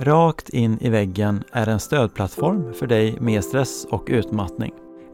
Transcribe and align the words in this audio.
Rakt 0.00 0.48
in 0.48 0.78
i 0.80 0.90
väggen 0.90 1.44
är 1.52 1.68
en 1.68 1.80
stödplattform 1.80 2.72
för 2.72 2.86
dig 2.86 3.20
med 3.20 3.44
stress 3.44 3.86
och 3.90 4.04
utmattning. 4.06 4.72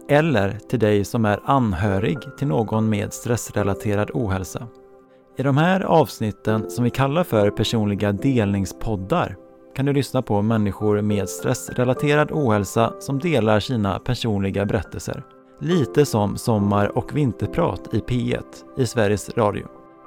Eller 0.08 0.58
till 0.68 0.78
dig 0.78 1.04
som 1.04 1.24
är 1.24 1.40
anhörig 1.44 2.18
till 2.38 2.46
någon 2.46 2.88
med 2.88 3.12
stressrelaterad 3.12 4.10
ohälsa. 4.14 4.66
I 5.36 5.42
de 5.42 5.56
här 5.56 5.80
avsnitten 5.80 6.70
som 6.70 6.84
vi 6.84 6.90
kallar 6.90 7.24
för 7.24 7.50
personliga 7.50 8.12
delningspoddar 8.12 9.36
kan 9.76 9.86
du 9.86 9.92
lyssna 9.92 10.22
på 10.22 10.42
människor 10.42 11.02
med 11.02 11.28
stressrelaterad 11.28 12.32
ohälsa 12.32 12.92
som 13.00 13.18
delar 13.18 13.60
sina 13.60 13.98
personliga 13.98 14.66
berättelser. 14.66 15.22
Lite 15.60 16.06
som 16.06 16.36
Sommar 16.36 16.98
och 16.98 17.16
vinterprat 17.16 17.94
i 17.94 17.98
P1 17.98 18.42
i 18.76 18.86
Sveriges 18.86 19.30
Radio. 19.36 19.66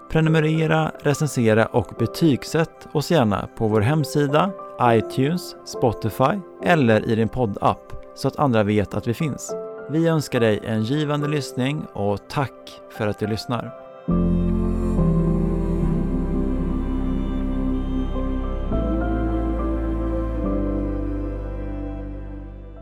Prenumerera, 0.09 0.91
recensera 1.03 1.65
och 1.65 1.93
betygsätt 1.99 2.87
oss 2.93 3.11
gärna 3.11 3.49
på 3.57 3.67
vår 3.67 3.81
hemsida, 3.81 4.51
iTunes, 4.81 5.55
Spotify 5.65 6.39
eller 6.63 7.09
i 7.09 7.15
din 7.15 7.29
poddapp 7.29 7.93
så 8.15 8.27
att 8.27 8.39
andra 8.39 8.63
vet 8.63 8.93
att 8.93 9.07
vi 9.07 9.13
finns. 9.13 9.55
Vi 9.89 10.07
önskar 10.07 10.39
dig 10.39 10.59
en 10.63 10.83
givande 10.83 11.27
lyssning 11.27 11.85
och 11.93 12.19
tack 12.29 12.81
för 12.89 13.07
att 13.07 13.19
du 13.19 13.27
lyssnar. 13.27 13.73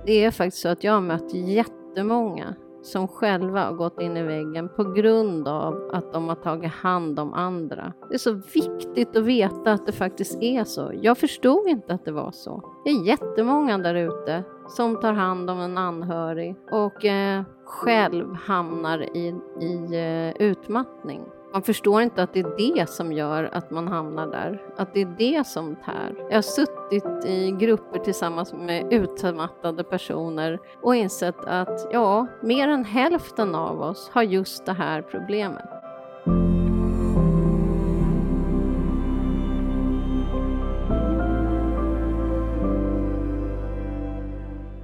Det 0.05 0.23
är 0.23 0.31
faktiskt 0.31 0.61
så 0.61 0.69
att 0.69 0.83
jag 0.83 0.93
har 0.93 1.01
mött 1.01 1.33
jättemånga 1.33 2.55
som 2.85 3.07
själva 3.07 3.65
har 3.65 3.73
gått 3.73 4.01
in 4.01 4.17
i 4.17 4.23
väggen 4.23 4.69
på 4.69 4.83
grund 4.83 5.47
av 5.47 5.89
att 5.93 6.13
de 6.13 6.27
har 6.27 6.35
tagit 6.35 6.71
hand 6.71 7.19
om 7.19 7.33
andra. 7.33 7.93
Det 8.09 8.13
är 8.13 8.19
så 8.19 8.41
viktigt 8.53 9.15
att 9.15 9.23
veta 9.23 9.71
att 9.71 9.85
det 9.85 9.91
faktiskt 9.91 10.37
är 10.41 10.63
så. 10.63 10.91
Jag 11.01 11.17
förstod 11.17 11.67
inte 11.67 11.93
att 11.93 12.05
det 12.05 12.11
var 12.11 12.31
så. 12.31 12.71
Det 12.83 12.89
är 12.89 13.03
jättemånga 13.07 13.77
där 13.77 13.95
ute 13.95 14.43
som 14.67 14.99
tar 14.99 15.13
hand 15.13 15.49
om 15.49 15.59
en 15.59 15.77
anhörig 15.77 16.55
och 16.71 17.05
eh, 17.05 17.43
själv 17.65 18.33
hamnar 18.33 19.17
i, 19.17 19.35
i 19.61 19.95
eh, 19.95 20.47
utmattning. 20.47 21.21
Man 21.55 21.61
förstår 21.61 22.01
inte 22.01 22.23
att 22.23 22.33
det 22.33 22.39
är 22.39 22.57
det 22.57 22.89
som 22.89 23.13
gör 23.13 23.49
att 23.53 23.71
man 23.71 23.87
hamnar 23.87 24.27
där, 24.27 24.61
att 24.77 24.93
det 24.93 25.01
är 25.01 25.15
det 25.17 25.47
som 25.47 25.75
tär. 25.75 26.15
Jag 26.29 26.37
har 26.37 26.41
suttit 26.41 27.25
i 27.25 27.51
grupper 27.51 27.99
tillsammans 27.99 28.53
med 28.53 28.93
utmattade 28.93 29.83
personer 29.83 30.59
och 30.81 30.95
insett 30.95 31.35
att 31.45 31.87
ja, 31.91 32.27
mer 32.43 32.67
än 32.67 32.85
hälften 32.85 33.55
av 33.55 33.81
oss 33.81 34.09
har 34.13 34.23
just 34.23 34.65
det 34.65 34.73
här 34.73 35.01
problemet. 35.01 35.65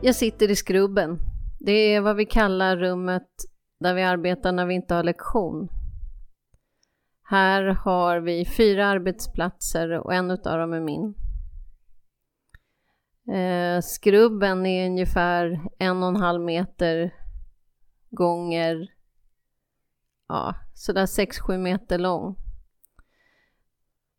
Jag 0.02 0.16
sitter 0.16 0.52
i 0.52 0.56
skrubben. 0.56 1.18
Det 1.60 1.96
är 1.96 2.02
vad 2.02 2.16
vi 2.16 2.26
kallar 2.26 2.78
rummet 2.78 3.28
där 3.80 3.94
vi 3.94 4.04
arbetar 4.04 4.52
när 4.52 4.66
vi 4.66 4.74
inte 4.74 4.94
har 4.94 5.04
lektion. 5.04 5.70
Här 7.32 7.64
har 7.64 8.20
vi 8.20 8.46
fyra 8.46 8.88
arbetsplatser 8.88 9.92
och 9.92 10.14
en 10.14 10.32
av 10.32 10.38
dem 10.38 10.74
är 10.74 10.80
min. 10.80 11.14
Eh, 13.38 13.82
skrubben 13.82 14.66
är 14.66 14.86
ungefär 14.86 15.60
en 15.80 16.04
och 16.04 16.10
en 16.10 16.16
halv 16.16 16.42
meter 16.42 17.14
gånger 18.10 18.88
ja, 20.28 20.56
sådär 20.74 21.06
6-7 21.06 21.58
meter 21.58 21.98
lång. 21.98 22.36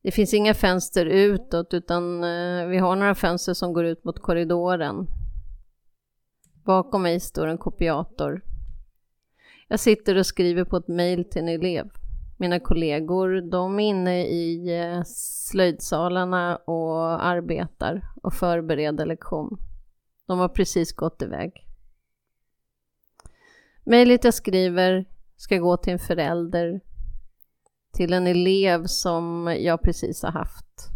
Det 0.03 0.11
finns 0.11 0.35
inga 0.35 0.55
fönster 0.55 1.07
utåt 1.07 1.75
utan 1.75 2.25
eh, 2.25 2.67
vi 2.67 2.79
har 2.79 2.97
några 2.97 3.15
fönster 3.15 3.55
som 3.55 3.73
går 3.73 3.85
ut 3.85 4.05
mot 4.05 4.23
korridoren. 4.23 5.07
Bakom 6.65 7.03
mig 7.03 7.21
står 7.21 7.47
en 7.47 7.59
kopiator. 7.59 8.45
Jag 9.69 9.81
sitter 9.81 10.17
och 10.17 10.27
skriver 10.27 10.65
på 10.65 10.77
ett 10.77 10.89
mejl 10.89 11.25
till 11.25 11.43
en 11.43 11.49
elev 11.49 12.02
mina 12.43 12.61
kollegor, 12.61 13.51
de 13.51 13.81
är 13.81 13.85
inne 13.85 14.27
i 14.27 14.79
eh, 14.81 15.03
slöjdsalarna 15.07 16.57
och 16.57 17.25
arbetar 17.25 18.09
och 18.23 18.35
förbereder 18.35 19.07
lektion. 19.07 19.59
De 20.27 20.39
har 20.39 20.49
precis 20.49 20.93
gått 20.93 21.23
iväg. 21.23 21.67
Mejlet 23.85 24.25
jag 24.25 24.35
skriver 24.35 25.05
ska 25.37 25.59
gå 25.59 25.77
till 25.77 25.93
en 25.93 25.99
förälder, 25.99 26.81
till 27.93 28.13
en 28.13 28.27
elev 28.27 28.87
som 28.87 29.57
jag 29.61 29.83
precis 29.83 30.23
har 30.23 30.33
haft. 30.33 30.89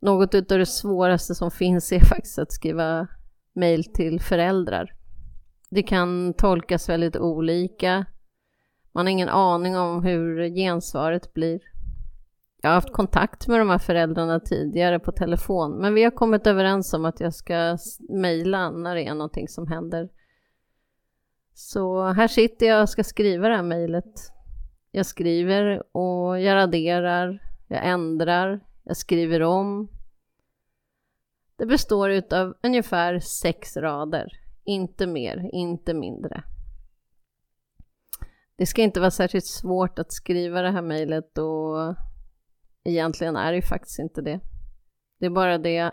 Något 0.00 0.34
av 0.34 0.58
det 0.58 0.66
svåraste 0.66 1.34
som 1.34 1.50
finns 1.50 1.92
är 1.92 2.00
faktiskt 2.00 2.38
att 2.38 2.52
skriva 2.52 3.08
mejl 3.52 3.84
till 3.84 4.20
föräldrar. 4.20 4.94
Det 5.70 5.82
kan 5.82 6.34
tolkas 6.34 6.88
väldigt 6.88 7.16
olika 7.16 8.06
man 8.94 9.06
har 9.06 9.10
ingen 9.10 9.28
aning 9.28 9.76
om 9.76 10.04
hur 10.04 10.48
gensvaret 10.48 11.34
blir. 11.34 11.60
Jag 12.62 12.70
har 12.70 12.74
haft 12.74 12.92
kontakt 12.92 13.48
med 13.48 13.60
de 13.60 13.70
här 13.70 13.78
föräldrarna 13.78 14.40
tidigare 14.40 14.98
på 14.98 15.12
telefon, 15.12 15.72
men 15.72 15.94
vi 15.94 16.04
har 16.04 16.10
kommit 16.10 16.46
överens 16.46 16.94
om 16.94 17.04
att 17.04 17.20
jag 17.20 17.34
ska 17.34 17.78
mejla 18.08 18.70
när 18.70 18.94
det 18.94 19.06
är 19.06 19.14
någonting 19.14 19.48
som 19.48 19.66
händer. 19.66 20.08
Så 21.54 22.02
här 22.02 22.28
sitter 22.28 22.66
jag 22.66 22.82
och 22.82 22.88
ska 22.88 23.04
skriva 23.04 23.48
det 23.48 23.56
här 23.56 23.62
mejlet. 23.62 24.32
Jag 24.90 25.06
skriver 25.06 25.82
och 25.96 26.40
jag 26.40 26.54
raderar, 26.54 27.42
jag 27.68 27.86
ändrar, 27.86 28.60
jag 28.82 28.96
skriver 28.96 29.42
om. 29.42 29.88
Det 31.56 31.66
består 31.66 32.22
av 32.34 32.54
ungefär 32.62 33.20
sex 33.20 33.76
rader, 33.76 34.32
inte 34.64 35.06
mer, 35.06 35.50
inte 35.52 35.94
mindre. 35.94 36.42
Det 38.56 38.66
ska 38.66 38.82
inte 38.82 39.00
vara 39.00 39.10
särskilt 39.10 39.46
svårt 39.46 39.98
att 39.98 40.12
skriva 40.12 40.62
det 40.62 40.70
här 40.70 40.82
mejlet 40.82 41.38
och 41.38 41.96
egentligen 42.84 43.36
är 43.36 43.52
det 43.52 43.56
ju 43.56 43.62
faktiskt 43.62 43.98
inte 43.98 44.22
det. 44.22 44.40
Det 45.18 45.26
är 45.26 45.30
bara 45.30 45.58
det 45.58 45.92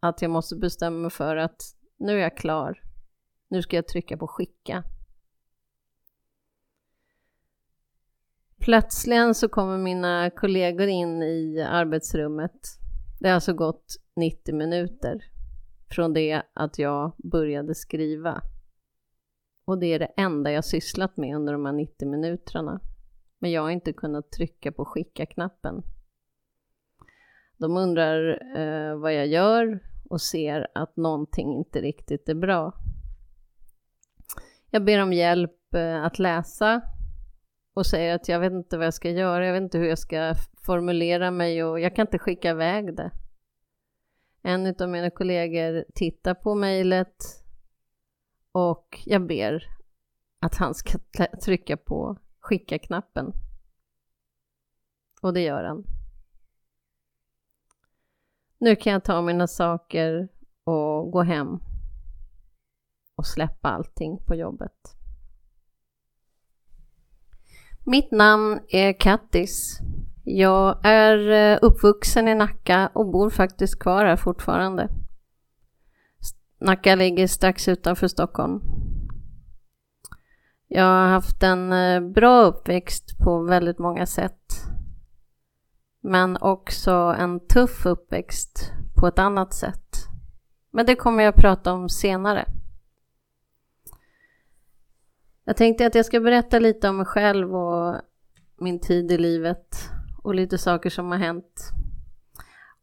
att 0.00 0.22
jag 0.22 0.30
måste 0.30 0.56
bestämma 0.56 0.98
mig 0.98 1.10
för 1.10 1.36
att 1.36 1.62
nu 1.98 2.12
är 2.12 2.22
jag 2.22 2.36
klar. 2.36 2.82
Nu 3.48 3.62
ska 3.62 3.76
jag 3.76 3.88
trycka 3.88 4.16
på 4.16 4.26
skicka. 4.26 4.84
Plötsligen 8.58 9.34
så 9.34 9.48
kommer 9.48 9.78
mina 9.78 10.30
kollegor 10.30 10.88
in 10.88 11.22
i 11.22 11.62
arbetsrummet. 11.62 12.60
Det 13.20 13.28
har 13.28 13.34
alltså 13.34 13.54
gått 13.54 13.96
90 14.16 14.54
minuter 14.54 15.20
från 15.90 16.12
det 16.12 16.42
att 16.52 16.78
jag 16.78 17.12
började 17.18 17.74
skriva. 17.74 18.42
Och 19.70 19.78
det 19.78 19.86
är 19.86 19.98
det 19.98 20.12
enda 20.16 20.52
jag 20.52 20.64
sysslat 20.64 21.16
med 21.16 21.36
under 21.36 21.52
de 21.52 21.66
här 21.66 21.72
90 21.72 22.08
minuterna. 22.08 22.80
Men 23.38 23.50
jag 23.50 23.62
har 23.62 23.70
inte 23.70 23.92
kunnat 23.92 24.32
trycka 24.32 24.72
på 24.72 24.84
skicka-knappen. 24.84 25.82
De 27.56 27.76
undrar 27.76 28.42
eh, 28.56 28.96
vad 28.96 29.14
jag 29.14 29.26
gör 29.26 29.80
och 30.08 30.20
ser 30.20 30.66
att 30.74 30.96
någonting 30.96 31.56
inte 31.56 31.80
riktigt 31.80 32.28
är 32.28 32.34
bra. 32.34 32.72
Jag 34.70 34.84
ber 34.84 35.02
om 35.02 35.12
hjälp 35.12 35.74
eh, 35.74 36.04
att 36.04 36.18
läsa 36.18 36.82
och 37.74 37.86
säger 37.86 38.14
att 38.14 38.28
jag 38.28 38.40
vet 38.40 38.52
inte 38.52 38.76
vad 38.76 38.86
jag 38.86 38.94
ska 38.94 39.10
göra, 39.10 39.46
jag 39.46 39.52
vet 39.52 39.62
inte 39.62 39.78
hur 39.78 39.88
jag 39.88 39.98
ska 39.98 40.34
formulera 40.62 41.30
mig 41.30 41.64
och 41.64 41.80
jag 41.80 41.96
kan 41.96 42.06
inte 42.06 42.18
skicka 42.18 42.50
iväg 42.50 42.96
det. 42.96 43.10
En 44.42 44.74
av 44.80 44.88
mina 44.88 45.10
kollegor 45.10 45.84
tittar 45.94 46.34
på 46.34 46.54
mejlet 46.54 47.39
och 48.52 49.02
jag 49.04 49.26
ber 49.26 49.64
att 50.40 50.54
han 50.54 50.74
ska 50.74 50.98
trycka 51.44 51.76
på 51.76 52.18
skicka-knappen. 52.40 53.32
Och 55.22 55.34
det 55.34 55.40
gör 55.40 55.64
han. 55.64 55.84
Nu 58.58 58.76
kan 58.76 58.92
jag 58.92 59.04
ta 59.04 59.22
mina 59.22 59.46
saker 59.46 60.28
och 60.64 61.10
gå 61.10 61.22
hem 61.22 61.58
och 63.14 63.26
släppa 63.26 63.68
allting 63.68 64.18
på 64.26 64.34
jobbet. 64.34 64.96
Mitt 67.86 68.10
namn 68.10 68.60
är 68.68 68.92
Kattis. 68.92 69.78
Jag 70.24 70.86
är 70.86 71.30
eh, 71.30 71.58
uppvuxen 71.62 72.28
i 72.28 72.34
Nacka 72.34 72.90
och 72.94 73.10
bor 73.10 73.30
faktiskt 73.30 73.78
kvar 73.78 74.04
här 74.04 74.16
fortfarande. 74.16 74.88
Nacka 76.60 76.94
ligger 76.94 77.26
strax 77.26 77.68
utanför 77.68 78.08
Stockholm. 78.08 78.60
Jag 80.68 80.84
har 80.84 81.08
haft 81.08 81.42
en 81.42 81.72
eh, 81.72 82.00
bra 82.00 82.42
uppväxt 82.42 83.18
på 83.18 83.42
väldigt 83.42 83.78
många 83.78 84.06
sätt. 84.06 84.60
Men 86.00 86.36
också 86.36 86.90
en 87.18 87.46
tuff 87.46 87.86
uppväxt 87.86 88.72
på 89.00 89.06
ett 89.06 89.18
annat 89.18 89.54
sätt. 89.54 89.96
Men 90.70 90.86
det 90.86 90.94
kommer 90.94 91.22
jag 91.22 91.34
prata 91.34 91.72
om 91.72 91.88
senare. 91.88 92.44
Jag 95.44 95.56
tänkte 95.56 95.86
att 95.86 95.94
jag 95.94 96.06
ska 96.06 96.20
berätta 96.20 96.58
lite 96.58 96.88
om 96.88 96.96
mig 96.96 97.06
själv 97.06 97.56
och 97.56 97.96
min 98.60 98.80
tid 98.80 99.12
i 99.12 99.18
livet 99.18 99.90
och 100.22 100.34
lite 100.34 100.58
saker 100.58 100.90
som 100.90 101.10
har 101.10 101.18
hänt 101.18 101.70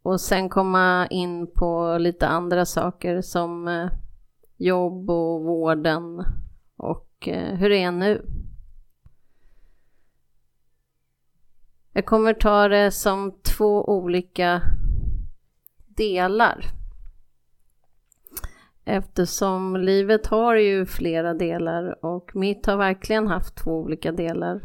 och 0.08 0.22
sen 0.22 0.50
komma 0.50 1.08
in 1.08 1.52
på 1.54 1.98
lite 1.98 2.28
andra 2.28 2.66
saker 2.66 3.22
som 3.22 3.68
eh, 3.68 3.90
jobb 4.58 5.10
och 5.10 5.44
vården 5.44 6.24
och 6.78 7.28
eh, 7.28 7.56
hur 7.56 7.70
det 7.70 7.84
är 7.84 7.92
nu. 7.92 8.26
Jag 11.94 12.06
kommer 12.06 12.34
ta 12.34 12.68
det 12.68 12.92
som 12.92 13.40
två 13.42 13.90
olika 13.90 14.62
delar. 15.88 16.66
Eftersom 18.86 19.76
livet 19.76 20.28
har 20.28 20.56
ju 20.56 20.86
flera 20.86 21.34
delar 21.34 22.06
och 22.06 22.32
mitt 22.36 22.66
har 22.66 22.78
verkligen 22.78 23.28
haft 23.28 23.56
två 23.56 23.72
olika 23.72 24.12
delar. 24.12 24.62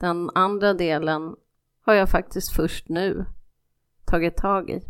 Den 0.00 0.30
andra 0.34 0.74
delen 0.74 1.36
har 1.80 1.94
jag 1.94 2.10
faktiskt 2.10 2.52
först 2.52 2.88
nu 2.88 3.24
tagit 4.10 4.36
tag 4.36 4.70
i. 4.70 4.82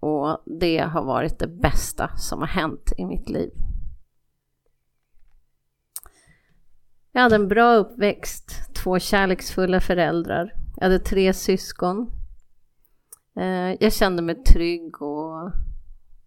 Och 0.00 0.42
det 0.46 0.78
har 0.78 1.04
varit 1.04 1.38
det 1.38 1.46
bästa 1.46 2.10
som 2.16 2.40
har 2.40 2.46
hänt 2.46 2.92
i 2.96 3.04
mitt 3.04 3.28
liv. 3.28 3.50
Jag 7.12 7.22
hade 7.22 7.34
en 7.34 7.48
bra 7.48 7.74
uppväxt, 7.74 8.74
två 8.74 8.98
kärleksfulla 8.98 9.80
föräldrar. 9.80 10.52
Jag 10.76 10.82
hade 10.82 10.98
tre 10.98 11.32
syskon. 11.32 12.10
Eh, 13.36 13.76
jag 13.80 13.92
kände 13.92 14.22
mig 14.22 14.34
trygg 14.34 15.02
och 15.02 15.52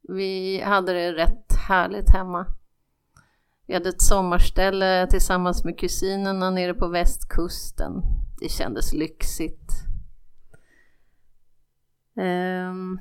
vi 0.09 0.61
hade 0.61 0.93
det 0.93 1.13
rätt 1.13 1.53
härligt 1.67 2.09
hemma. 2.09 2.45
Vi 3.67 3.73
hade 3.73 3.89
ett 3.89 4.01
sommarställe 4.01 5.07
tillsammans 5.07 5.63
med 5.63 5.79
kusinerna 5.79 6.49
nere 6.49 6.73
på 6.73 6.87
västkusten. 6.87 8.01
Det 8.39 8.49
kändes 8.49 8.93
lyxigt. 8.93 9.92
Ehm, 12.15 12.99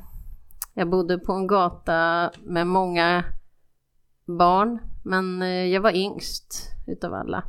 jag 0.75 0.91
bodde 0.91 1.19
på 1.19 1.33
en 1.33 1.47
gata 1.47 2.31
med 2.43 2.67
många 2.67 3.25
barn, 4.25 4.79
men 5.05 5.43
eh, 5.43 5.67
jag 5.67 5.81
var 5.81 5.97
yngst 5.97 6.71
utav 6.87 7.15
alla. 7.15 7.45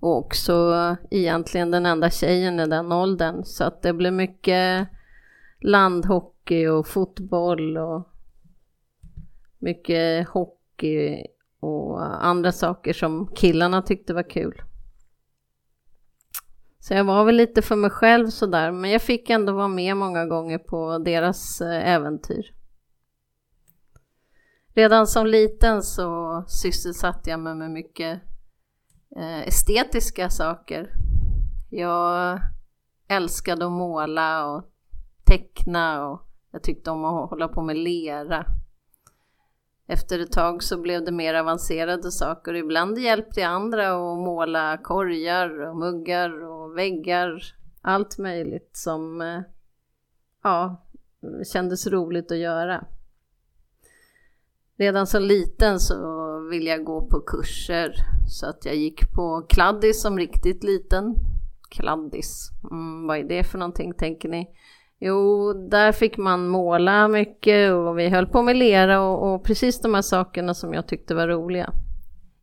Och 0.00 0.16
också 0.16 0.96
egentligen 1.10 1.70
den 1.70 1.86
enda 1.86 2.10
tjejen 2.10 2.60
i 2.60 2.66
den 2.66 2.92
åldern, 2.92 3.44
så 3.44 3.64
att 3.64 3.82
det 3.82 3.92
blev 3.92 4.12
mycket 4.12 4.88
landhockey 5.60 6.66
och 6.66 6.86
fotboll 6.86 7.76
och 7.76 8.08
mycket 9.58 10.28
hockey 10.28 11.26
och 11.60 12.24
andra 12.26 12.52
saker 12.52 12.92
som 12.92 13.26
killarna 13.34 13.82
tyckte 13.82 14.14
var 14.14 14.30
kul. 14.30 14.62
Så 16.88 16.94
jag 16.94 17.04
var 17.04 17.24
väl 17.24 17.36
lite 17.36 17.62
för 17.62 17.76
mig 17.76 17.90
själv 17.90 18.28
sådär, 18.28 18.72
men 18.72 18.90
jag 18.90 19.02
fick 19.02 19.30
ändå 19.30 19.52
vara 19.52 19.68
med 19.68 19.96
många 19.96 20.26
gånger 20.26 20.58
på 20.58 20.98
deras 20.98 21.60
eh, 21.60 21.88
äventyr. 21.88 22.54
Redan 24.74 25.06
som 25.06 25.26
liten 25.26 25.82
så 25.82 26.44
sysselsatte 26.46 27.30
jag 27.30 27.40
mig 27.40 27.54
med 27.54 27.70
mycket 27.70 28.22
eh, 29.16 29.40
estetiska 29.40 30.30
saker. 30.30 30.90
Jag 31.70 32.40
älskade 33.08 33.66
att 33.66 33.72
måla 33.72 34.46
och 34.46 34.64
teckna 35.24 36.08
och 36.08 36.20
jag 36.52 36.62
tyckte 36.62 36.90
om 36.90 37.04
att 37.04 37.30
hålla 37.30 37.48
på 37.48 37.62
med 37.62 37.76
lera. 37.76 38.44
Efter 39.90 40.18
ett 40.18 40.32
tag 40.32 40.62
så 40.62 40.80
blev 40.80 41.04
det 41.04 41.12
mer 41.12 41.34
avancerade 41.34 42.10
saker. 42.10 42.54
Ibland 42.54 42.98
hjälpte 42.98 43.40
jag 43.40 43.50
andra 43.50 43.88
att 43.88 44.18
måla 44.18 44.78
korgar 44.82 45.68
och 45.68 45.76
muggar 45.76 46.44
och 46.44 46.78
väggar. 46.78 47.42
Allt 47.82 48.18
möjligt 48.18 48.70
som 48.72 49.20
eh, 49.20 49.40
ja, 50.42 50.86
kändes 51.52 51.86
roligt 51.86 52.32
att 52.32 52.38
göra. 52.38 52.84
Redan 54.76 55.06
som 55.06 55.22
liten 55.22 55.80
så 55.80 56.40
ville 56.50 56.70
jag 56.70 56.84
gå 56.84 57.08
på 57.08 57.20
kurser 57.20 57.94
så 58.28 58.46
att 58.46 58.64
jag 58.64 58.76
gick 58.76 59.12
på 59.14 59.46
kladdis 59.48 60.02
som 60.02 60.18
riktigt 60.18 60.64
liten. 60.64 61.14
Kladdis, 61.70 62.50
mm, 62.70 63.06
vad 63.06 63.18
är 63.18 63.24
det 63.24 63.44
för 63.44 63.58
någonting 63.58 63.94
tänker 63.94 64.28
ni? 64.28 64.50
Jo, 65.00 65.52
där 65.52 65.92
fick 65.92 66.16
man 66.16 66.48
måla 66.48 67.08
mycket 67.08 67.72
och 67.72 67.98
vi 67.98 68.08
höll 68.08 68.26
på 68.26 68.42
med 68.42 68.56
lera 68.56 69.02
och, 69.02 69.34
och, 69.34 69.44
precis 69.44 69.80
de 69.80 69.94
här 69.94 70.02
sakerna 70.02 70.54
som 70.54 70.74
jag 70.74 70.88
tyckte 70.88 71.14
var 71.14 71.28
roliga. 71.28 71.72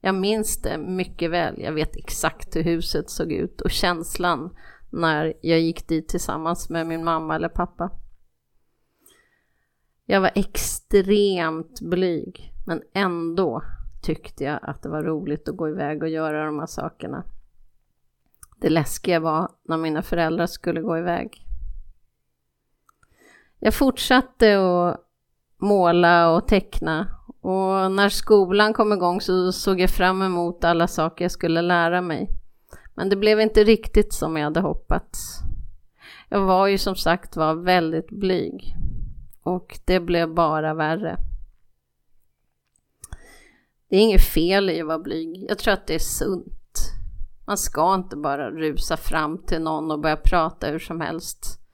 Jag 0.02 0.16
minns 0.16 0.62
det 0.62 0.78
mycket 0.78 1.32
väl. 1.32 1.62
Jag 1.62 1.72
vet 1.72 1.96
exakt 1.96 2.56
hur 2.56 2.64
huset 2.64 3.10
såg 3.10 3.32
ut 3.32 3.62
och 3.62 3.72
känslan 3.72 4.56
när 4.90 5.34
jag 5.42 5.60
gick 5.60 5.88
dit 5.88 6.08
tillsammans 6.08 6.70
med 6.70 6.88
min 6.88 7.04
mamma 7.04 7.36
eller 7.36 7.50
pappa. 7.50 7.92
Jag 10.06 10.22
var 10.22 10.32
extremt 10.36 11.82
blyg, 11.82 12.54
men 12.68 12.82
ändå 12.94 13.62
tyckte 14.02 14.44
jag 14.44 14.60
att 14.62 14.84
det 14.84 14.90
var 14.90 15.04
roligt 15.04 15.50
att 15.50 15.58
gå 15.58 15.70
iväg 15.70 16.04
och 16.04 16.10
göra 16.10 16.46
de 16.46 16.60
här 16.60 16.66
sakerna. 16.66 17.24
Det 18.62 18.70
läskiga 18.70 19.20
var 19.20 19.52
när 19.64 19.78
mina 19.78 20.02
föräldrar 20.02 20.48
skulle 20.48 20.82
gå 20.82 20.98
iväg. 20.98 21.45
Jag 23.66 23.74
fortsatte 23.74 24.60
att 24.60 24.98
måla 25.58 26.32
och 26.32 26.48
teckna 26.48 27.08
och 27.42 27.92
när 27.92 28.10
skolan 28.10 28.74
kom 28.74 28.94
igång 28.94 29.22
så 29.22 29.52
såg 29.52 29.80
jag 29.80 29.90
fram 29.90 30.22
emot 30.22 30.64
alla 30.64 30.88
saker 30.88 31.26
jag 31.26 31.32
skulle 31.32 31.62
lära 31.62 32.02
mig. 32.02 32.30
Men 32.96 33.10
det 33.10 33.16
blev 33.16 33.42
inte 33.42 33.64
riktigt 33.64 34.14
som 34.14 34.38
jag 34.38 34.44
hade 34.44 34.60
hoppats. 34.60 35.40
Jag 36.30 36.42
var 36.42 36.68
ju 36.68 36.78
som 36.78 36.96
sagt 36.96 37.36
var 37.36 37.56
väldigt 37.56 38.10
blyg 38.10 38.76
och 39.44 39.80
det 39.86 40.00
blev 40.00 40.34
bara 40.34 40.74
värre. 40.74 41.18
Det 43.90 43.96
är 43.96 44.02
inget 44.02 44.26
fel 44.26 44.70
i 44.70 44.82
att 44.82 44.88
vara 44.88 45.00
blyg. 45.00 45.46
Jag 45.50 45.60
tror 45.60 45.74
att 45.74 45.88
det 45.88 45.96
är 45.96 46.00
sunt. 46.00 46.92
Man 47.46 47.58
ska 47.58 47.96
inte 47.96 48.16
bara 48.16 48.52
rusa 48.52 48.98
fram 48.98 49.38
till 49.38 49.62
någon 49.62 49.92
och 49.92 50.00
börja 50.00 50.18
prata 50.18 50.68
hur 50.68 50.80
som 50.80 51.02
helst. 51.02 51.65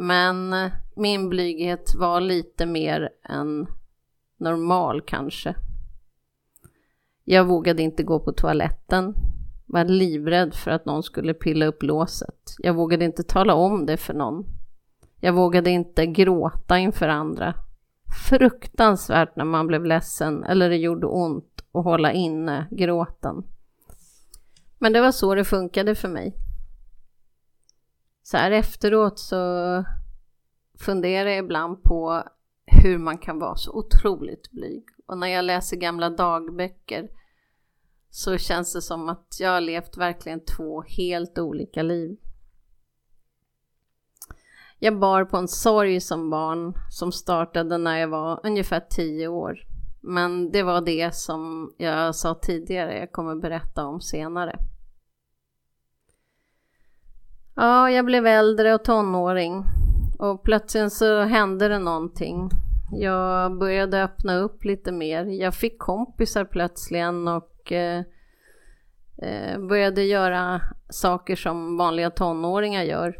Men 0.00 0.52
eh, 0.52 0.70
min 0.96 1.28
blyghet 1.28 1.94
var 1.94 2.20
lite 2.20 2.66
mer 2.66 3.08
än 3.24 3.66
normal 4.36 5.02
kanske. 5.06 5.54
Jag 7.24 7.44
vågade 7.44 7.82
inte 7.82 8.02
gå 8.02 8.20
på 8.20 8.32
toaletten. 8.32 9.14
Var 9.66 9.84
livrädd 9.84 10.54
för 10.54 10.70
att 10.70 10.84
någon 10.84 11.02
skulle 11.02 11.34
pilla 11.34 11.66
upp 11.66 11.82
låset. 11.82 12.56
Jag 12.58 12.74
vågade 12.74 13.04
inte 13.04 13.22
tala 13.22 13.54
om 13.54 13.86
det 13.86 13.96
för 13.96 14.14
någon. 14.14 14.44
Jag 15.20 15.32
vågade 15.32 15.70
inte 15.70 16.06
gråta 16.06 16.78
inför 16.78 17.08
andra. 17.08 17.54
Fruktansvärt 18.28 19.36
när 19.36 19.44
man 19.44 19.66
blev 19.66 19.84
ledsen 19.84 20.44
eller 20.44 20.68
det 20.68 20.76
gjorde 20.76 21.06
ont 21.06 21.64
att 21.72 21.84
hålla 21.84 22.12
inne 22.12 22.66
gråten. 22.70 23.42
Men 24.78 24.92
det 24.92 25.00
var 25.00 25.12
så 25.12 25.34
det 25.34 25.44
funkade 25.44 25.94
för 25.94 26.08
mig. 26.08 26.47
Så 28.30 28.36
här 28.36 28.50
efteråt 28.50 29.18
så 29.18 29.36
funderar 30.78 31.28
jag 31.28 31.38
ibland 31.38 31.82
på 31.82 32.22
hur 32.66 32.98
man 32.98 33.18
kan 33.18 33.38
vara 33.38 33.56
så 33.56 33.72
otroligt 33.72 34.50
blyg. 34.50 34.84
Och 35.06 35.18
när 35.18 35.26
jag 35.26 35.44
läser 35.44 35.76
gamla 35.76 36.10
dagböcker 36.10 37.08
så 38.10 38.38
känns 38.38 38.72
det 38.72 38.82
som 38.82 39.08
att 39.08 39.36
jag 39.40 39.50
har 39.50 39.60
levt 39.60 39.96
verkligen 39.96 40.44
två 40.44 40.82
helt 40.82 41.38
olika 41.38 41.82
liv. 41.82 42.18
Jag 44.78 44.98
bar 44.98 45.24
på 45.24 45.36
en 45.36 45.48
sorg 45.48 46.00
som 46.00 46.30
barn 46.30 46.74
som 46.90 47.12
startade 47.12 47.78
när 47.78 47.98
jag 47.98 48.08
var 48.08 48.40
ungefär 48.44 48.80
tio 48.90 49.28
år. 49.28 49.58
Men 50.00 50.50
det 50.50 50.62
var 50.62 50.80
det 50.80 51.14
som 51.14 51.74
jag 51.78 52.14
sa 52.14 52.34
tidigare, 52.34 52.98
jag 52.98 53.12
kommer 53.12 53.34
berätta 53.34 53.84
om 53.84 54.00
senare. 54.00 54.58
Ja, 57.60 57.90
jag 57.90 58.04
blev 58.04 58.26
äldre 58.26 58.74
och 58.74 58.84
tonåring 58.84 59.64
och 60.18 60.42
plötsligt 60.42 60.92
så 60.92 61.20
hände 61.20 61.68
det 61.68 61.78
någonting. 61.78 62.50
Jag 62.92 63.58
började 63.58 64.02
öppna 64.04 64.36
upp 64.36 64.64
lite 64.64 64.92
mer. 64.92 65.24
Jag 65.24 65.54
fick 65.54 65.78
kompisar 65.78 66.44
plötsligen 66.44 67.28
och 67.28 67.72
eh, 67.72 68.02
eh, 69.22 69.58
började 69.58 70.02
göra 70.02 70.60
saker 70.88 71.36
som 71.36 71.76
vanliga 71.76 72.10
tonåringar 72.10 72.82
gör. 72.82 73.16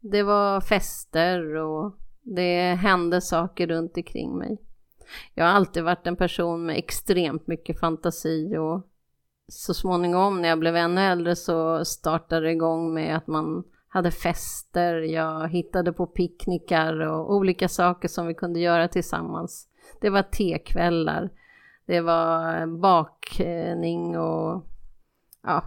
Det 0.00 0.22
var 0.22 0.60
fester 0.60 1.54
och 1.54 1.94
det 2.22 2.74
hände 2.74 3.20
saker 3.20 3.66
runt 3.66 3.96
omkring 3.96 4.38
mig. 4.38 4.58
Jag 5.34 5.44
har 5.44 5.52
alltid 5.52 5.84
varit 5.84 6.06
en 6.06 6.16
person 6.16 6.66
med 6.66 6.78
extremt 6.78 7.46
mycket 7.46 7.80
fantasi 7.80 8.56
och 8.56 8.86
så 9.52 9.74
småningom 9.74 10.40
när 10.40 10.48
jag 10.48 10.58
blev 10.58 10.76
ännu 10.76 11.00
äldre 11.00 11.36
så 11.36 11.84
startade 11.84 12.46
det 12.46 12.52
igång 12.52 12.94
med 12.94 13.16
att 13.16 13.26
man 13.26 13.64
hade 13.88 14.10
fester, 14.10 14.94
jag 14.94 15.48
hittade 15.48 15.92
på 15.92 16.06
picknickar 16.06 17.00
och 17.00 17.34
olika 17.34 17.68
saker 17.68 18.08
som 18.08 18.26
vi 18.26 18.34
kunde 18.34 18.60
göra 18.60 18.88
tillsammans. 18.88 19.68
Det 20.00 20.10
var 20.10 20.22
tekvällar, 20.22 21.30
det 21.86 22.00
var 22.00 22.66
bakning 22.66 24.18
och 24.18 24.66
ja, 25.42 25.64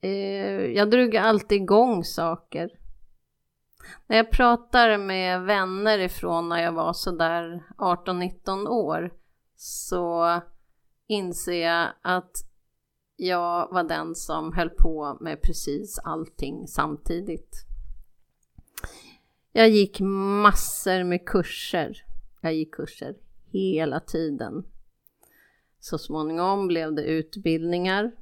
eh, 0.00 0.64
jag 0.64 0.90
drog 0.90 1.16
alltid 1.16 1.62
igång 1.62 2.04
saker. 2.04 2.70
När 4.06 4.16
jag 4.16 4.30
pratar 4.30 4.98
med 4.98 5.42
vänner 5.42 5.98
ifrån 5.98 6.48
när 6.48 6.62
jag 6.62 6.72
var 6.72 6.92
sådär 6.92 7.62
18-19 7.78 8.68
år 8.68 9.10
så 9.56 10.40
inser 11.06 11.66
jag 11.66 11.88
att 12.02 12.32
jag 13.16 13.68
var 13.72 13.84
den 13.84 14.14
som 14.14 14.52
höll 14.52 14.70
på 14.70 15.16
med 15.20 15.42
precis 15.42 15.98
allting 15.98 16.66
samtidigt. 16.66 17.64
Jag 19.52 19.68
gick 19.68 20.00
massor 20.42 21.04
med 21.04 21.26
kurser. 21.26 22.04
Jag 22.40 22.54
gick 22.54 22.74
kurser 22.74 23.14
hela 23.50 24.00
tiden. 24.00 24.64
Så 25.80 25.98
småningom 25.98 26.66
blev 26.66 26.94
det 26.94 27.02
utbildningar 27.02 28.12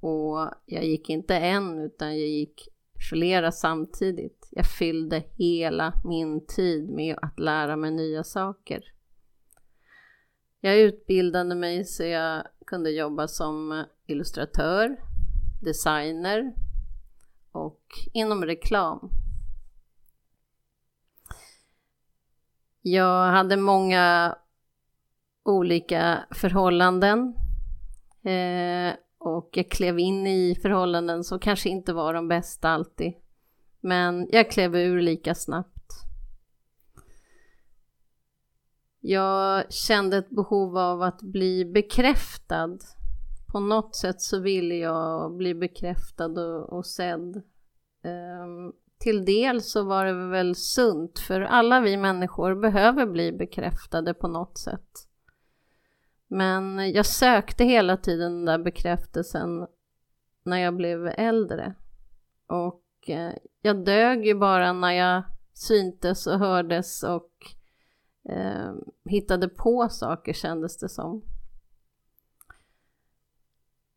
och 0.00 0.50
jag 0.66 0.84
gick 0.84 1.10
inte 1.10 1.36
en 1.36 1.78
utan 1.78 2.08
jag 2.08 2.28
gick 2.28 2.68
flera 3.10 3.52
samtidigt. 3.52 4.48
Jag 4.50 4.66
fyllde 4.66 5.22
hela 5.36 5.92
min 6.04 6.46
tid 6.46 6.90
med 6.90 7.16
att 7.22 7.38
lära 7.38 7.76
mig 7.76 7.90
nya 7.90 8.24
saker. 8.24 8.93
Jag 10.64 10.78
utbildade 10.78 11.54
mig 11.54 11.84
så 11.84 12.02
jag 12.04 12.46
kunde 12.66 12.90
jobba 12.90 13.28
som 13.28 13.84
illustratör, 14.06 14.96
designer 15.62 16.54
och 17.52 17.80
inom 18.12 18.44
reklam. 18.44 19.10
Jag 22.82 23.30
hade 23.30 23.56
många 23.56 24.36
olika 25.42 26.24
förhållanden 26.30 27.34
eh, 28.22 28.94
och 29.18 29.48
jag 29.52 29.70
klev 29.70 29.98
in 29.98 30.26
i 30.26 30.58
förhållanden 30.62 31.24
som 31.24 31.38
kanske 31.38 31.68
inte 31.68 31.92
var 31.92 32.14
de 32.14 32.28
bästa 32.28 32.68
alltid. 32.68 33.12
Men 33.80 34.28
jag 34.32 34.50
klev 34.50 34.76
ur 34.76 35.00
lika 35.00 35.34
snabbt. 35.34 35.73
Jag 39.06 39.72
kände 39.72 40.16
ett 40.16 40.30
behov 40.30 40.78
av 40.78 41.02
att 41.02 41.22
bli 41.22 41.64
bekräftad. 41.64 42.78
På 43.52 43.60
något 43.60 43.96
sätt 43.96 44.20
så 44.20 44.40
ville 44.40 44.74
jag 44.74 45.36
bli 45.36 45.54
bekräftad 45.54 46.40
och, 46.40 46.72
och 46.72 46.86
sedd. 46.86 47.42
Um, 48.04 48.72
till 48.98 49.24
del 49.24 49.62
så 49.62 49.82
var 49.82 50.04
det 50.04 50.28
väl 50.28 50.54
sunt, 50.54 51.18
för 51.18 51.40
alla 51.40 51.80
vi 51.80 51.96
människor 51.96 52.54
behöver 52.54 53.06
bli 53.06 53.32
bekräftade 53.32 54.14
på 54.14 54.28
något 54.28 54.58
sätt. 54.58 55.08
Men 56.28 56.92
jag 56.92 57.06
sökte 57.06 57.64
hela 57.64 57.96
tiden 57.96 58.32
den 58.32 58.44
där 58.44 58.58
bekräftelsen 58.58 59.66
när 60.42 60.58
jag 60.58 60.76
blev 60.76 61.06
äldre. 61.06 61.74
Och 62.46 62.82
eh, 63.06 63.32
jag 63.62 63.84
dög 63.84 64.26
ju 64.26 64.34
bara 64.34 64.72
när 64.72 64.92
jag 64.92 65.22
syntes 65.52 66.26
och 66.26 66.38
hördes 66.38 67.02
och 67.02 67.30
eh, 68.28 68.72
hittade 69.04 69.48
på 69.48 69.88
saker 69.88 70.32
kändes 70.32 70.76
det 70.76 70.88
som. 70.88 71.22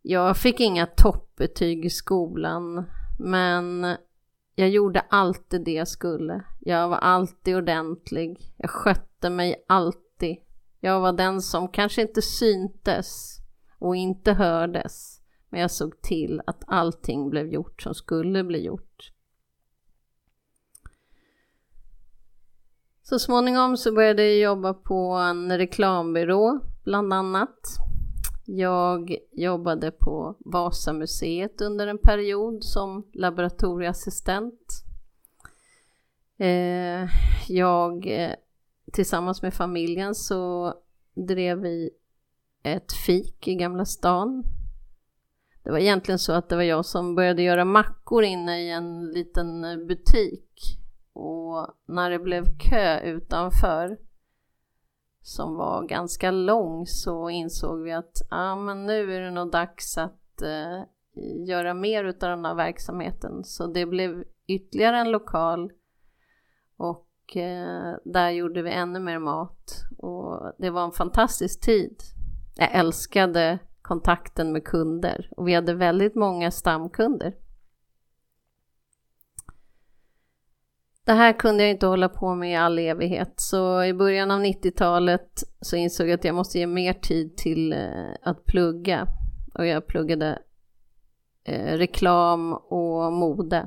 Jag 0.01 0.38
fick 0.38 0.60
inga 0.60 0.86
toppbetyg 0.86 1.86
i 1.86 1.89
skolan 1.89 2.86
men 3.19 3.98
jag 4.55 4.69
gjorde 4.69 5.00
alltid 5.00 5.63
det 5.63 5.74
jag 5.74 5.88
skulle. 5.88 6.43
Jag 6.60 6.89
var 6.89 6.98
alltid 6.98 7.55
ordentlig. 7.55 8.53
Jag 8.57 8.69
skötte 8.69 9.29
mig 9.29 9.65
alltid. 9.67 10.38
Jag 10.79 11.00
var 11.00 11.13
den 11.13 11.41
som 11.41 11.67
kanske 11.67 12.01
inte 12.01 12.22
syntes 12.22 13.38
och 13.79 13.96
inte 13.96 14.34
hördes. 14.34 15.22
Men 15.50 15.62
jag 15.62 15.72
såg 15.72 16.01
till 16.01 16.41
att 16.46 16.63
allting 16.67 17.29
blev 17.29 17.48
gjort 17.48 17.81
som 17.81 17.93
skulle 17.93 18.43
bli 18.43 18.65
gjort. 18.65 19.12
Så 23.10 23.20
småningom 23.20 23.78
så 23.78 23.92
började 23.92 24.24
jag 24.24 24.38
jobba 24.38 24.74
på 24.74 25.14
en 25.14 25.58
reklambyrå 25.58 26.60
bland 26.84 27.14
annat. 27.14 27.60
Jag 28.46 29.18
jobbade 29.32 29.92
på 29.92 30.36
Vasamuseet 30.40 31.62
under 31.62 31.88
en 31.88 31.98
period 31.98 32.64
som 32.64 33.08
laboratorieassistent. 33.14 34.84
Eh, 36.38 37.10
jag 37.48 38.08
eh, 38.08 38.34
tillsammans 38.94 39.42
med 39.42 39.54
familjen 39.54 40.16
så 40.16 40.74
drev 41.16 41.60
vi 41.60 41.90
ett 42.64 42.94
fik 43.06 43.48
i 43.48 43.56
Gamla 43.56 43.86
stan. 43.86 44.44
Det 45.64 45.72
var 45.72 45.78
egentligen 45.78 46.20
så 46.20 46.34
att 46.34 46.50
det 46.50 46.56
var 46.56 46.64
jag 46.64 46.86
som 46.86 47.16
började 47.16 47.42
göra 47.42 47.66
mackor 47.66 48.24
inne 48.24 48.62
i 48.62 48.72
en 48.72 49.12
liten 49.12 49.62
butik 49.88 50.47
och 51.17 51.67
när 51.86 52.09
det 52.09 52.19
blev 52.19 52.43
kö 52.57 53.00
utanför 53.00 53.97
som 55.21 55.55
var 55.55 55.88
ganska 55.88 56.31
lång 56.31 56.86
så 56.86 57.29
insåg 57.29 57.81
vi 57.81 57.91
att 57.91 58.21
ah, 58.29 58.55
men 58.55 58.86
nu 58.86 59.13
är 59.13 59.21
det 59.21 59.31
nog 59.31 59.51
dags 59.51 59.97
att 59.97 60.41
eh, 60.41 60.83
göra 61.47 61.74
mer 61.74 62.05
av 62.05 62.13
den 62.19 62.45
här 62.45 62.55
verksamheten. 62.55 63.43
Så 63.43 63.67
det 63.67 63.86
blev 63.86 64.24
ytterligare 64.47 64.97
en 64.97 65.12
lokal 65.12 65.71
och 66.77 67.38
eh, 67.38 67.95
där 68.05 68.29
gjorde 68.29 68.62
vi 68.62 68.71
ännu 68.71 69.00
mer 69.00 69.19
mat 69.19 69.83
och 69.97 70.53
det 70.57 70.69
var 70.69 70.83
en 70.86 70.91
fantastisk 70.91 71.62
tid. 71.62 71.95
Jag 72.55 72.75
älskade 72.75 73.59
kontakten 73.81 74.51
med 74.51 74.63
kunder 74.63 75.29
och 75.38 75.47
vi 75.47 75.53
hade 75.53 75.74
väldigt 75.74 76.15
många 76.15 76.51
stamkunder. 76.51 77.33
Det 81.08 81.14
här 81.14 81.34
kunde 81.34 81.64
jag 81.64 81.72
inte 81.72 81.86
hålla 81.86 82.10
på 82.10 82.36
med 82.36 82.52
i 82.52 82.56
all 82.56 82.80
evighet 82.80 83.34
så 83.36 83.84
i 83.84 83.94
början 83.94 84.32
av 84.32 84.42
90-talet 84.42 85.44
så 85.62 85.76
insåg 85.76 86.08
jag 86.08 86.14
att 86.14 86.24
jag 86.24 86.36
måste 86.36 86.60
ge 86.60 86.68
mer 86.68 86.94
tid 86.94 87.38
till 87.38 87.74
eh, 87.74 88.14
att 88.22 88.46
plugga 88.46 89.08
och 89.54 89.66
jag 89.66 89.88
pluggade 89.88 90.40
eh, 91.44 91.78
reklam 91.78 92.54
och 92.54 93.14
mode. 93.14 93.66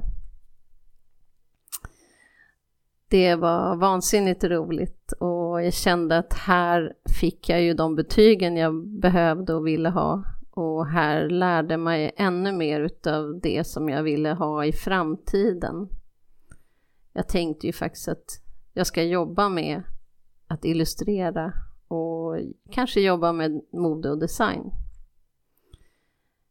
Det 3.08 3.34
var 3.34 3.76
vansinnigt 3.76 4.44
roligt 4.44 5.12
och 5.12 5.62
jag 5.62 5.74
kände 5.74 6.18
att 6.18 6.32
här 6.32 6.92
fick 7.20 7.48
jag 7.48 7.62
ju 7.62 7.74
de 7.74 7.96
betygen 7.96 8.56
jag 8.56 8.86
behövde 8.86 9.54
och 9.54 9.66
ville 9.66 9.88
ha 9.88 10.24
och 10.50 10.86
här 10.86 11.28
lärde 11.28 11.76
mig 11.76 12.12
ännu 12.16 12.52
mer 12.52 12.80
utav 12.80 13.40
det 13.42 13.66
som 13.66 13.88
jag 13.88 14.02
ville 14.02 14.32
ha 14.32 14.64
i 14.64 14.72
framtiden. 14.72 15.88
Jag 17.12 17.28
tänkte 17.28 17.66
ju 17.66 17.72
faktiskt 17.72 18.08
att 18.08 18.40
jag 18.72 18.86
ska 18.86 19.02
jobba 19.02 19.48
med 19.48 19.82
att 20.46 20.64
illustrera 20.64 21.52
och 21.88 22.36
kanske 22.70 23.00
jobba 23.00 23.32
med 23.32 23.62
mode 23.72 24.10
och 24.10 24.18
design. 24.18 24.70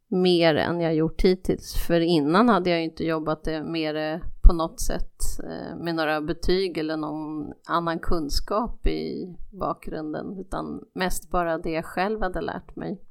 Mer 0.08 0.56
än 0.56 0.82
jag 0.82 0.96
gjort 0.96 1.22
hittills, 1.22 1.76
för 1.88 2.00
innan 2.00 2.50
hade 2.50 2.70
jag 2.70 2.84
inte 2.84 3.04
jobbat 3.04 3.44
det 3.44 3.64
mer 3.64 3.96
eh, 3.96 4.20
på 4.42 4.54
något 4.54 4.82
sätt 4.82 5.14
eh, 5.44 5.78
med 5.78 5.96
några 5.96 6.22
betyg 6.22 6.78
eller 6.78 6.98
någon 6.98 7.54
annan 7.68 8.00
kunskap 8.00 8.88
i 8.88 9.36
bakgrunden, 9.52 10.40
utan 10.40 10.84
mest 10.94 11.30
bara 11.30 11.58
det 11.58 11.72
jag 11.72 11.86
själv 11.86 12.22
hade 12.22 12.42
lärt 12.42 12.76
mig 12.76 13.02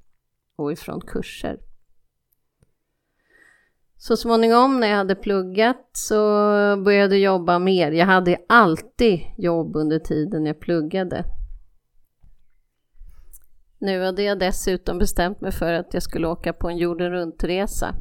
och 0.57 0.73
ifrån 0.73 1.01
kurser. 1.01 1.61
Så 4.01 4.17
småningom 4.17 4.81
när 4.81 4.89
jag 4.89 4.97
hade 4.97 5.15
pluggat 5.15 5.91
så 5.93 6.15
började 6.85 7.17
jag 7.17 7.35
jobba 7.35 7.59
mer. 7.59 7.93
Jag 7.93 8.07
hade 8.07 8.39
alltid 8.49 9.21
jobb 9.39 9.77
under 9.77 9.99
tiden 9.99 10.47
jag 10.47 10.61
pluggade. 10.61 11.25
Nu 13.79 14.05
hade 14.05 14.23
jag 14.23 14.39
dessutom 14.39 14.99
bestämt 14.99 15.41
mig 15.41 15.53
för 15.53 15.73
att 15.73 15.95
jag 15.95 16.03
skulle 16.03 16.29
åka 16.29 16.53
på 16.53 16.69
en 16.69 16.77
jorden 16.77 17.13
runt-resa. 17.13 17.95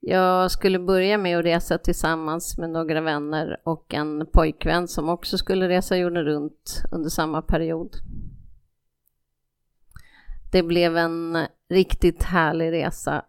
Jag 0.00 0.50
skulle 0.50 0.78
börja 0.78 1.18
med 1.18 1.38
att 1.38 1.44
resa 1.44 1.78
tillsammans 1.78 2.58
med 2.58 2.70
några 2.70 3.00
vänner 3.00 3.60
och 3.64 3.94
en 3.94 4.26
pojkvän 4.32 4.88
som 4.88 5.08
också 5.08 5.38
skulle 5.38 5.68
resa 5.68 5.96
jorden 5.96 6.24
runt 6.24 6.82
under 6.92 7.10
samma 7.10 7.42
period. 7.42 7.96
Det 10.52 10.62
blev 10.62 10.96
en 10.96 11.38
riktigt 11.70 12.22
härlig 12.22 12.72
resa. 12.72 13.24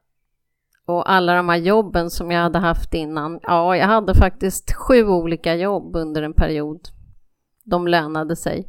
Och 0.86 1.12
alla 1.12 1.36
de 1.36 1.50
här 1.50 1.58
jobben 1.58 2.10
som 2.10 2.32
jag 2.32 2.42
hade 2.42 2.60
haft 2.60 2.94
innan, 2.94 3.40
ja, 3.44 3.78
jag 3.78 3.88
hade 3.88 4.16
faktiskt 4.16 4.74
sju 4.74 5.08
olika 5.08 5.56
jobb 5.56 5.96
under 5.96 6.24
en 6.24 6.34
period. 6.34 6.80
De 7.64 7.88
lönade 7.88 8.36
sig. 8.36 8.68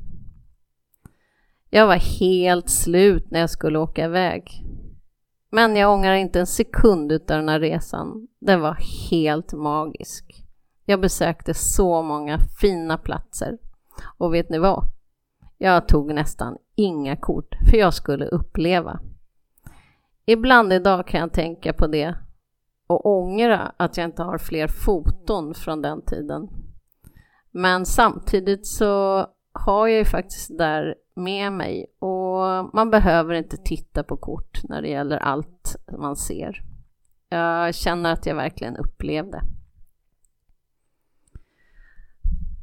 Jag 1.71 1.87
var 1.87 2.21
helt 2.21 2.71
slut 2.71 3.31
när 3.31 3.41
jag 3.41 3.51
skulle 3.51 3.79
åka 3.79 4.05
iväg. 4.05 4.65
Men 5.51 5.77
jag 5.77 5.93
ångrar 5.93 6.15
inte 6.15 6.41
en 6.41 6.47
sekund 6.47 7.13
utav 7.13 7.37
den 7.39 7.49
här 7.49 7.61
resan. 7.61 8.29
Den 8.41 8.61
var 8.61 8.77
helt 9.11 9.53
magisk. 9.53 10.45
Jag 10.85 11.01
besökte 11.01 11.55
så 11.55 12.03
många 12.03 12.39
fina 12.61 12.99
platser. 12.99 13.59
Och 14.19 14.35
vet 14.35 14.51
ni 14.51 14.59
vad? 14.59 14.85
Jag 15.59 15.89
tog 15.89 16.15
nästan 16.15 16.57
inga 16.75 17.17
kort, 17.17 17.55
för 17.71 17.77
jag 17.77 17.95
skulle 17.95 18.27
uppleva. 18.27 19.01
Ibland 20.25 20.73
idag 20.73 21.07
kan 21.07 21.21
jag 21.21 21.33
tänka 21.33 21.73
på 21.73 21.87
det 21.87 22.15
och 22.87 23.07
ångra 23.07 23.73
att 23.77 23.97
jag 23.97 24.05
inte 24.05 24.23
har 24.23 24.39
fler 24.39 24.69
foton 24.69 25.55
från 25.55 25.83
den 25.83 26.03
tiden. 26.05 26.49
Men 27.51 27.87
samtidigt 27.87 28.67
så 28.67 29.27
har 29.53 29.89
jag 29.89 29.99
ju 29.99 30.05
faktiskt 30.05 30.59
där 30.59 30.95
med 31.15 31.53
mig 31.53 31.87
och 31.99 32.75
man 32.75 32.91
behöver 32.91 33.35
inte 33.35 33.57
titta 33.57 34.03
på 34.03 34.17
kort 34.17 34.61
när 34.65 34.83
det 34.83 34.89
gäller 34.89 35.17
allt 35.17 35.77
man 35.99 36.17
ser. 36.17 36.63
Jag 37.29 37.75
känner 37.75 38.13
att 38.13 38.27
jag 38.27 38.35
verkligen 38.35 38.77
upplevde. 38.77 39.41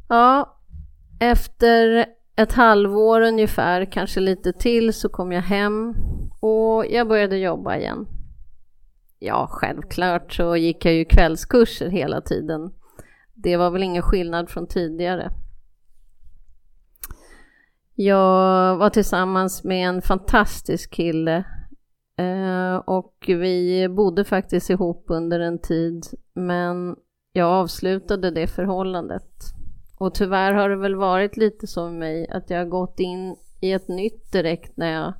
Ja, 0.10 0.58
efter 1.20 2.06
ett 2.40 2.54
halvår 2.54 3.22
ungefär, 3.22 3.86
kanske 3.86 4.20
lite 4.20 4.54
till, 4.54 4.94
så 4.94 5.10
kom 5.10 5.32
jag 5.32 5.42
hem 5.42 5.96
och 6.40 6.86
jag 6.90 7.08
började 7.08 7.38
jobba 7.38 7.78
igen. 7.78 8.08
Ja, 9.20 9.48
självklart 9.52 10.34
så 10.34 10.56
gick 10.56 10.86
jag 10.86 10.94
ju 10.94 11.06
kvällskurser 11.06 11.90
hela 11.90 12.22
tiden. 12.22 12.72
Det 13.34 13.58
var 13.58 13.72
väl 13.72 13.84
ingen 13.84 14.04
skillnad 14.04 14.50
från 14.50 14.68
tidigare. 14.68 15.32
Jag 17.96 18.78
var 18.78 18.90
tillsammans 18.90 19.64
med 19.64 19.90
en 19.90 20.02
fantastisk 20.02 20.94
kille 20.94 21.38
eh, 22.18 22.76
och 22.76 23.16
vi 23.28 23.88
bodde 23.90 24.24
faktiskt 24.24 24.70
ihop 24.70 25.06
under 25.08 25.40
en 25.40 25.60
tid 25.60 26.06
men 26.34 26.96
jag 27.34 27.48
avslutade 27.48 28.32
det 28.32 28.48
förhållandet. 28.48 29.59
Och 30.00 30.14
tyvärr 30.14 30.54
har 30.54 30.70
det 30.70 30.76
väl 30.76 30.96
varit 30.96 31.38
lite 31.38 31.68
så 31.68 31.86
med 31.86 32.00
mig 32.00 32.30
att 32.30 32.50
jag 32.50 32.58
har 32.58 32.66
gått 32.66 33.00
in 33.00 33.36
i 33.60 33.72
ett 33.72 33.88
nytt 33.88 34.32
direkt 34.32 34.78
när 34.78 34.92
jag 34.92 35.14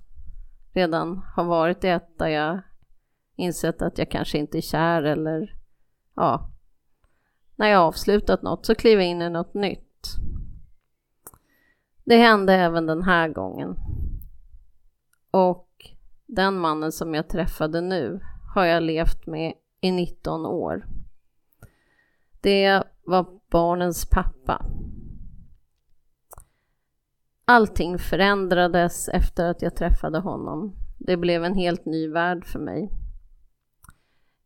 redan 0.74 1.22
har 1.36 1.44
varit 1.44 1.84
i 1.84 1.88
ett 1.88 2.18
där 2.18 2.28
jag 2.28 2.62
insett 3.36 3.82
att 3.82 3.98
jag 3.98 4.12
kanske 4.12 4.38
inte 4.38 4.58
är 4.58 4.62
kär 4.62 5.04
eller 5.04 5.56
ja, 6.16 6.52
när 7.56 7.68
jag 7.68 7.82
avslutat 7.82 8.42
något 8.42 8.66
så 8.66 8.76
kliver 8.76 9.02
jag 9.02 9.12
in 9.12 9.22
i 9.22 9.30
något 9.30 9.54
nytt. 9.54 10.06
Det 12.04 12.18
hände 12.18 12.54
även 12.54 12.86
den 12.86 13.04
här 13.04 13.30
gången. 13.30 13.76
Och 15.32 15.70
den 16.26 16.60
mannen 16.60 16.92
som 16.92 17.14
jag 17.14 17.30
träffade 17.30 17.82
nu 17.82 18.20
har 18.56 18.66
jag 18.66 18.84
levt 18.84 19.28
med 19.28 19.54
i 19.82 19.92
19 19.92 20.46
år. 20.46 20.99
Det 22.42 22.84
var 23.06 23.26
barnens 23.50 24.10
pappa. 24.10 24.66
Allting 27.46 28.00
förändrades 28.00 29.10
efter 29.10 29.50
att 29.50 29.62
jag 29.62 29.76
träffade 29.76 30.20
honom. 30.20 30.76
Det 30.98 31.18
blev 31.18 31.44
en 31.44 31.56
helt 31.56 31.86
ny 31.86 32.08
värld 32.08 32.46
för 32.46 32.60
mig. 32.60 32.92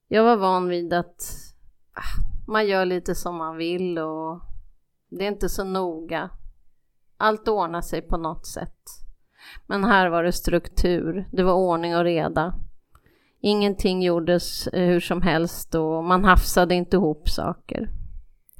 Jag 0.07 0.23
var 0.23 0.37
van 0.37 0.67
vid 0.67 0.93
att 0.93 1.23
ah, 1.93 2.23
man 2.47 2.67
gör 2.67 2.85
lite 2.85 3.15
som 3.15 3.35
man 3.35 3.57
vill 3.57 3.97
och 3.97 4.41
det 5.09 5.23
är 5.23 5.27
inte 5.27 5.49
så 5.49 5.63
noga. 5.63 6.29
Allt 7.17 7.47
ordnar 7.47 7.81
sig 7.81 8.01
på 8.01 8.17
något 8.17 8.45
sätt. 8.45 8.77
Men 9.67 9.83
här 9.83 10.09
var 10.09 10.23
det 10.23 10.31
struktur, 10.31 11.29
det 11.31 11.43
var 11.43 11.53
ordning 11.53 11.95
och 11.95 12.03
reda. 12.03 12.59
Ingenting 13.45 14.01
gjordes 14.03 14.67
eh, 14.67 14.85
hur 14.85 14.99
som 14.99 15.21
helst 15.21 15.75
och 15.75 16.03
man 16.03 16.25
hafsade 16.25 16.75
inte 16.75 16.97
ihop 16.97 17.29
saker. 17.29 17.89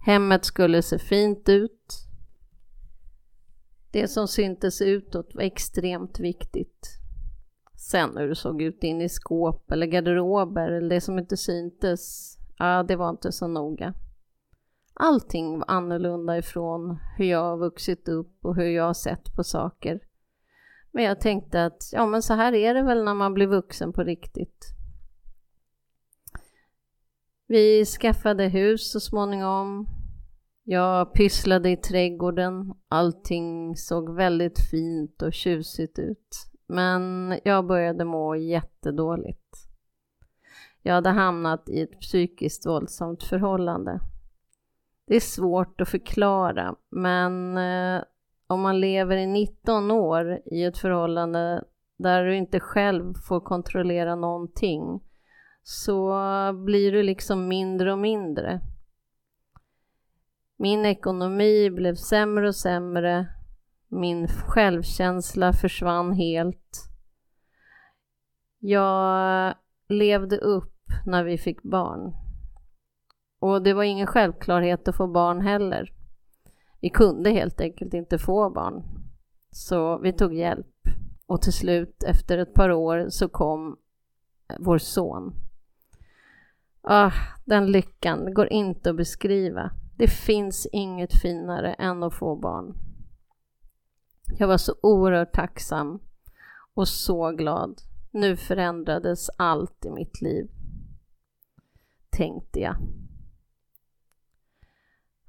Hemmet 0.06 0.46
skulle 0.46 0.82
se 0.82 1.00
fint 1.00 1.50
ut. 1.50 1.92
Det 3.92 4.08
som 4.08 4.28
syntes 4.28 4.82
utåt 4.82 5.36
var 5.36 5.44
extremt 5.44 6.20
viktigt. 6.20 6.88
Sen 7.76 8.18
hur 8.18 8.28
det 8.28 8.36
såg 8.36 8.62
ut 8.62 8.84
in 8.84 9.02
i 9.02 9.10
skåp 9.10 9.72
eller 9.72 9.86
garderober 9.86 10.72
eller 10.72 10.90
det 10.90 11.02
som 11.02 11.20
inte 11.20 11.38
syntes, 11.38 12.34
ja, 12.58 12.84
det 12.84 12.96
var 12.96 13.10
inte 13.10 13.32
så 13.32 13.48
noga. 13.48 13.94
Allting 14.94 15.60
var 15.60 15.66
annorlunda 15.68 16.38
ifrån 16.38 16.98
hur 17.18 17.26
jag 17.26 17.44
har 17.44 17.58
vuxit 17.58 18.08
upp 18.08 18.46
och 18.46 18.56
hur 18.56 18.70
jag 18.70 18.84
har 18.84 18.94
sett 18.94 19.36
på 19.36 19.44
saker. 19.44 20.00
Men 20.94 21.04
jag 21.04 21.22
tänkte 21.22 21.66
att 21.66 21.90
ja, 21.92 22.06
men 22.06 22.22
så 22.22 22.34
här 22.34 22.54
är 22.54 22.74
det 22.74 22.84
väl 22.84 23.04
när 23.04 23.14
man 23.14 23.34
blir 23.34 23.48
vuxen 23.48 23.94
på 23.94 24.04
riktigt. 24.04 24.66
Vi 27.48 27.86
skaffade 27.86 28.48
hus 28.48 28.92
så 28.92 29.00
småningom. 29.00 29.88
Jag 30.64 31.14
pysslade 31.14 31.70
i 31.70 31.78
trädgården. 31.78 32.74
Allting 32.88 33.78
såg 33.78 34.16
väldigt 34.16 34.60
fint 34.72 35.22
och 35.22 35.34
tjusigt 35.34 36.00
ut. 36.00 36.38
Men 36.68 37.34
jag 37.44 37.68
började 37.68 38.06
må 38.06 38.36
jättedåligt. 38.36 39.56
Jag 40.82 40.94
hade 40.94 41.10
hamnat 41.10 41.70
i 41.70 41.82
ett 41.82 42.00
psykiskt 42.00 42.66
våldsamt 42.66 43.24
förhållande. 43.24 44.00
Det 45.08 45.16
är 45.16 45.20
svårt 45.20 45.82
att 45.82 45.90
förklara, 45.90 46.76
men 46.90 47.58
eh, 47.58 48.04
om 48.48 48.62
man 48.62 48.80
lever 48.80 49.18
i 49.18 49.28
19 49.28 49.92
år 49.92 50.40
i 50.46 50.64
ett 50.64 50.78
förhållande 50.78 51.64
där 51.98 52.26
du 52.26 52.36
inte 52.36 52.60
själv 52.60 53.14
får 53.28 53.40
kontrollera 53.40 54.16
någonting 54.16 55.02
så 55.64 56.14
blir 56.66 56.92
du 56.92 57.04
liksom 57.04 57.48
mindre 57.48 57.92
och 57.92 58.00
mindre. 58.00 58.62
Min 60.58 60.86
ekonomi 60.86 61.70
blev 61.70 61.96
sämre 61.96 62.48
och 62.48 62.56
sämre. 62.56 63.28
Min 63.88 64.28
självkänsla 64.28 65.54
försvann 65.54 66.14
helt. 66.14 66.90
Jag 68.60 69.56
levde 69.88 70.38
upp 70.38 70.74
när 71.06 71.24
vi 71.24 71.38
fick 71.38 71.64
barn. 71.64 72.14
Och 73.40 73.62
det 73.62 73.74
var 73.74 73.84
ingen 73.84 74.08
självklarhet 74.08 74.88
att 74.88 74.96
få 74.96 75.08
barn 75.08 75.42
heller. 75.42 76.03
Vi 76.84 76.90
kunde 76.90 77.30
helt 77.30 77.62
enkelt 77.62 77.94
inte 77.94 78.18
få 78.18 78.50
barn. 78.50 78.84
Så 79.52 79.98
vi 79.98 80.14
tog 80.14 80.34
hjälp. 80.34 80.68
Och 81.26 81.42
till 81.42 81.54
slut, 81.54 82.04
efter 82.04 82.38
ett 82.38 82.54
par 82.54 82.72
år, 82.72 83.10
så 83.10 83.30
kom 83.30 83.78
eh, 84.48 84.56
vår 84.60 84.78
son. 84.78 85.34
Ah, 86.82 87.12
den 87.46 87.72
lyckan 87.72 88.34
går 88.34 88.54
inte 88.54 88.90
att 88.90 88.96
beskriva. 88.96 89.72
Det 89.98 90.08
finns 90.08 90.68
inget 90.72 91.22
finare 91.22 91.74
än 91.74 92.04
att 92.04 92.14
få 92.14 92.36
barn. 92.36 92.76
Jag 94.38 94.48
var 94.48 94.58
så 94.58 94.76
oerhört 94.82 95.34
tacksam 95.34 96.00
och 96.74 96.88
så 96.88 97.32
glad. 97.32 97.82
Nu 98.12 98.38
förändrades 98.38 99.30
allt 99.38 99.86
i 99.86 99.92
mitt 99.92 100.22
liv, 100.22 100.48
tänkte 102.10 102.60
jag. 102.60 102.76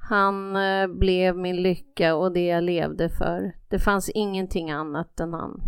Han 0.09 0.57
eh, 0.57 0.87
blev 0.87 1.37
min 1.37 1.62
lycka 1.62 2.14
och 2.14 2.33
det 2.33 2.47
jag 2.47 2.64
levde 2.64 3.09
för. 3.09 3.57
Det 3.69 3.79
fanns 3.79 4.09
ingenting 4.09 4.71
annat 4.71 5.21
än 5.21 5.33
han. 5.33 5.62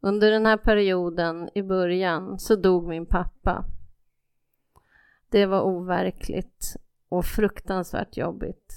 Under 0.00 0.30
den 0.30 0.46
här 0.46 0.56
perioden 0.56 1.50
i 1.54 1.62
början 1.62 2.38
så 2.38 2.56
dog 2.56 2.88
min 2.88 3.06
pappa. 3.06 3.64
Det 5.28 5.46
var 5.46 5.60
overkligt 5.60 6.76
och 7.08 7.24
fruktansvärt 7.24 8.16
jobbigt. 8.16 8.74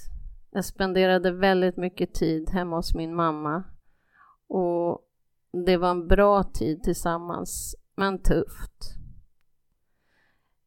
Jag 0.50 0.64
spenderade 0.64 1.32
väldigt 1.32 1.76
mycket 1.76 2.14
tid 2.14 2.50
hemma 2.50 2.76
hos 2.76 2.94
min 2.94 3.14
mamma 3.14 3.64
och 4.48 5.06
det 5.66 5.76
var 5.76 5.90
en 5.90 6.08
bra 6.08 6.42
tid 6.42 6.82
tillsammans, 6.82 7.76
men 7.96 8.22
tufft. 8.22 8.99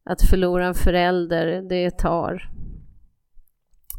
Att 0.05 0.21
förlora 0.21 0.65
en 0.65 0.73
förälder, 0.73 1.61
det 1.69 1.97
tar. 1.97 2.49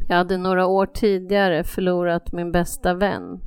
Jag 0.08 0.16
hade 0.16 0.36
några 0.36 0.66
år 0.66 0.86
tidigare 0.86 1.64
förlorat 1.64 2.32
min 2.32 2.52
bästa 2.52 2.94
vän. 2.94 3.40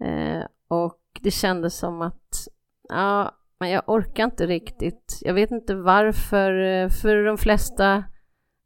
Eh, 0.00 0.42
och 0.68 1.00
det 1.20 1.30
kändes 1.30 1.78
som 1.78 2.02
att, 2.02 2.48
ja, 2.88 3.32
men 3.60 3.70
jag 3.70 3.82
orkar 3.86 4.24
inte 4.24 4.46
riktigt. 4.46 5.18
Jag 5.20 5.34
vet 5.34 5.50
inte 5.50 5.74
varför, 5.74 6.52
eh, 6.62 6.88
för 6.88 7.24
de 7.24 7.38
flesta 7.38 8.04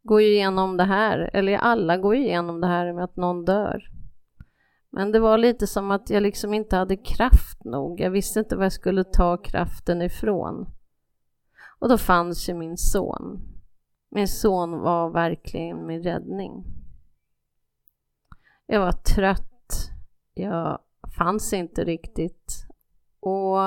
går 0.02 0.22
ju 0.22 0.28
igenom 0.28 0.76
det 0.76 0.84
här, 0.84 1.30
eller 1.32 1.56
alla 1.56 1.96
går 1.96 2.16
ju 2.16 2.22
igenom 2.22 2.60
det 2.60 2.66
här 2.66 2.92
med 2.92 3.04
att 3.04 3.16
någon 3.16 3.44
dör. 3.44 3.82
Men 4.90 5.12
det 5.12 5.18
var 5.18 5.38
lite 5.38 5.66
som 5.66 5.90
att 5.90 6.10
jag 6.10 6.22
liksom 6.22 6.54
inte 6.54 6.76
hade 6.76 6.96
kraft 6.96 7.64
nog. 7.64 8.00
Jag 8.00 8.10
visste 8.10 8.38
inte 8.38 8.56
var 8.56 8.64
jag 8.64 8.72
skulle 8.72 9.04
ta 9.04 9.36
kraften 9.36 10.02
ifrån. 10.02 10.66
Och 11.82 11.88
då 11.88 11.98
fanns 11.98 12.48
ju 12.48 12.54
min 12.54 12.76
son. 12.76 13.40
Min 14.10 14.28
son 14.28 14.80
var 14.80 15.10
verkligen 15.10 15.86
min 15.86 16.02
räddning. 16.02 16.64
Jag 18.66 18.80
var 18.80 18.92
trött. 18.92 19.90
Jag 20.34 20.78
fanns 21.18 21.52
inte 21.52 21.84
riktigt. 21.84 22.66
Och 23.20 23.58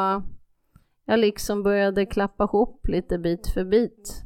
jag 1.06 1.20
liksom 1.20 1.64
började 1.64 2.06
klappa 2.06 2.44
ihop 2.44 2.88
lite 2.88 3.18
bit 3.18 3.48
för 3.48 3.66
bit. 3.66 4.24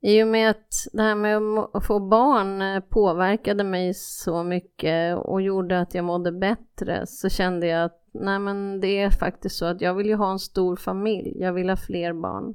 I 0.00 0.22
och 0.22 0.28
med 0.28 0.50
att 0.50 0.72
det 0.92 1.02
här 1.02 1.14
med 1.14 1.36
att 1.72 1.86
få 1.86 2.00
barn 2.00 2.62
eh, 2.62 2.80
påverkade 2.80 3.64
mig 3.64 3.94
så 3.94 4.42
mycket 4.42 5.16
och 5.16 5.42
gjorde 5.42 5.80
att 5.80 5.94
jag 5.94 6.04
mådde 6.04 6.32
bättre 6.32 7.06
så 7.06 7.28
kände 7.28 7.66
jag 7.66 7.84
att 7.84 8.03
nej 8.14 8.38
men 8.38 8.80
det 8.80 9.00
är 9.00 9.10
faktiskt 9.10 9.56
så 9.56 9.64
att 9.64 9.80
jag 9.80 9.94
vill 9.94 10.06
ju 10.06 10.14
ha 10.14 10.32
en 10.32 10.38
stor 10.38 10.76
familj, 10.76 11.32
jag 11.40 11.52
vill 11.52 11.68
ha 11.68 11.76
fler 11.76 12.12
barn. 12.12 12.54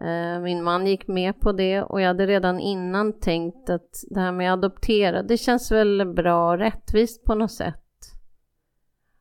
Eh, 0.00 0.40
min 0.40 0.62
man 0.62 0.86
gick 0.86 1.08
med 1.08 1.40
på 1.40 1.52
det 1.52 1.82
och 1.82 2.00
jag 2.00 2.06
hade 2.06 2.26
redan 2.26 2.60
innan 2.60 3.20
tänkt 3.20 3.70
att 3.70 4.04
det 4.10 4.20
här 4.20 4.32
med 4.32 4.52
att 4.52 4.58
adoptera, 4.58 5.22
det 5.22 5.36
känns 5.36 5.72
väl 5.72 6.12
bra 6.14 6.50
och 6.50 6.58
rättvist 6.58 7.24
på 7.24 7.34
något 7.34 7.52
sätt. 7.52 7.76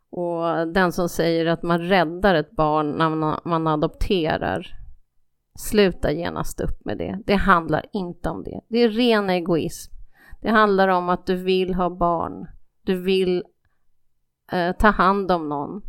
Och 0.09 0.67
den 0.73 0.91
som 0.91 1.09
säger 1.09 1.45
att 1.45 1.63
man 1.63 1.79
räddar 1.79 2.35
ett 2.35 2.51
barn 2.51 2.91
när 2.91 3.09
man 3.49 3.67
adopterar, 3.67 4.67
sluta 5.59 6.11
genast 6.11 6.61
upp 6.61 6.85
med 6.85 6.97
det. 6.97 7.19
Det 7.25 7.35
handlar 7.35 7.85
inte 7.93 8.29
om 8.29 8.43
det. 8.43 8.61
Det 8.67 8.77
är 8.77 8.89
ren 8.89 9.29
egoism. 9.29 9.93
Det 10.41 10.49
handlar 10.49 10.87
om 10.87 11.09
att 11.09 11.25
du 11.25 11.35
vill 11.35 11.73
ha 11.73 11.89
barn. 11.89 12.47
Du 12.83 13.01
vill 13.01 13.43
eh, 14.51 14.75
ta 14.75 14.87
hand 14.87 15.31
om 15.31 15.49
någon. 15.49 15.81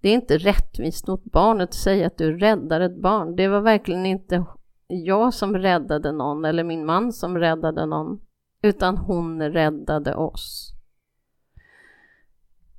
Det 0.00 0.08
är 0.08 0.14
inte 0.14 0.38
rättvist 0.38 1.06
mot 1.06 1.24
barnet 1.24 1.68
att 1.68 1.74
säga 1.74 2.06
att 2.06 2.18
du 2.18 2.38
räddar 2.38 2.80
ett 2.80 3.02
barn. 3.02 3.36
Det 3.36 3.48
var 3.48 3.60
verkligen 3.60 4.06
inte 4.06 4.44
jag 4.86 5.34
som 5.34 5.56
räddade 5.56 6.12
någon 6.12 6.44
eller 6.44 6.64
min 6.64 6.86
man 6.86 7.12
som 7.12 7.38
räddade 7.38 7.86
någon, 7.86 8.20
utan 8.62 8.96
hon 8.96 9.42
räddade 9.42 10.14
oss. 10.14 10.72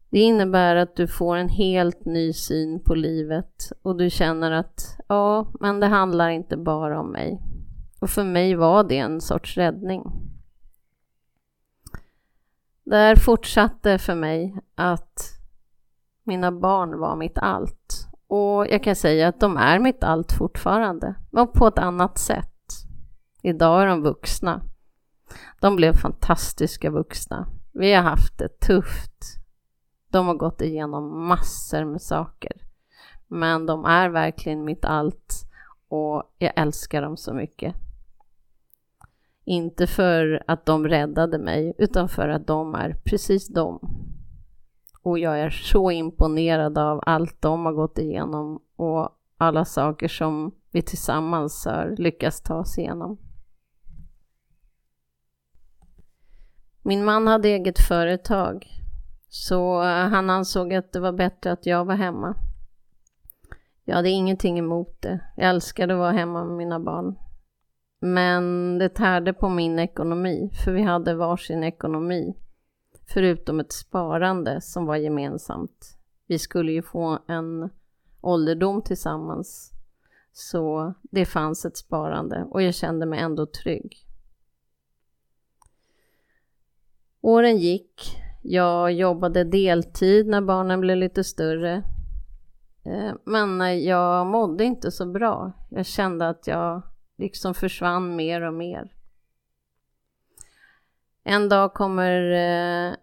Det 0.09 0.19
innebär 0.19 0.75
att 0.75 0.95
du 0.95 1.07
får 1.07 1.35
en 1.35 1.49
helt 1.49 2.05
ny 2.05 2.33
syn 2.33 2.83
på 2.83 2.95
livet 2.95 3.71
och 3.81 3.97
du 3.97 4.09
känner 4.09 4.51
att 4.51 4.97
ja, 5.07 5.51
men 5.59 5.79
det 5.79 5.87
handlar 5.87 6.29
inte 6.29 6.57
bara 6.57 6.99
om 6.99 7.11
mig. 7.11 7.41
Och 8.01 8.09
för 8.09 8.23
mig 8.23 8.55
var 8.55 8.83
det 8.83 8.97
en 8.97 9.21
sorts 9.21 9.57
räddning. 9.57 10.30
Där 12.91 13.15
fortsatte 13.15 13.97
för 13.97 14.15
mig 14.15 14.55
att 14.75 15.19
mina 16.23 16.51
barn 16.51 16.99
var 16.99 17.15
mitt 17.15 17.37
allt. 17.37 18.07
Och 18.27 18.67
jag 18.67 18.83
kan 18.83 18.95
säga 18.95 19.27
att 19.27 19.39
de 19.39 19.57
är 19.57 19.79
mitt 19.79 20.03
allt 20.03 20.31
fortfarande, 20.31 21.15
men 21.29 21.47
på 21.47 21.67
ett 21.67 21.79
annat 21.79 22.17
sätt. 22.17 22.67
Idag 23.41 23.81
är 23.81 23.87
de 23.87 24.01
vuxna. 24.01 24.61
De 25.61 25.75
blev 25.75 25.93
fantastiska 25.93 26.89
vuxna. 26.89 27.47
Vi 27.73 27.93
har 27.93 28.03
haft 28.03 28.37
det 28.37 28.59
tufft. 28.59 29.23
De 30.09 30.27
har 30.27 30.35
gått 30.35 30.61
igenom 30.61 31.27
massor 31.27 31.85
med 31.85 32.01
saker. 32.01 32.53
Men 33.27 33.65
de 33.65 33.85
är 33.85 34.09
verkligen 34.09 34.65
mitt 34.65 34.85
allt 34.85 35.33
och 35.87 36.23
jag 36.37 36.53
älskar 36.55 37.01
dem 37.01 37.17
så 37.17 37.33
mycket. 37.33 37.75
Inte 39.45 39.87
för 39.87 40.43
att 40.47 40.65
de 40.65 40.87
räddade 40.87 41.39
mig, 41.39 41.73
utan 41.77 42.09
för 42.09 42.29
att 42.29 42.47
de 42.47 42.75
är 42.75 42.93
precis 43.05 43.47
de. 43.47 43.79
Och 45.01 45.19
jag 45.19 45.39
är 45.39 45.49
så 45.49 45.91
imponerad 45.91 46.77
av 46.77 47.01
allt 47.05 47.41
de 47.41 47.65
har 47.65 47.73
gått 47.73 47.97
igenom 47.97 48.61
och 48.75 49.09
alla 49.37 49.65
saker 49.65 50.07
som 50.07 50.51
vi 50.71 50.81
tillsammans 50.81 51.65
har 51.65 51.95
lyckats 51.97 52.41
ta 52.41 52.55
oss 52.55 52.77
igenom. 52.77 53.17
Min 56.81 57.05
man 57.05 57.27
hade 57.27 57.47
eget 57.49 57.79
företag, 57.79 58.67
så 59.29 59.81
han 59.83 60.29
ansåg 60.29 60.73
att 60.73 60.91
det 60.91 60.99
var 60.99 61.11
bättre 61.11 61.51
att 61.51 61.65
jag 61.65 61.85
var 61.85 61.95
hemma. 61.95 62.35
Jag 63.85 63.95
hade 63.95 64.09
ingenting 64.09 64.59
emot 64.59 65.01
det. 65.01 65.19
Jag 65.37 65.49
älskade 65.49 65.93
att 65.93 65.99
vara 65.99 66.11
hemma 66.11 66.43
med 66.43 66.57
mina 66.57 66.79
barn. 66.79 67.15
Men 68.03 68.77
det 68.77 68.89
tärde 68.89 69.33
på 69.33 69.49
min 69.49 69.79
ekonomi, 69.79 70.51
för 70.63 70.71
vi 70.71 70.81
hade 70.81 71.15
varsin 71.15 71.63
ekonomi. 71.63 72.35
Förutom 73.13 73.59
ett 73.59 73.71
sparande 73.71 74.61
som 74.61 74.85
var 74.85 74.95
gemensamt. 74.95 75.97
Vi 76.27 76.39
skulle 76.39 76.71
ju 76.71 76.81
få 76.81 77.19
en 77.27 77.69
ålderdom 78.21 78.81
tillsammans. 78.81 79.71
Så 80.31 80.93
det 81.01 81.25
fanns 81.25 81.65
ett 81.65 81.77
sparande 81.77 82.47
och 82.49 82.61
jag 82.61 82.75
kände 82.75 83.05
mig 83.05 83.19
ändå 83.19 83.45
trygg. 83.45 84.07
Åren 87.21 87.57
gick. 87.57 88.17
Jag 88.43 88.91
jobbade 88.91 89.43
deltid 89.43 90.27
när 90.27 90.41
barnen 90.41 90.79
blev 90.79 90.97
lite 90.97 91.23
större. 91.23 91.83
Eh, 92.83 93.13
men 93.25 93.83
jag 93.83 94.27
mådde 94.27 94.63
inte 94.63 94.91
så 94.91 95.05
bra. 95.05 95.51
Jag 95.69 95.85
kände 95.85 96.29
att 96.29 96.47
jag 96.47 96.81
liksom 97.21 97.53
försvann 97.53 98.15
mer 98.15 98.41
och 98.41 98.53
mer. 98.53 98.93
En 101.23 101.49
dag 101.49 101.73
kommer 101.73 102.31
eh, 102.31 102.95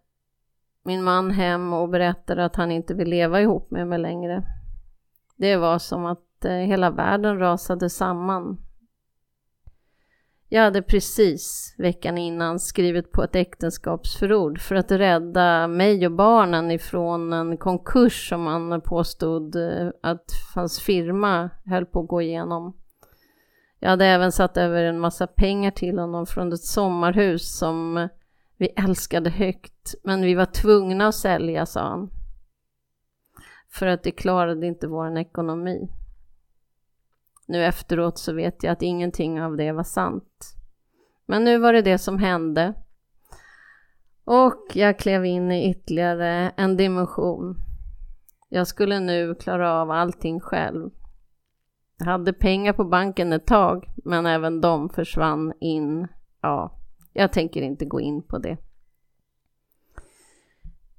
min 0.83 1.03
man 1.03 1.31
hem 1.31 1.73
och 1.73 1.89
berättar 1.89 2.37
att 2.37 2.57
han 2.57 2.71
inte 2.71 2.95
vill 2.95 3.09
leva 3.09 3.41
ihop 3.41 3.71
med 3.71 3.87
mig 3.87 3.99
längre. 3.99 4.43
Det 5.37 5.57
var 5.57 5.79
som 5.79 6.07
att 6.07 6.45
eh, 6.45 6.53
hela 6.53 6.91
världen 6.91 7.39
rasade 7.39 7.91
samman. 7.91 8.59
Jag 10.49 10.63
hade 10.63 10.83
precis 10.83 11.75
veckan 11.79 12.19
innan 12.19 12.59
skrivit 12.59 13.13
på 13.13 13.23
ett 13.23 13.37
äktenskapsförord 13.37 14.61
för 14.61 14.75
att 14.75 14.91
rädda 14.91 15.69
mig 15.69 16.07
och 16.07 16.13
barnen 16.13 16.71
ifrån 16.71 17.33
en 17.33 17.57
konkurs 17.57 18.29
som 18.29 18.43
man 18.43 18.81
påstod 18.81 19.57
eh, 19.57 19.89
att 20.03 20.31
hans 20.55 20.81
firma 20.81 21.51
höll 21.65 21.87
på 21.87 22.01
att 22.01 22.09
gå 22.09 22.23
igenom. 22.23 22.77
Jag 23.81 23.91
hade 23.91 24.07
även 24.07 24.33
satt 24.33 24.57
över 24.57 24.85
en 24.85 25.01
massa 25.01 25.27
pengar 25.27 25.71
till 25.71 25.99
honom 25.99 26.27
från 26.27 26.53
ett 26.53 26.65
sommarhus 26.65 27.59
som 27.59 28.09
vi 28.57 28.67
älskade 28.77 29.31
högt, 29.31 29.95
men 30.05 30.23
vi 30.23 30.35
var 30.35 30.47
tvungna 30.47 31.09
att 31.09 31.15
sälja, 31.15 31.67
sa 31.67 31.89
han. 31.89 32.11
För 33.71 33.87
att 33.87 34.03
det 34.03 34.11
klarade 34.11 34.67
inte 34.67 34.87
vår 34.87 35.19
ekonomi. 35.19 35.89
Nu 37.47 37.65
efteråt 37.65 38.19
så 38.19 38.33
vet 38.33 38.63
jag 38.63 38.73
att 38.73 38.83
ingenting 38.83 39.43
av 39.43 39.57
det 39.57 39.73
var 39.73 39.85
sant. 39.85 40.55
Men 41.27 41.45
nu 41.45 41.59
var 41.59 41.73
det 41.73 41.83
det 41.83 41.99
som 41.99 42.19
hände. 42.19 42.75
Och 44.25 44.67
jag 44.75 44.99
klev 44.99 45.25
in 45.25 45.53
i 45.53 45.71
ytterligare 45.71 46.53
en 46.57 46.77
dimension. 46.77 47.57
Jag 48.49 48.67
skulle 48.67 49.01
nu 49.01 49.35
klara 49.35 49.73
av 49.73 49.91
allting 49.91 50.41
själv. 50.41 50.91
Jag 51.99 52.07
hade 52.07 52.33
pengar 52.33 52.73
på 52.73 52.85
banken 52.85 53.33
ett 53.33 53.47
tag, 53.47 53.91
men 54.05 54.27
även 54.27 54.61
de 54.61 54.89
försvann 54.89 55.53
in. 55.61 56.09
Ja, 56.41 56.79
jag 57.13 57.33
tänker 57.33 57.63
inte 57.63 57.85
gå 57.85 58.01
in 58.01 58.23
på 58.23 58.39
det. 58.39 58.57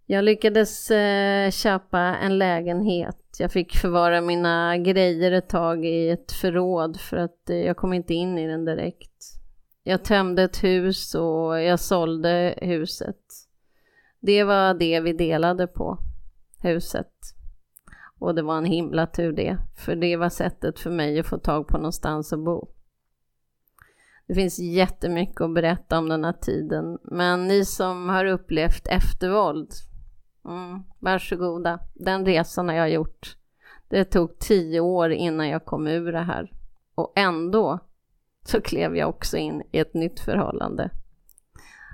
Jag 0.06 0.24
lyckades 0.24 0.92
eh, 0.92 1.52
köpa 1.52 2.00
en 2.00 2.38
lägenhet. 2.38 3.18
Jag 3.40 3.52
fick 3.52 3.76
förvara 3.76 4.22
mina 4.22 4.78
grejer 4.78 5.32
ett 5.32 5.50
tag 5.50 5.86
i 5.86 6.10
ett 6.10 6.32
förråd 6.32 7.00
för 7.00 7.18
att 7.18 7.50
eh, 7.50 7.58
jag 7.58 7.78
kom 7.78 7.94
inte 7.94 8.14
in 8.14 8.38
i 8.38 8.48
den 8.48 8.66
direkt. 8.66 9.24
Jag 9.84 10.04
tömde 10.04 10.44
ett 10.44 10.64
hus 10.64 11.16
och 11.16 11.62
jag 11.62 11.80
sålde 11.80 12.60
huset. 12.62 13.26
Det 14.20 14.44
var 14.44 14.74
det 14.74 15.00
vi 15.00 15.14
delade 15.14 15.68
på, 15.68 15.98
huset. 16.64 17.14
Och 18.20 18.36
det 18.36 18.42
var 18.42 18.58
en 18.58 18.66
himla 18.66 19.08
tur 19.08 19.32
det, 19.32 19.58
för 19.76 19.96
det 19.96 20.16
var 20.16 20.30
sättet 20.30 20.80
för 20.80 20.92
mig 20.92 21.20
att 21.20 21.28
få 21.28 21.38
tag 21.38 21.68
på 21.68 21.78
någonstans 21.78 22.34
att 22.34 22.40
bo. 22.40 22.68
Det 24.28 24.36
finns 24.36 24.60
jättemycket 24.60 25.42
att 25.42 25.54
berätta 25.54 25.98
om 25.98 26.10
den 26.10 26.24
här 26.24 26.34
tiden, 26.34 26.98
men 27.04 27.48
ni 27.48 27.66
som 27.66 28.10
har 28.10 28.26
upplevt 28.26 28.88
eftervåld, 28.88 29.70
mm, 30.46 30.84
varsågoda. 31.00 31.80
Den 31.94 32.26
resan 32.26 32.70
har 32.70 32.76
jag 32.76 32.90
gjort. 32.90 33.36
Det 33.88 34.06
tog 34.06 34.40
tio 34.40 34.80
år 34.80 35.12
innan 35.12 35.50
jag 35.50 35.66
kom 35.66 35.88
ur 35.88 36.12
det 36.12 36.20
här. 36.20 36.52
Och 36.96 37.14
ändå 37.16 37.80
så 38.46 38.62
klev 38.62 38.96
jag 38.96 39.10
också 39.10 39.38
in 39.38 39.64
i 39.72 39.80
ett 39.80 39.94
nytt 39.94 40.20
förhållande. 40.20 40.90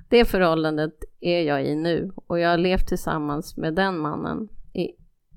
Det 0.10 0.26
förhållandet 0.26 1.04
är 1.20 1.42
jag 1.42 1.66
i 1.66 1.76
nu 1.76 2.12
och 2.16 2.40
jag 2.40 2.50
har 2.50 2.58
levt 2.58 2.88
tillsammans 2.88 3.58
med 3.58 3.74
den 3.74 3.98
mannen 3.98 4.50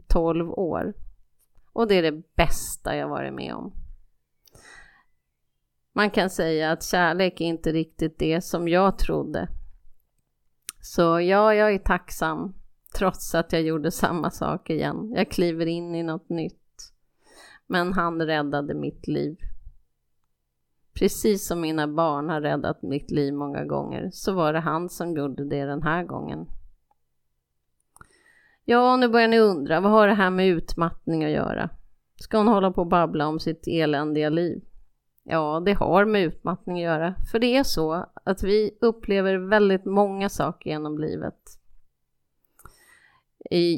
12 0.08 0.50
år. 0.50 0.94
Och 1.72 1.88
det 1.88 1.94
är 1.94 2.02
det 2.02 2.36
bästa 2.36 2.96
jag 2.96 3.08
varit 3.08 3.34
med 3.34 3.54
om. 3.54 3.72
Man 5.92 6.10
kan 6.10 6.30
säga 6.30 6.72
att 6.72 6.82
kärlek 6.82 7.40
är 7.40 7.44
inte 7.44 7.72
riktigt 7.72 8.18
det 8.18 8.40
som 8.44 8.68
jag 8.68 8.98
trodde. 8.98 9.48
Så 10.80 11.20
ja, 11.20 11.54
jag 11.54 11.74
är 11.74 11.78
tacksam 11.78 12.54
trots 12.98 13.34
att 13.34 13.52
jag 13.52 13.62
gjorde 13.62 13.90
samma 13.90 14.30
sak 14.30 14.70
igen. 14.70 15.12
Jag 15.16 15.30
kliver 15.30 15.66
in 15.66 15.94
i 15.94 16.02
något 16.02 16.28
nytt. 16.28 16.92
Men 17.66 17.92
han 17.92 18.22
räddade 18.22 18.74
mitt 18.74 19.08
liv. 19.08 19.36
Precis 20.94 21.46
som 21.46 21.60
mina 21.60 21.88
barn 21.88 22.28
har 22.28 22.40
räddat 22.40 22.82
mitt 22.82 23.10
liv 23.10 23.34
många 23.34 23.64
gånger 23.64 24.10
så 24.12 24.32
var 24.32 24.52
det 24.52 24.60
han 24.60 24.88
som 24.88 25.16
gjorde 25.16 25.44
det 25.44 25.64
den 25.64 25.82
här 25.82 26.04
gången. 26.04 26.46
Ja, 28.70 28.96
nu 28.96 29.08
börjar 29.08 29.28
ni 29.28 29.38
undra, 29.38 29.80
vad 29.80 29.92
har 29.92 30.08
det 30.08 30.14
här 30.14 30.30
med 30.30 30.48
utmattning 30.48 31.24
att 31.24 31.30
göra? 31.30 31.70
Ska 32.16 32.38
hon 32.38 32.48
hålla 32.48 32.70
på 32.70 32.80
och 32.80 32.86
babbla 32.86 33.26
om 33.26 33.40
sitt 33.40 33.66
eländiga 33.66 34.28
liv? 34.28 34.62
Ja, 35.24 35.62
det 35.64 35.72
har 35.72 36.04
med 36.04 36.22
utmattning 36.22 36.76
att 36.76 36.82
göra, 36.82 37.14
för 37.32 37.38
det 37.38 37.56
är 37.56 37.62
så 37.62 38.06
att 38.24 38.42
vi 38.42 38.78
upplever 38.80 39.36
väldigt 39.36 39.84
många 39.84 40.28
saker 40.28 40.70
genom 40.70 40.98
livet. 40.98 41.34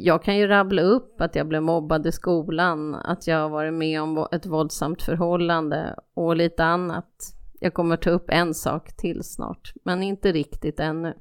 Jag 0.03 0.23
kan 0.23 0.37
ju 0.37 0.47
rabbla 0.47 0.83
upp 0.83 1.21
att 1.21 1.35
jag 1.35 1.49
blev 1.49 1.63
mobbad 1.63 2.07
i 2.07 2.13
skolan, 2.13 2.95
att 2.95 3.27
jag 3.27 3.37
har 3.37 3.49
varit 3.49 3.75
med 3.75 4.03
om 4.03 4.27
ett 4.33 4.47
våldsamt 4.47 5.03
förhållande 5.03 5.95
och 6.15 6.37
lite 6.37 6.65
annat. 6.65 7.35
Jag 7.61 7.75
kommer 7.75 7.97
ta 7.97 8.11
upp 8.11 8.27
en 8.29 8.55
sak 8.55 8.97
till 8.97 9.25
snart, 9.25 9.73
men 9.85 10.03
inte 10.03 10.33
riktigt 10.33 10.81
ännu. 10.81 11.15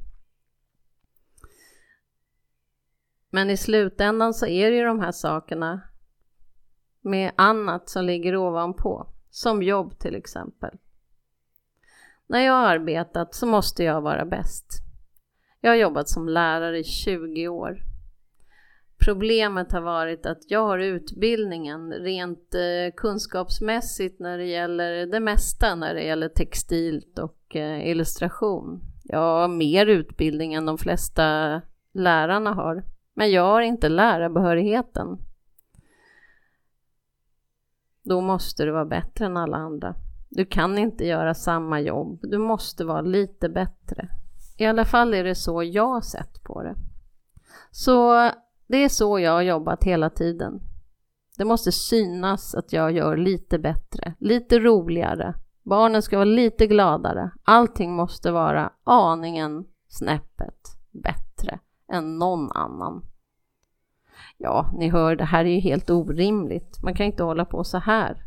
Men 3.30 3.50
i 3.50 3.58
slutändan 3.58 4.34
så 4.34 4.46
är 4.46 4.72
det 4.72 4.78
ju 4.78 4.84
de 4.84 5.00
här 5.00 5.12
sakerna 5.12 5.82
med 7.02 7.32
annat 7.36 7.89
som 7.89 8.06
ligger 8.06 8.36
ovanpå, 8.36 9.08
som 9.30 9.63
jobb 9.63 10.00
till 10.00 10.15
exempel. 10.15 10.78
När 12.28 12.39
jag 12.39 12.54
har 12.54 12.68
arbetat 12.68 13.36
så 13.36 13.46
måste 13.46 13.84
jag 13.84 14.02
vara 14.02 14.26
bäst. 14.26 14.65
Jag 15.62 15.72
har 15.72 15.76
jobbat 15.76 16.10
som 16.10 16.30
lärare 16.30 16.80
i 16.80 16.84
20 16.84 17.48
år. 17.48 17.84
Problemet 19.06 19.72
har 19.72 19.82
varit 19.82 20.26
att 20.26 20.52
jag 20.52 20.65
har 20.65 20.80
utbildningen 20.80 21.92
rent 21.92 22.56
eh, 22.56 22.96
kunskapsmässigt 22.96 24.20
när 24.20 24.38
det 24.38 24.46
gäller 24.46 25.06
det 25.06 25.20
mesta 25.20 25.76
när 25.76 25.94
det 25.94 26.04
gäller 26.04 26.30
textilt 26.30 27.20
och 27.20 27.56
eh, 27.56 27.89
illustration. 27.89 28.82
Jag 29.04 29.20
har 29.20 29.48
mer 29.48 29.86
utbildning 29.86 30.54
än 30.54 30.65
de 30.65 30.78
flesta 30.78 31.62
lärarna 31.94 32.54
har. 32.54 32.84
Men 33.13 33.32
jag 33.32 33.43
har 33.43 33.62
inte 33.62 33.89
lärarbehörigheten. 33.89 35.17
Då 38.04 38.22
måste 38.22 38.65
du 38.65 38.72
vara 38.72 38.86
bättre 38.86 39.26
än 39.26 39.38
alla 39.38 39.58
andra. 39.58 39.95
Du 40.30 40.45
kan 40.45 40.78
inte 40.78 41.06
göra 41.06 41.34
samma 41.34 41.80
jobb. 41.80 42.19
Du 42.22 42.38
måste 42.38 42.86
vara 42.86 43.02
lite 43.02 43.50
bättre. 43.50 44.10
I 44.58 44.65
alla 44.65 44.86
fall 44.86 45.13
är 45.13 45.24
det 45.24 45.36
så 45.36 45.63
jag 45.63 45.88
har 45.88 46.02
sett 46.02 46.43
på 46.43 46.63
det. 46.63 46.76
Så 47.72 48.13
det 48.67 48.78
är 48.78 48.89
så 48.89 49.19
jag 49.19 49.32
har 49.32 49.41
jobbat 49.41 49.84
hela 49.84 50.10
tiden. 50.10 50.60
Det 51.38 51.45
måste 51.45 51.72
synas 51.72 52.56
att 52.56 52.74
jag 52.74 52.91
gör 52.91 53.17
lite 53.17 53.60
bättre, 53.60 54.13
lite 54.19 54.60
roligare. 54.60 55.34
Barnen 55.63 56.02
ska 56.02 56.17
vara 56.17 56.26
lite 56.26 56.67
gladare. 56.67 57.32
Allting 57.43 57.95
måste 57.95 58.32
vara 58.32 58.74
aningen 58.84 59.65
snäppet 59.88 60.60
bättre 60.91 61.29
än 61.91 62.17
någon 62.17 62.52
annan. 62.52 63.06
Ja, 64.38 64.71
ni 64.73 64.89
hör, 64.89 65.15
det 65.15 65.25
här 65.25 65.45
är 65.45 65.49
ju 65.49 65.60
helt 65.60 65.89
orimligt. 65.89 66.84
Man 66.84 66.93
kan 66.93 67.06
inte 67.06 67.23
hålla 67.23 67.45
på 67.45 67.63
så 67.63 67.78
här. 67.78 68.23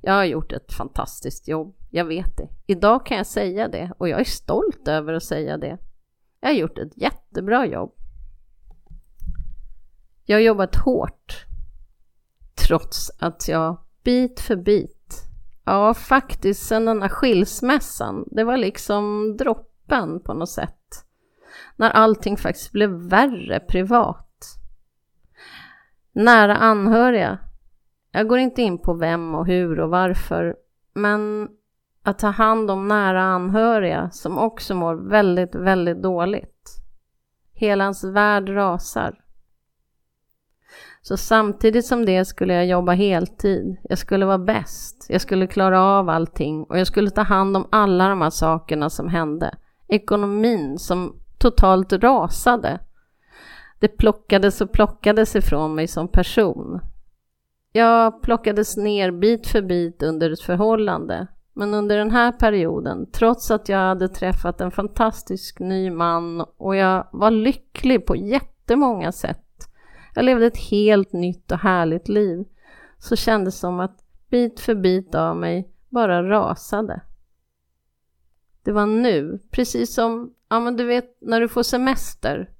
Jag 0.00 0.12
har 0.12 0.24
gjort 0.24 0.52
ett 0.52 0.72
fantastiskt 0.72 1.48
jobb, 1.48 1.76
jag 1.90 2.04
vet 2.04 2.36
det. 2.36 2.48
Idag 2.66 3.06
kan 3.06 3.16
jag 3.16 3.26
säga 3.26 3.68
det 3.68 3.92
och 3.98 4.08
jag 4.08 4.20
är 4.20 4.24
stolt 4.24 4.88
över 4.88 5.12
att 5.12 5.22
säga 5.22 5.56
det. 5.56 5.78
Jag 6.40 6.48
har 6.48 6.54
gjort 6.54 6.78
ett 6.78 6.96
jättebra 6.96 7.66
jobb. 7.66 7.94
Jag 10.24 10.36
har 10.36 10.42
jobbat 10.42 10.76
hårt, 10.76 11.46
trots 12.54 13.10
att 13.18 13.48
jag 13.48 13.78
bit 14.04 14.40
för 14.40 14.56
bit, 14.56 15.22
ja 15.64 15.94
faktiskt 15.94 16.66
sen 16.66 16.84
den 16.84 17.02
här 17.02 17.08
skilsmässan, 17.08 18.28
det 18.30 18.44
var 18.44 18.56
liksom 18.56 19.36
droppen 19.36 20.20
på 20.20 20.34
något 20.34 20.50
sätt. 20.50 21.07
När 21.76 21.90
allting 21.90 22.36
faktiskt 22.36 22.72
blev 22.72 22.90
värre 22.90 23.60
privat. 23.60 24.44
Nära 26.12 26.56
anhöriga. 26.56 27.38
Jag 28.12 28.28
går 28.28 28.38
inte 28.38 28.62
in 28.62 28.78
på 28.78 28.94
vem 28.94 29.34
och 29.34 29.46
hur 29.46 29.80
och 29.80 29.90
varför, 29.90 30.56
men 30.94 31.48
att 32.02 32.18
ta 32.18 32.28
hand 32.28 32.70
om 32.70 32.88
nära 32.88 33.22
anhöriga 33.22 34.10
som 34.10 34.38
också 34.38 34.74
mår 34.74 34.94
väldigt, 34.94 35.54
väldigt 35.54 36.02
dåligt. 36.02 36.68
Hela 37.52 37.84
hans 37.84 38.04
värld 38.04 38.48
rasar. 38.48 39.14
Så 41.02 41.16
samtidigt 41.16 41.86
som 41.86 42.06
det 42.06 42.24
skulle 42.24 42.54
jag 42.54 42.66
jobba 42.66 42.92
heltid. 42.92 43.76
Jag 43.82 43.98
skulle 43.98 44.26
vara 44.26 44.38
bäst. 44.38 45.06
Jag 45.08 45.20
skulle 45.20 45.46
klara 45.46 45.80
av 45.80 46.08
allting 46.08 46.64
och 46.64 46.78
jag 46.78 46.86
skulle 46.86 47.10
ta 47.10 47.22
hand 47.22 47.56
om 47.56 47.68
alla 47.72 48.08
de 48.08 48.20
här 48.20 48.30
sakerna 48.30 48.90
som 48.90 49.08
hände. 49.08 49.54
Ekonomin 49.88 50.78
som 50.78 51.20
totalt 51.38 51.92
rasade. 51.92 52.78
Det 53.78 53.88
plockades 53.88 54.60
och 54.60 54.72
plockades 54.72 55.36
ifrån 55.36 55.74
mig 55.74 55.88
som 55.88 56.08
person. 56.08 56.80
Jag 57.72 58.22
plockades 58.22 58.76
ner 58.76 59.10
bit 59.10 59.46
för 59.46 59.62
bit 59.62 60.02
under 60.02 60.30
ett 60.30 60.40
förhållande. 60.40 61.26
Men 61.52 61.74
under 61.74 61.98
den 61.98 62.10
här 62.10 62.32
perioden, 62.32 63.10
trots 63.12 63.50
att 63.50 63.68
jag 63.68 63.78
hade 63.78 64.08
träffat 64.08 64.60
en 64.60 64.70
fantastisk 64.70 65.58
ny 65.58 65.90
man 65.90 66.40
och 66.56 66.76
jag 66.76 67.06
var 67.12 67.30
lycklig 67.30 68.06
på 68.06 68.16
jättemånga 68.16 69.12
sätt. 69.12 69.44
Jag 70.14 70.24
levde 70.24 70.46
ett 70.46 70.70
helt 70.70 71.12
nytt 71.12 71.52
och 71.52 71.58
härligt 71.58 72.08
liv. 72.08 72.44
Så 72.98 73.16
kändes 73.16 73.54
det 73.54 73.60
som 73.60 73.80
att 73.80 73.98
bit 74.30 74.60
för 74.60 74.74
bit 74.74 75.14
av 75.14 75.36
mig 75.36 75.68
bara 75.88 76.30
rasade. 76.30 77.00
Det 78.68 78.72
var 78.72 78.86
nu, 78.86 79.40
precis 79.50 79.94
som, 79.94 80.34
ja 80.48 80.60
men 80.60 80.76
du 80.76 80.84
vet 80.84 81.16
när 81.20 81.40
du 81.40 81.48
får 81.48 81.62
semester 81.62 82.50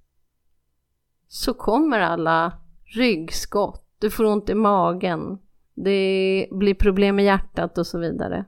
så 1.26 1.54
kommer 1.54 2.00
alla 2.00 2.52
ryggskott, 2.84 3.84
du 3.98 4.10
får 4.10 4.24
ont 4.24 4.50
i 4.50 4.54
magen, 4.54 5.38
det 5.74 6.48
blir 6.50 6.74
problem 6.74 7.16
med 7.16 7.24
hjärtat 7.24 7.78
och 7.78 7.86
så 7.86 7.98
vidare. 7.98 8.44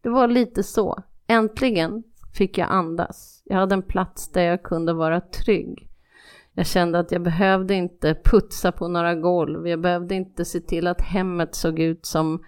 Det 0.00 0.08
var 0.08 0.28
lite 0.28 0.62
så. 0.62 1.02
Äntligen 1.26 2.02
fick 2.34 2.58
jag 2.58 2.70
andas. 2.70 3.42
Jag 3.44 3.56
hade 3.56 3.74
en 3.74 3.82
plats 3.82 4.32
där 4.32 4.42
jag 4.42 4.62
kunde 4.62 4.92
vara 4.92 5.20
trygg. 5.20 5.90
Jag 6.52 6.66
kände 6.66 6.98
att 6.98 7.12
jag 7.12 7.22
behövde 7.22 7.74
inte 7.74 8.14
putsa 8.24 8.72
på 8.72 8.88
några 8.88 9.14
golv. 9.14 9.68
Jag 9.68 9.80
behövde 9.80 10.14
inte 10.14 10.44
se 10.44 10.60
till 10.60 10.86
att 10.86 11.00
hemmet 11.00 11.54
såg 11.54 11.78
ut 11.78 12.06
som 12.06 12.44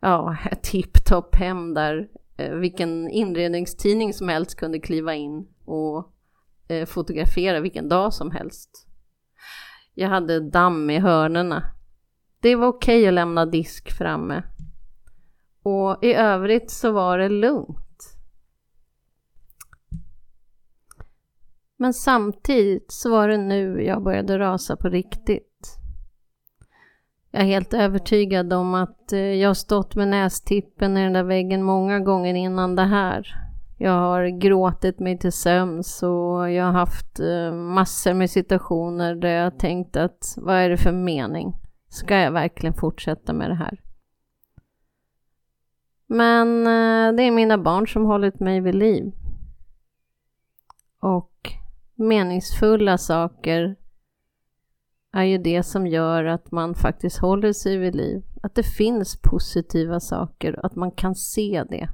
ja, 0.00 0.36
ett 0.50 0.62
tipptopp 0.62 1.34
hem 1.34 1.74
där 1.74 2.08
Eh, 2.38 2.54
vilken 2.54 3.10
inredningstidning 3.10 4.14
som 4.14 4.28
helst 4.28 4.56
kunde 4.56 4.80
kliva 4.80 5.14
in 5.14 5.48
och 5.64 6.12
eh, 6.68 6.86
fotografera 6.86 7.60
vilken 7.60 7.88
dag 7.88 8.14
som 8.14 8.30
helst. 8.30 8.86
Jag 9.94 10.08
hade 10.08 10.50
damm 10.50 10.90
i 10.90 10.98
hörnerna. 10.98 11.62
Det 12.40 12.54
var 12.54 12.66
okej 12.66 13.08
att 13.08 13.14
lämna 13.14 13.46
disk 13.46 13.92
framme. 13.92 14.42
Och 15.62 16.04
i 16.04 16.14
övrigt 16.14 16.70
så 16.70 16.92
var 16.92 17.18
det 17.18 17.28
lugnt. 17.28 18.14
Men 21.76 21.94
samtidigt 21.94 22.92
så 22.92 23.10
var 23.10 23.28
det 23.28 23.38
nu 23.38 23.82
jag 23.82 24.02
började 24.02 24.38
rasa 24.38 24.76
på 24.76 24.88
riktigt. 24.88 25.77
Jag 27.30 27.42
är 27.42 27.46
helt 27.46 27.74
övertygad 27.74 28.52
om 28.52 28.74
att 28.74 29.12
eh, 29.12 29.18
jag 29.18 29.48
har 29.48 29.54
stått 29.54 29.94
med 29.94 30.08
nästippen 30.08 30.96
i 30.96 31.02
den 31.02 31.12
där 31.12 31.22
väggen 31.22 31.62
många 31.62 32.00
gånger 32.00 32.34
innan 32.34 32.76
det 32.76 32.84
här. 32.84 33.34
Jag 33.78 33.92
har 33.92 34.26
gråtit 34.26 34.98
mig 34.98 35.18
till 35.18 35.32
sömns 35.32 36.02
och 36.02 36.50
jag 36.50 36.64
har 36.64 36.72
haft 36.72 37.20
eh, 37.20 37.52
massor 37.52 38.14
med 38.14 38.30
situationer 38.30 39.14
där 39.14 39.28
jag 39.28 39.44
har 39.44 39.58
tänkt 39.58 39.96
att 39.96 40.34
vad 40.36 40.56
är 40.56 40.68
det 40.68 40.76
för 40.76 40.92
mening? 40.92 41.54
Ska 41.88 42.16
jag 42.16 42.32
verkligen 42.32 42.74
fortsätta 42.74 43.32
med 43.32 43.50
det 43.50 43.54
här? 43.54 43.80
Men 46.06 46.66
eh, 46.66 47.16
det 47.16 47.22
är 47.22 47.30
mina 47.30 47.58
barn 47.58 47.88
som 47.88 48.04
hållit 48.04 48.40
mig 48.40 48.60
vid 48.60 48.74
liv. 48.74 49.12
Och 51.00 51.52
meningsfulla 51.94 52.98
saker 52.98 53.76
är 55.18 55.24
ju 55.24 55.38
det 55.38 55.62
som 55.62 55.86
gör 55.86 56.24
att 56.24 56.50
man 56.50 56.74
faktiskt 56.74 57.18
håller 57.18 57.52
sig 57.52 57.76
vid 57.76 57.94
liv. 57.94 58.22
Att 58.42 58.54
det 58.54 58.62
finns 58.62 59.20
positiva 59.22 60.00
saker, 60.00 60.66
att 60.66 60.76
man 60.76 60.90
kan 60.90 61.14
se 61.14 61.64
det. 61.70 61.88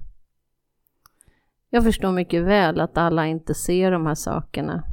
Jag 1.70 1.84
förstår 1.84 2.12
mycket 2.12 2.42
väl 2.42 2.80
att 2.80 2.98
alla 2.98 3.26
inte 3.26 3.54
ser 3.54 3.90
de 3.90 4.06
här 4.06 4.14
sakerna. 4.14 4.84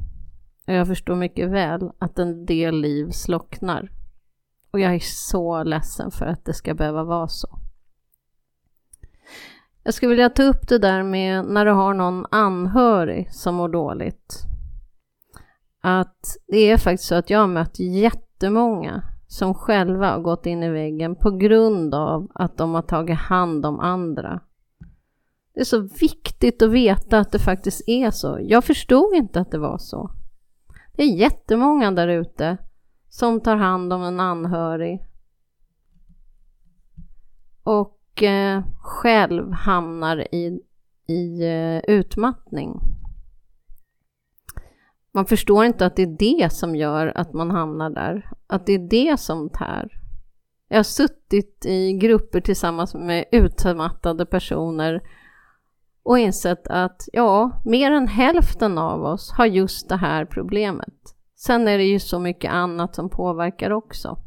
Och 0.67 0.73
jag 0.73 0.87
förstår 0.87 1.15
mycket 1.15 1.49
väl 1.49 1.91
att 1.99 2.19
en 2.19 2.45
del 2.45 2.81
liv 2.81 3.09
slocknar. 3.11 3.91
Och 4.71 4.79
jag 4.79 4.95
är 4.95 4.99
så 4.99 5.63
ledsen 5.63 6.11
för 6.11 6.25
att 6.25 6.45
det 6.45 6.53
ska 6.53 6.73
behöva 6.73 7.03
vara 7.03 7.27
så. 7.27 7.59
Jag 9.83 9.93
skulle 9.93 10.09
vilja 10.09 10.29
ta 10.29 10.43
upp 10.43 10.67
det 10.67 10.77
där 10.77 11.03
med 11.03 11.45
när 11.45 11.65
du 11.65 11.71
har 11.71 11.93
någon 11.93 12.25
anhörig 12.31 13.33
som 13.33 13.55
mår 13.55 13.69
dåligt. 13.69 14.45
Att 15.81 16.37
det 16.47 16.71
är 16.71 16.77
faktiskt 16.77 17.07
så 17.07 17.15
att 17.15 17.29
jag 17.29 17.39
har 17.39 17.47
mött 17.47 17.79
jättemånga 17.79 19.03
som 19.27 19.53
själva 19.53 20.11
har 20.11 20.19
gått 20.19 20.45
in 20.45 20.63
i 20.63 20.69
väggen 20.69 21.15
på 21.15 21.31
grund 21.31 21.95
av 21.95 22.31
att 22.33 22.57
de 22.57 22.73
har 22.73 22.81
tagit 22.81 23.17
hand 23.17 23.65
om 23.65 23.79
andra 23.79 24.41
det 25.53 25.59
är 25.59 25.65
så 25.65 25.79
viktigt 25.79 26.61
att 26.61 26.71
veta 26.71 27.19
att 27.19 27.31
det 27.31 27.39
faktiskt 27.39 27.81
är 27.87 28.11
så. 28.11 28.39
Jag 28.41 28.63
förstod 28.63 29.15
inte 29.15 29.41
att 29.41 29.51
det 29.51 29.57
var 29.57 29.77
så. 29.77 30.11
Det 30.93 31.03
är 31.03 31.15
jättemånga 31.15 31.91
där 31.91 32.07
ute 32.07 32.57
som 33.09 33.41
tar 33.41 33.55
hand 33.55 33.93
om 33.93 34.03
en 34.03 34.19
anhörig 34.19 35.05
och 37.63 38.23
eh, 38.23 38.63
själv 38.77 39.51
hamnar 39.51 40.35
i, 40.35 40.61
i 41.07 41.43
eh, 41.43 41.95
utmattning. 41.95 42.81
Man 45.13 45.25
förstår 45.25 45.65
inte 45.65 45.85
att 45.85 45.95
det 45.95 46.01
är 46.01 46.17
det 46.19 46.53
som 46.53 46.75
gör 46.75 47.11
att 47.15 47.33
man 47.33 47.51
hamnar 47.51 47.89
där, 47.89 48.29
att 48.47 48.65
det 48.65 48.73
är 48.73 48.89
det 48.89 49.19
som 49.19 49.49
tär. 49.49 50.01
Jag 50.67 50.77
har 50.77 50.83
suttit 50.83 51.65
i 51.65 51.93
grupper 51.93 52.41
tillsammans 52.41 52.93
med 52.93 53.25
utmattade 53.31 54.25
personer 54.25 55.01
och 56.03 56.19
insett 56.19 56.67
att 56.67 57.09
ja, 57.13 57.61
mer 57.65 57.91
än 57.91 58.07
hälften 58.07 58.77
av 58.77 59.03
oss 59.03 59.31
har 59.31 59.45
just 59.45 59.89
det 59.89 59.97
här 59.97 60.25
problemet. 60.25 61.15
Sen 61.35 61.67
är 61.67 61.77
det 61.77 61.83
ju 61.83 61.99
så 61.99 62.19
mycket 62.19 62.51
annat 62.51 62.95
som 62.95 63.09
påverkar 63.09 63.71
också. 63.71 64.17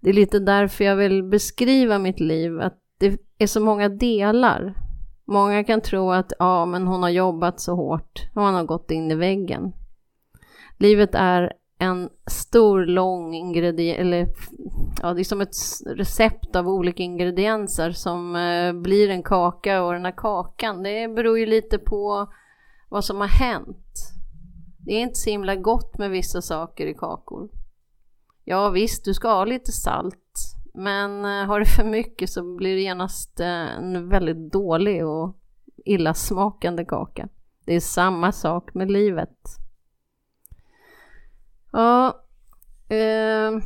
Det 0.00 0.10
är 0.10 0.14
lite 0.14 0.38
därför 0.38 0.84
jag 0.84 0.96
vill 0.96 1.22
beskriva 1.22 1.98
mitt 1.98 2.20
liv, 2.20 2.60
att 2.60 2.78
det 2.98 3.20
är 3.38 3.46
så 3.46 3.60
många 3.60 3.88
delar. 3.88 4.74
Många 5.30 5.64
kan 5.64 5.80
tro 5.80 6.10
att 6.10 6.32
ja, 6.38 6.66
men 6.66 6.86
hon 6.86 7.02
har 7.02 7.10
jobbat 7.10 7.60
så 7.60 7.74
hårt 7.74 8.28
och 8.34 8.42
hon 8.42 8.54
har 8.54 8.64
gått 8.64 8.90
in 8.90 9.10
i 9.10 9.14
väggen. 9.14 9.72
Livet 10.78 11.10
är 11.14 11.52
en 11.78 12.08
stor, 12.30 12.86
lång 12.86 13.34
ingrediens, 13.34 13.98
eller 13.98 14.28
ja, 15.02 15.14
det 15.14 15.20
är 15.20 15.24
som 15.24 15.40
ett 15.40 15.54
recept 15.86 16.56
av 16.56 16.68
olika 16.68 17.02
ingredienser 17.02 17.90
som 17.90 18.36
eh, 18.36 18.72
blir 18.72 19.10
en 19.10 19.22
kaka 19.22 19.82
och 19.82 19.92
den 19.92 20.04
här 20.04 20.16
kakan, 20.16 20.82
det 20.82 21.08
beror 21.08 21.38
ju 21.38 21.46
lite 21.46 21.78
på 21.78 22.32
vad 22.88 23.04
som 23.04 23.20
har 23.20 23.28
hänt. 23.28 23.96
Det 24.86 24.92
är 24.92 25.00
inte 25.00 25.18
så 25.18 25.30
himla 25.30 25.56
gott 25.56 25.98
med 25.98 26.10
vissa 26.10 26.42
saker 26.42 26.86
i 26.86 26.94
kakor. 26.94 27.48
Ja 28.44 28.70
visst, 28.70 29.04
du 29.04 29.14
ska 29.14 29.28
ha 29.28 29.44
lite 29.44 29.72
salt, 29.72 30.19
men 30.74 31.24
eh, 31.24 31.46
har 31.46 31.60
du 31.60 31.66
för 31.66 31.84
mycket 31.84 32.30
så 32.30 32.56
blir 32.56 32.74
det 32.74 32.80
genast 32.80 33.40
eh, 33.40 33.76
en 33.76 34.08
väldigt 34.08 34.52
dålig 34.52 35.06
och 35.06 35.36
illasmakande 35.84 36.84
kaka. 36.84 37.28
Det 37.64 37.74
är 37.74 37.80
samma 37.80 38.32
sak 38.32 38.74
med 38.74 38.90
livet. 38.90 39.38
Ja, 41.72 42.06
eh, 42.88 43.60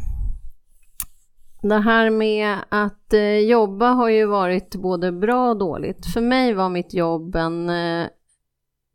det 1.62 1.78
här 1.78 2.10
med 2.10 2.58
att 2.68 3.12
eh, 3.12 3.38
jobba 3.38 3.88
har 3.88 4.08
ju 4.08 4.26
varit 4.26 4.74
både 4.74 5.12
bra 5.12 5.50
och 5.50 5.58
dåligt. 5.58 6.06
För 6.06 6.20
mig 6.20 6.54
var 6.54 6.68
mitt 6.68 6.94
jobb 6.94 7.36
en 7.36 7.68
eh, 7.68 8.06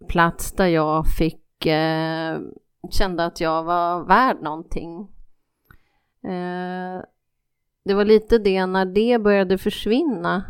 plats 0.08 0.52
där 0.52 0.68
jag 0.68 1.08
fick 1.08 1.66
eh, 1.66 2.40
kände 2.92 3.26
att 3.26 3.42
jag 3.42 3.64
var 3.64 4.04
värd 4.04 4.42
någonting. 4.42 5.00
Eh, 6.24 7.04
det 7.86 7.94
var 7.94 8.06
lite 8.06 8.38
det 8.38 8.66
när 8.66 8.86
det 8.86 9.22
började 9.22 9.58
försvinna 9.58 10.44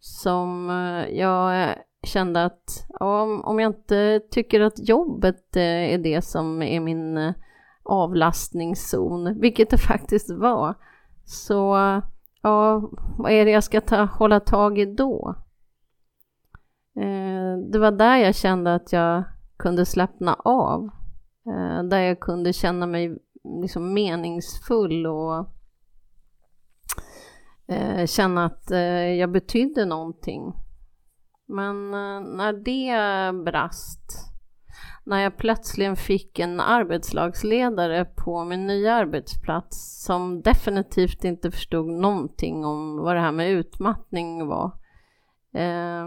som 0.00 0.70
eh, 0.70 1.18
jag 1.18 1.74
kände 2.02 2.44
att 2.44 2.86
om, 3.00 3.44
om 3.44 3.60
jag 3.60 3.70
inte 3.70 4.20
tycker 4.30 4.60
att 4.60 4.88
jobbet 4.88 5.56
eh, 5.56 5.92
är 5.94 5.98
det 5.98 6.22
som 6.22 6.62
är 6.62 6.80
min 6.80 7.16
eh, 7.18 7.34
avlastningszon, 7.82 9.40
vilket 9.40 9.70
det 9.70 9.78
faktiskt 9.88 10.30
var. 10.30 10.74
Så 11.24 11.76
ja, 12.42 12.90
vad 13.18 13.32
är 13.32 13.44
det 13.44 13.50
jag 13.50 13.64
ska 13.64 13.80
ta, 13.80 14.04
hålla 14.04 14.40
tag 14.40 14.78
i 14.78 14.84
då? 14.84 15.34
Eh, 16.96 17.58
det 17.72 17.78
var 17.78 17.90
där 17.90 18.16
jag 18.16 18.34
kände 18.34 18.74
att 18.74 18.92
jag 18.92 19.24
kunde 19.56 19.86
slappna 19.86 20.34
av. 20.34 20.90
Eh, 21.46 21.82
där 21.84 21.98
jag 21.98 22.20
kunde 22.20 22.52
känna 22.52 22.86
mig 22.86 23.18
liksom 23.62 23.94
meningsfull 23.94 25.06
och 25.06 25.46
eh, 27.72 28.06
känna 28.06 28.44
att 28.44 28.70
eh, 28.70 29.12
jag 29.14 29.32
betydde 29.32 29.84
någonting. 29.84 30.52
Men 31.48 31.94
eh, 31.94 32.20
när 32.20 32.52
det 32.52 33.44
brast 33.44 34.32
när 35.04 35.20
jag 35.20 35.36
plötsligen 35.36 35.96
fick 35.96 36.38
en 36.38 36.60
arbetslagsledare 36.60 38.04
på 38.04 38.44
min 38.44 38.66
nya 38.66 38.94
arbetsplats 38.94 40.04
som 40.04 40.42
definitivt 40.42 41.24
inte 41.24 41.50
förstod 41.50 41.86
någonting 41.86 42.64
om 42.64 42.96
vad 42.96 43.16
det 43.16 43.20
här 43.20 43.32
med 43.32 43.50
utmattning 43.50 44.46
var. 44.46 44.66
Eh, 45.54 46.06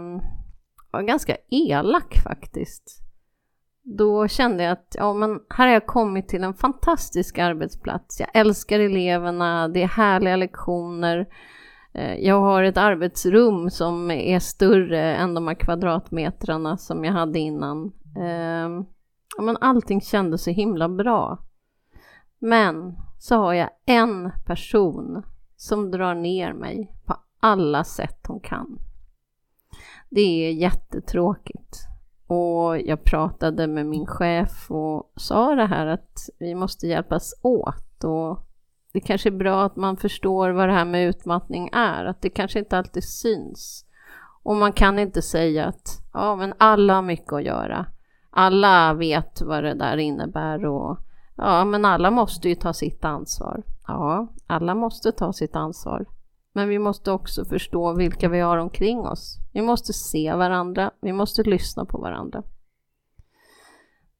var 0.90 1.02
ganska 1.02 1.36
elak 1.50 2.14
faktiskt. 2.24 3.02
Då 3.82 4.28
kände 4.28 4.62
jag 4.62 4.72
att 4.72 4.94
ja, 4.98 5.14
men 5.14 5.40
här 5.48 5.66
har 5.66 5.72
jag 5.72 5.86
kommit 5.86 6.28
till 6.28 6.44
en 6.44 6.54
fantastisk 6.54 7.38
arbetsplats. 7.38 8.20
Jag 8.20 8.28
älskar 8.34 8.80
eleverna, 8.80 9.68
det 9.68 9.82
är 9.82 9.88
härliga 9.88 10.36
lektioner. 10.36 11.26
Eh, 11.96 12.14
jag 12.14 12.40
har 12.40 12.62
ett 12.62 12.76
arbetsrum 12.76 13.70
som 13.70 14.10
är 14.10 14.38
större 14.38 15.16
än 15.16 15.34
de 15.34 15.48
här 15.48 15.54
kvadratmetrarna 15.54 16.76
som 16.76 17.04
jag 17.04 17.12
hade 17.12 17.38
innan. 17.38 17.92
Eh, 18.16 18.84
men 19.38 19.56
allting 19.60 20.00
kändes 20.00 20.44
så 20.44 20.50
himla 20.50 20.88
bra. 20.88 21.38
Men 22.38 22.96
så 23.18 23.36
har 23.36 23.52
jag 23.52 23.70
en 23.86 24.32
person 24.46 25.22
som 25.56 25.90
drar 25.90 26.14
ner 26.14 26.52
mig 26.52 26.92
på 27.04 27.16
alla 27.40 27.84
sätt 27.84 28.26
hon 28.28 28.40
kan. 28.40 28.78
Det 30.10 30.20
är 30.48 30.52
jättetråkigt. 30.52 31.76
Och 32.26 32.80
jag 32.80 33.04
pratade 33.04 33.66
med 33.66 33.86
min 33.86 34.06
chef 34.06 34.70
och 34.70 35.12
sa 35.16 35.54
det 35.54 35.66
här 35.66 35.86
att 35.86 36.28
vi 36.38 36.54
måste 36.54 36.86
hjälpas 36.86 37.34
åt. 37.42 38.04
Och 38.04 38.45
det 38.96 39.00
kanske 39.00 39.28
är 39.28 39.38
bra 39.38 39.64
att 39.64 39.76
man 39.76 39.96
förstår 39.96 40.50
vad 40.50 40.68
det 40.68 40.74
här 40.74 40.84
med 40.84 41.08
utmattning 41.08 41.70
är, 41.72 42.04
att 42.04 42.22
det 42.22 42.30
kanske 42.30 42.58
inte 42.58 42.78
alltid 42.78 43.04
syns. 43.04 43.84
Och 44.42 44.56
man 44.56 44.72
kan 44.72 44.98
inte 44.98 45.22
säga 45.22 45.66
att 45.66 46.02
ja, 46.12 46.36
men 46.36 46.54
alla 46.58 46.94
har 46.94 47.02
mycket 47.02 47.32
att 47.32 47.44
göra 47.44 47.86
alla 48.36 48.94
vet 48.94 49.42
vad 49.42 49.64
det 49.64 49.74
där 49.74 49.96
innebär 49.96 50.64
och 50.64 50.98
ja, 51.36 51.64
men 51.64 51.84
alla 51.84 52.10
måste 52.10 52.48
ju 52.48 52.54
ta 52.54 52.72
sitt 52.72 53.04
ansvar. 53.04 53.62
Ja, 53.86 54.28
alla 54.46 54.74
måste 54.74 55.12
ta 55.12 55.32
sitt 55.32 55.56
ansvar. 55.56 56.06
Men 56.52 56.68
vi 56.68 56.78
måste 56.78 57.10
också 57.10 57.44
förstå 57.44 57.92
vilka 57.92 58.28
vi 58.28 58.40
har 58.40 58.58
omkring 58.58 58.98
oss. 58.98 59.38
Vi 59.52 59.62
måste 59.62 59.92
se 59.92 60.34
varandra, 60.34 60.90
vi 61.00 61.12
måste 61.12 61.42
lyssna 61.42 61.84
på 61.84 61.98
varandra. 61.98 62.42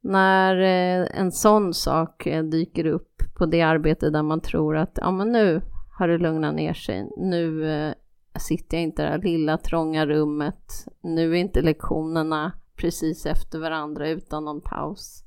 När 0.01 0.57
eh, 0.57 1.19
en 1.19 1.31
sån 1.31 1.73
sak 1.73 2.27
eh, 2.27 2.43
dyker 2.43 2.85
upp 2.85 3.16
på 3.37 3.45
det 3.45 3.61
arbete 3.61 4.09
där 4.09 4.23
man 4.23 4.41
tror 4.41 4.77
att 4.77 4.97
ja, 5.01 5.11
men 5.11 5.31
nu 5.31 5.61
har 5.97 6.07
det 6.07 6.17
lugnat 6.17 6.55
ner 6.55 6.73
sig, 6.73 7.09
nu 7.17 7.71
eh, 7.71 7.93
sitter 8.39 8.77
jag 8.77 8.83
inte 8.83 9.01
i 9.01 9.05
det 9.05 9.11
här 9.11 9.21
lilla 9.21 9.57
trånga 9.57 10.05
rummet, 10.05 10.87
nu 11.01 11.31
är 11.31 11.35
inte 11.35 11.61
lektionerna 11.61 12.51
precis 12.75 13.25
efter 13.25 13.59
varandra 13.59 14.09
utan 14.09 14.45
någon 14.45 14.61
paus. 14.61 15.23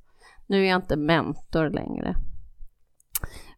Nu 0.47 0.65
är 0.65 0.69
jag 0.69 0.79
inte 0.79 0.97
mentor 0.97 1.71
längre. 1.71 2.17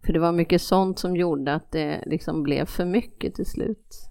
För 0.04 0.12
det 0.12 0.18
var 0.18 0.32
mycket 0.32 0.62
sånt 0.62 0.98
som 0.98 1.16
gjorde 1.16 1.54
att 1.54 1.72
det 1.72 2.02
liksom 2.06 2.42
blev 2.42 2.64
för 2.64 2.84
mycket 2.84 3.34
till 3.34 3.46
slut. 3.46 4.08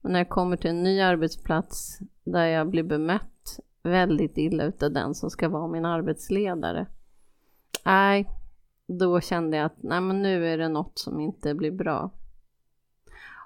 Men 0.00 0.12
när 0.12 0.20
jag 0.20 0.28
kommer 0.28 0.56
till 0.56 0.70
en 0.70 0.82
ny 0.82 1.00
arbetsplats 1.00 1.98
där 2.24 2.46
jag 2.46 2.70
blir 2.70 2.82
bemött 2.82 3.60
väldigt 3.82 4.38
illa 4.38 4.64
utav 4.64 4.92
den 4.92 5.14
som 5.14 5.30
ska 5.30 5.48
vara 5.48 5.68
min 5.68 5.84
arbetsledare. 5.84 6.86
Nej, 7.84 8.28
då 8.86 9.20
kände 9.20 9.56
jag 9.56 9.66
att 9.66 9.82
nej, 9.82 10.00
men 10.00 10.22
nu 10.22 10.46
är 10.46 10.58
det 10.58 10.68
något 10.68 10.98
som 10.98 11.20
inte 11.20 11.54
blir 11.54 11.70
bra. 11.70 12.10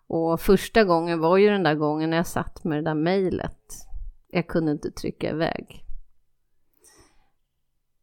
Och 0.06 0.40
första 0.40 0.84
gången 0.84 1.20
var 1.20 1.36
ju 1.36 1.48
den 1.50 1.62
där 1.62 1.74
gången 1.74 2.10
när 2.10 2.16
jag 2.16 2.26
satt 2.26 2.64
med 2.64 2.78
det 2.78 2.90
där 2.90 2.94
mejlet 2.94 3.86
jag 4.32 4.46
kunde 4.46 4.72
inte 4.72 4.90
trycka 4.90 5.30
iväg. 5.30 5.84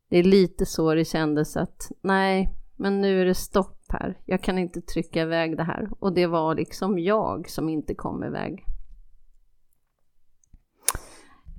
Det 0.09 0.17
är 0.17 0.23
lite 0.23 0.65
så 0.65 0.93
det 0.93 1.05
kändes 1.05 1.57
att 1.57 1.91
nej, 2.01 2.53
men 2.75 3.01
nu 3.01 3.21
är 3.21 3.25
det 3.25 3.35
stopp 3.35 3.85
här. 3.89 4.21
Jag 4.25 4.43
kan 4.43 4.57
inte 4.57 4.81
trycka 4.81 5.21
iväg 5.21 5.57
det 5.57 5.63
här. 5.63 5.89
Och 5.99 6.13
det 6.13 6.27
var 6.27 6.55
liksom 6.55 6.99
jag 6.99 7.49
som 7.49 7.69
inte 7.69 7.95
kom 7.95 8.23
iväg. 8.23 8.65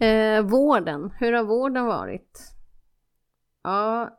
Eh, 0.01 0.43
vården, 0.43 1.11
hur 1.18 1.33
har 1.33 1.45
vården 1.45 1.87
varit? 1.87 2.55
Ja, 3.62 4.18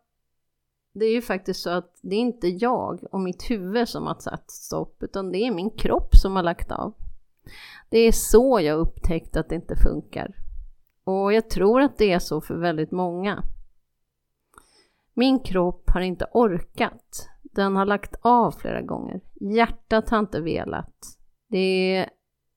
det 0.93 1.05
är 1.05 1.11
ju 1.11 1.21
faktiskt 1.21 1.61
så 1.61 1.69
att 1.69 1.99
det 2.01 2.15
är 2.15 2.19
inte 2.19 2.47
jag 2.47 3.03
och 3.11 3.19
mitt 3.19 3.49
huvud 3.49 3.89
som 3.89 4.07
har 4.07 4.19
satt 4.19 4.51
stopp, 4.51 5.03
utan 5.03 5.31
det 5.31 5.37
är 5.37 5.51
min 5.51 5.69
kropp 5.69 6.15
som 6.15 6.35
har 6.35 6.43
lagt 6.43 6.71
av. 6.71 6.93
Det 7.89 7.99
är 7.99 8.11
så 8.11 8.59
jag 8.61 8.79
upptäckt 8.79 9.37
att 9.37 9.49
det 9.49 9.55
inte 9.55 9.75
funkar. 9.75 10.35
Och 11.03 11.33
jag 11.33 11.49
tror 11.49 11.81
att 11.81 11.97
det 11.97 12.11
är 12.11 12.19
så 12.19 12.41
för 12.41 12.55
väldigt 12.55 12.91
många. 12.91 13.43
Min 15.13 15.39
kropp 15.39 15.89
har 15.89 16.01
inte 16.01 16.25
orkat. 16.33 17.29
Den 17.41 17.75
har 17.75 17.85
lagt 17.85 18.15
av 18.21 18.51
flera 18.51 18.81
gånger. 18.81 19.21
Hjärtat 19.33 20.09
har 20.09 20.19
inte 20.19 20.41
velat. 20.41 20.95
Det 21.47 22.05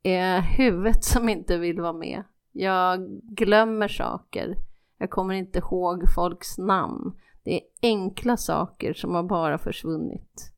är 0.02 0.40
huvudet 0.40 1.04
som 1.04 1.28
inte 1.28 1.58
vill 1.58 1.80
vara 1.80 1.92
med. 1.92 2.22
Jag 2.52 3.08
glömmer 3.22 3.88
saker. 3.88 4.56
Jag 4.98 5.10
kommer 5.10 5.34
inte 5.34 5.58
ihåg 5.58 6.04
folks 6.14 6.58
namn. 6.58 7.12
Det 7.44 7.54
är 7.54 7.60
enkla 7.82 8.36
saker 8.36 8.92
som 8.92 9.14
har 9.14 9.22
bara 9.22 9.58
försvunnit. 9.58 10.52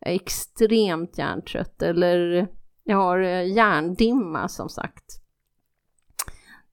Jag 0.00 0.10
är 0.10 0.14
extremt 0.14 1.18
hjärntrött 1.18 1.82
eller 1.82 2.48
jag 2.84 2.96
har 2.96 3.18
eh, 3.18 3.52
hjärndimma 3.52 4.48
som 4.48 4.68
sagt. 4.68 5.22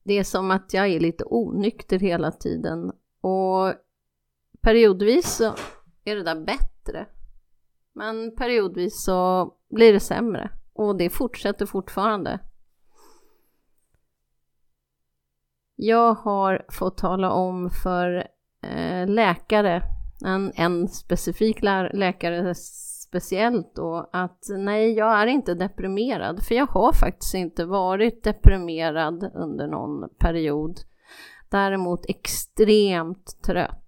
Det 0.02 0.18
är 0.18 0.24
som 0.24 0.50
att 0.50 0.74
jag 0.74 0.88
är 0.88 1.00
lite 1.00 1.24
onykter 1.24 1.98
hela 1.98 2.30
tiden 2.30 2.92
och 3.20 3.74
periodvis 4.60 5.36
så 5.36 5.54
är 6.04 6.16
det 6.16 6.22
där 6.22 6.44
bättre. 6.44 7.06
Men 7.92 8.36
periodvis 8.36 9.04
så 9.04 9.52
blir 9.68 9.92
det 9.92 10.00
sämre 10.00 10.50
och 10.72 10.96
det 10.96 11.10
fortsätter 11.10 11.66
fortfarande. 11.66 12.40
Jag 15.74 16.14
har 16.14 16.66
fått 16.68 16.98
tala 16.98 17.30
om 17.30 17.70
för 17.70 18.28
Eh, 18.70 19.06
läkare, 19.06 19.82
en, 20.24 20.52
en 20.54 20.88
specifik 20.88 21.62
läkare 21.92 22.54
speciellt 23.08 23.74
då, 23.74 24.10
att 24.12 24.46
nej, 24.58 24.92
jag 24.92 25.22
är 25.22 25.26
inte 25.26 25.54
deprimerad. 25.54 26.42
För 26.42 26.54
jag 26.54 26.66
har 26.66 26.92
faktiskt 26.92 27.34
inte 27.34 27.64
varit 27.64 28.24
deprimerad 28.24 29.30
under 29.34 29.66
någon 29.66 30.08
period. 30.18 30.80
Däremot 31.48 32.00
extremt 32.08 33.42
trött. 33.46 33.84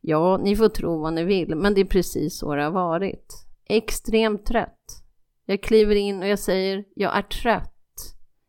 Ja, 0.00 0.36
ni 0.42 0.56
får 0.56 0.68
tro 0.68 1.02
vad 1.02 1.12
ni 1.12 1.24
vill, 1.24 1.56
men 1.56 1.74
det 1.74 1.80
är 1.80 1.84
precis 1.84 2.38
så 2.38 2.54
det 2.54 2.62
har 2.62 2.70
varit. 2.70 3.46
Extremt 3.64 4.46
trött. 4.46 5.02
Jag 5.46 5.62
kliver 5.62 5.94
in 5.94 6.22
och 6.22 6.28
jag 6.28 6.38
säger, 6.38 6.84
jag 6.94 7.16
är 7.16 7.22
trött. 7.22 7.74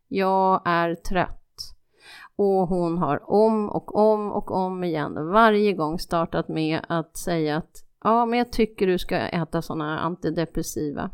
Jag 0.07 0.61
är 0.65 0.95
trött. 0.95 1.40
Och 2.35 2.67
hon 2.67 2.97
har 2.97 3.31
om 3.31 3.69
och 3.69 3.95
om 3.95 4.31
och 4.31 4.51
om 4.51 4.83
igen 4.83 5.27
varje 5.27 5.73
gång 5.73 5.99
startat 5.99 6.47
med 6.47 6.81
att 6.87 7.17
säga 7.17 7.57
att 7.57 7.85
ja, 8.03 8.25
men 8.25 8.39
jag 8.39 8.51
tycker 8.51 8.87
du 8.87 8.97
ska 8.97 9.17
äta 9.17 9.61
sådana 9.61 9.99
antidepressiva. 9.99 11.09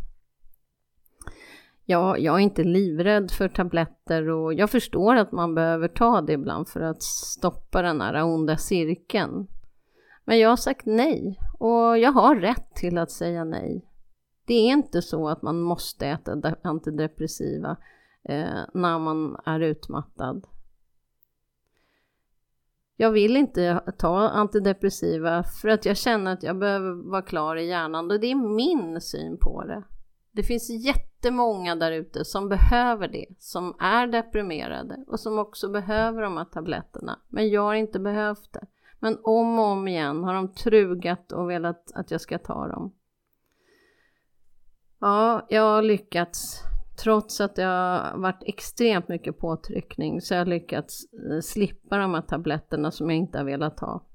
Ja, 1.85 2.17
jag 2.17 2.35
är 2.35 2.39
inte 2.39 2.63
livrädd 2.63 3.31
för 3.31 3.49
tabletter 3.49 4.29
och 4.29 4.53
jag 4.53 4.69
förstår 4.69 5.15
att 5.15 5.31
man 5.31 5.55
behöver 5.55 5.87
ta 5.87 6.21
det 6.21 6.33
ibland 6.33 6.69
för 6.69 6.81
att 6.81 7.03
stoppa 7.03 7.81
den 7.81 8.01
här 8.01 8.23
onda 8.23 8.57
cirkeln. 8.57 9.47
Men 10.25 10.39
jag 10.39 10.49
har 10.49 10.55
sagt 10.55 10.85
nej 10.85 11.39
och 11.59 11.97
jag 11.97 12.11
har 12.11 12.35
rätt 12.35 12.75
till 12.75 12.97
att 12.97 13.11
säga 13.11 13.43
nej. 13.43 13.85
Det 14.45 14.53
är 14.53 14.71
inte 14.71 15.01
så 15.01 15.29
att 15.29 15.41
man 15.41 15.59
måste 15.61 16.07
äta 16.07 16.55
antidepressiva 16.63 17.77
eh, 18.23 18.59
när 18.73 18.99
man 18.99 19.37
är 19.45 19.59
utmattad. 19.59 20.47
Jag 22.99 23.11
vill 23.11 23.37
inte 23.37 23.81
ta 23.97 24.29
antidepressiva 24.29 25.43
för 25.43 25.69
att 25.69 25.85
jag 25.85 25.97
känner 25.97 26.33
att 26.33 26.43
jag 26.43 26.59
behöver 26.59 27.09
vara 27.09 27.21
klar 27.21 27.55
i 27.55 27.67
hjärnan 27.67 28.11
och 28.11 28.19
det 28.19 28.27
är 28.27 28.55
min 28.55 29.01
syn 29.01 29.37
på 29.37 29.63
det. 29.63 29.83
Det 30.31 30.43
finns 30.43 30.69
jättemånga 30.69 31.75
där 31.75 31.91
ute 31.91 32.25
som 32.25 32.49
behöver 32.49 33.07
det, 33.07 33.25
som 33.39 33.75
är 33.79 34.07
deprimerade 34.07 35.05
och 35.07 35.19
som 35.19 35.39
också 35.39 35.69
behöver 35.69 36.21
de 36.21 36.37
här 36.37 36.45
tabletterna. 36.45 37.19
Men 37.27 37.49
jag 37.49 37.61
har 37.61 37.73
inte 37.73 37.99
behövt 37.99 38.53
det. 38.53 38.67
Men 38.99 39.17
om 39.23 39.59
och 39.59 39.65
om 39.65 39.87
igen 39.87 40.23
har 40.23 40.33
de 40.33 40.53
trugat 40.53 41.31
och 41.31 41.49
velat 41.49 41.91
att 41.93 42.11
jag 42.11 42.21
ska 42.21 42.37
ta 42.37 42.67
dem. 42.67 42.93
Ja, 44.99 45.45
jag 45.49 45.61
har 45.61 45.81
lyckats. 45.81 46.63
Trots 47.03 47.41
att 47.41 47.55
det 47.55 47.63
har 47.63 48.17
varit 48.17 48.43
extremt 48.45 49.07
mycket 49.07 49.39
påtryckning 49.39 50.21
så 50.21 50.33
har 50.33 50.39
jag 50.39 50.47
lyckats 50.47 51.13
eh, 51.13 51.39
slippa 51.39 51.97
de 51.97 52.13
här 52.13 52.21
tabletterna 52.21 52.91
som 52.91 53.09
jag 53.09 53.17
inte 53.17 53.37
har 53.37 53.45
velat 53.45 53.79
ha. 53.79 54.07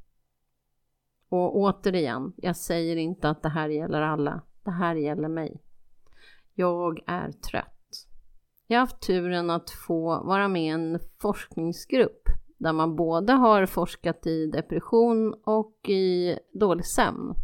Och 1.29 1.57
återigen, 1.57 2.33
jag 2.37 2.57
säger 2.57 2.97
inte 2.97 3.29
att 3.29 3.43
det 3.43 3.49
här 3.49 3.69
gäller 3.69 4.01
alla. 4.01 4.43
Det 4.65 4.71
här 4.71 4.95
gäller 4.95 5.29
mig. 5.29 5.63
Jag 6.55 7.01
är 7.07 7.33
trött. 7.33 8.09
Jag 8.67 8.77
har 8.77 8.81
haft 8.81 9.01
turen 9.01 9.51
att 9.51 9.71
få 9.71 10.25
vara 10.25 10.49
med 10.49 10.63
i 10.63 10.69
en 10.69 10.99
forskningsgrupp 11.21 12.29
där 12.59 12.73
man 12.73 12.97
både 12.97 13.33
har 13.33 13.67
forskat 13.67 14.27
i 14.27 14.47
depression 14.47 15.35
och 15.45 15.89
i 15.89 16.39
dålig 16.53 16.87
sömn. 16.87 17.35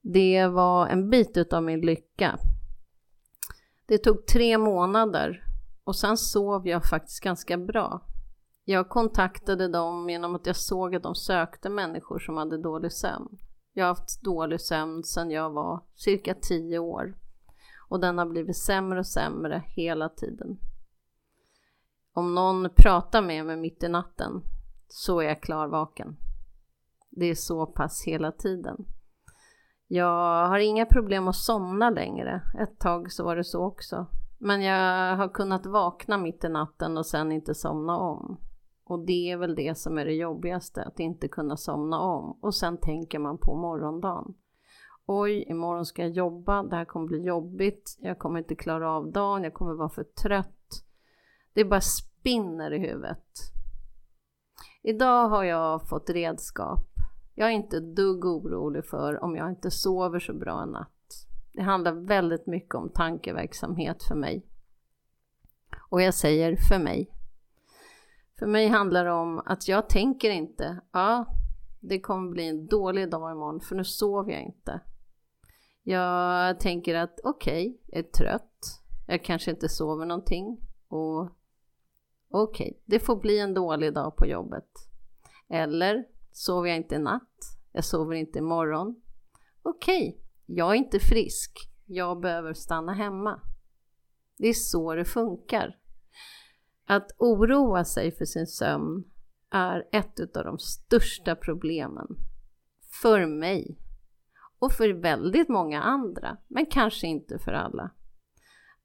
Det 0.00 0.46
var 0.46 0.86
en 0.86 1.10
bit 1.10 1.52
av 1.52 1.62
min 1.62 1.80
lycka. 1.80 2.38
Det 3.92 3.98
tog 3.98 4.26
tre 4.26 4.58
månader 4.58 5.44
och 5.84 5.96
sen 5.96 6.16
sov 6.16 6.68
jag 6.68 6.84
faktiskt 6.84 7.20
ganska 7.20 7.58
bra. 7.58 8.00
Jag 8.64 8.88
kontaktade 8.88 9.68
dem 9.68 10.10
genom 10.10 10.34
att 10.34 10.46
jag 10.46 10.56
såg 10.56 10.94
att 10.94 11.02
de 11.02 11.14
sökte 11.14 11.68
människor 11.68 12.18
som 12.18 12.36
hade 12.36 12.62
dålig 12.62 12.92
sömn. 12.92 13.38
Jag 13.72 13.84
har 13.84 13.88
haft 13.88 14.22
dålig 14.22 14.60
sömn 14.60 15.04
sedan 15.04 15.30
jag 15.30 15.50
var 15.50 15.84
cirka 15.94 16.34
tio 16.34 16.78
år 16.78 17.18
och 17.88 18.00
den 18.00 18.18
har 18.18 18.26
blivit 18.26 18.56
sämre 18.56 18.98
och 18.98 19.06
sämre 19.06 19.62
hela 19.66 20.08
tiden. 20.08 20.58
Om 22.12 22.34
någon 22.34 22.70
pratar 22.76 23.22
med 23.22 23.46
mig 23.46 23.56
mitt 23.56 23.82
i 23.82 23.88
natten 23.88 24.42
så 24.88 25.20
är 25.20 25.24
jag 25.24 25.42
klarvaken. 25.42 26.16
Det 27.10 27.26
är 27.26 27.34
så 27.34 27.66
pass 27.66 28.02
hela 28.06 28.32
tiden. 28.32 28.86
Jag 29.94 30.48
har 30.48 30.58
inga 30.58 30.86
problem 30.86 31.28
att 31.28 31.36
somna 31.36 31.90
längre. 31.90 32.42
Ett 32.58 32.78
tag 32.78 33.12
så 33.12 33.24
var 33.24 33.36
det 33.36 33.44
så 33.44 33.64
också. 33.64 34.06
Men 34.38 34.62
jag 34.62 35.16
har 35.16 35.28
kunnat 35.28 35.66
vakna 35.66 36.18
mitt 36.18 36.44
i 36.44 36.48
natten 36.48 36.98
och 36.98 37.06
sen 37.06 37.32
inte 37.32 37.54
somna 37.54 37.98
om. 37.98 38.40
Och 38.84 39.06
det 39.06 39.30
är 39.30 39.36
väl 39.36 39.54
det 39.54 39.78
som 39.78 39.98
är 39.98 40.04
det 40.04 40.12
jobbigaste, 40.12 40.82
att 40.82 41.00
inte 41.00 41.28
kunna 41.28 41.56
somna 41.56 42.00
om. 42.00 42.38
Och 42.42 42.54
sen 42.54 42.76
tänker 42.76 43.18
man 43.18 43.38
på 43.38 43.54
morgondagen. 43.54 44.34
Oj, 45.06 45.44
imorgon 45.48 45.86
ska 45.86 46.02
jag 46.02 46.10
jobba, 46.10 46.62
det 46.62 46.76
här 46.76 46.84
kommer 46.84 47.06
bli 47.06 47.24
jobbigt, 47.24 47.96
jag 47.98 48.18
kommer 48.18 48.38
inte 48.38 48.54
klara 48.54 48.90
av 48.90 49.12
dagen, 49.12 49.44
jag 49.44 49.54
kommer 49.54 49.74
vara 49.74 49.88
för 49.88 50.04
trött. 50.04 50.84
Det 51.54 51.64
bara 51.64 51.80
spinner 51.80 52.72
i 52.72 52.78
huvudet. 52.78 53.26
Idag 54.82 55.28
har 55.28 55.44
jag 55.44 55.88
fått 55.88 56.10
redskap. 56.10 56.91
Jag 57.34 57.48
är 57.48 57.52
inte 57.52 57.80
dugg 57.80 58.24
orolig 58.24 58.84
för 58.84 59.24
om 59.24 59.36
jag 59.36 59.50
inte 59.50 59.70
sover 59.70 60.20
så 60.20 60.34
bra 60.34 60.62
en 60.62 60.68
natt. 60.68 61.26
Det 61.52 61.62
handlar 61.62 61.92
väldigt 61.92 62.46
mycket 62.46 62.74
om 62.74 62.90
tankeverksamhet 62.90 64.02
för 64.02 64.14
mig. 64.14 64.46
Och 65.88 66.02
jag 66.02 66.14
säger 66.14 66.56
för 66.68 66.78
mig. 66.78 67.10
För 68.38 68.46
mig 68.46 68.68
handlar 68.68 69.04
det 69.04 69.12
om 69.12 69.38
att 69.38 69.68
jag 69.68 69.88
tänker 69.88 70.30
inte, 70.30 70.80
ja, 70.92 71.26
det 71.80 72.00
kommer 72.00 72.30
bli 72.30 72.48
en 72.48 72.66
dålig 72.66 73.10
dag 73.10 73.32
imorgon 73.32 73.60
för 73.60 73.76
nu 73.76 73.84
sover 73.84 74.32
jag 74.32 74.42
inte. 74.42 74.80
Jag 75.82 76.60
tänker 76.60 76.94
att 76.94 77.20
okej, 77.24 77.68
okay, 77.68 77.78
jag 77.86 77.98
är 77.98 78.10
trött, 78.10 78.80
jag 79.06 79.24
kanske 79.24 79.50
inte 79.50 79.68
sover 79.68 80.06
någonting 80.06 80.60
och 80.88 81.22
okej, 82.30 82.70
okay, 82.70 82.74
det 82.84 82.98
får 82.98 83.16
bli 83.16 83.38
en 83.38 83.54
dålig 83.54 83.94
dag 83.94 84.16
på 84.16 84.26
jobbet. 84.26 84.68
Eller 85.48 86.04
sover 86.32 86.68
jag 86.68 86.76
inte 86.76 86.94
i 86.94 86.98
natt, 86.98 87.38
jag 87.72 87.84
sover 87.84 88.14
inte 88.14 88.38
imorgon. 88.38 89.02
Okej, 89.62 90.08
okay, 90.08 90.22
jag 90.46 90.70
är 90.70 90.74
inte 90.74 90.98
frisk, 90.98 91.70
jag 91.86 92.20
behöver 92.20 92.54
stanna 92.54 92.92
hemma. 92.92 93.40
Det 94.38 94.48
är 94.48 94.54
så 94.54 94.94
det 94.94 95.04
funkar. 95.04 95.78
Att 96.86 97.10
oroa 97.18 97.84
sig 97.84 98.12
för 98.12 98.24
sin 98.24 98.46
sömn 98.46 99.04
är 99.50 99.88
ett 99.92 100.36
av 100.36 100.44
de 100.44 100.58
största 100.58 101.36
problemen 101.36 102.06
för 103.02 103.26
mig 103.26 103.78
och 104.58 104.72
för 104.72 104.88
väldigt 104.88 105.48
många 105.48 105.82
andra, 105.82 106.36
men 106.48 106.66
kanske 106.66 107.06
inte 107.06 107.38
för 107.38 107.52
alla. 107.52 107.90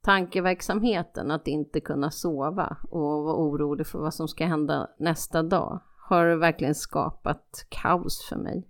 Tankeverksamheten 0.00 1.30
att 1.30 1.48
inte 1.48 1.80
kunna 1.80 2.10
sova 2.10 2.76
och 2.90 3.00
vara 3.00 3.36
orolig 3.36 3.86
för 3.86 3.98
vad 3.98 4.14
som 4.14 4.28
ska 4.28 4.46
hända 4.46 4.90
nästa 4.98 5.42
dag 5.42 5.82
har 6.08 6.36
verkligen 6.36 6.74
skapat 6.74 7.66
kaos 7.68 8.26
för 8.28 8.36
mig. 8.36 8.68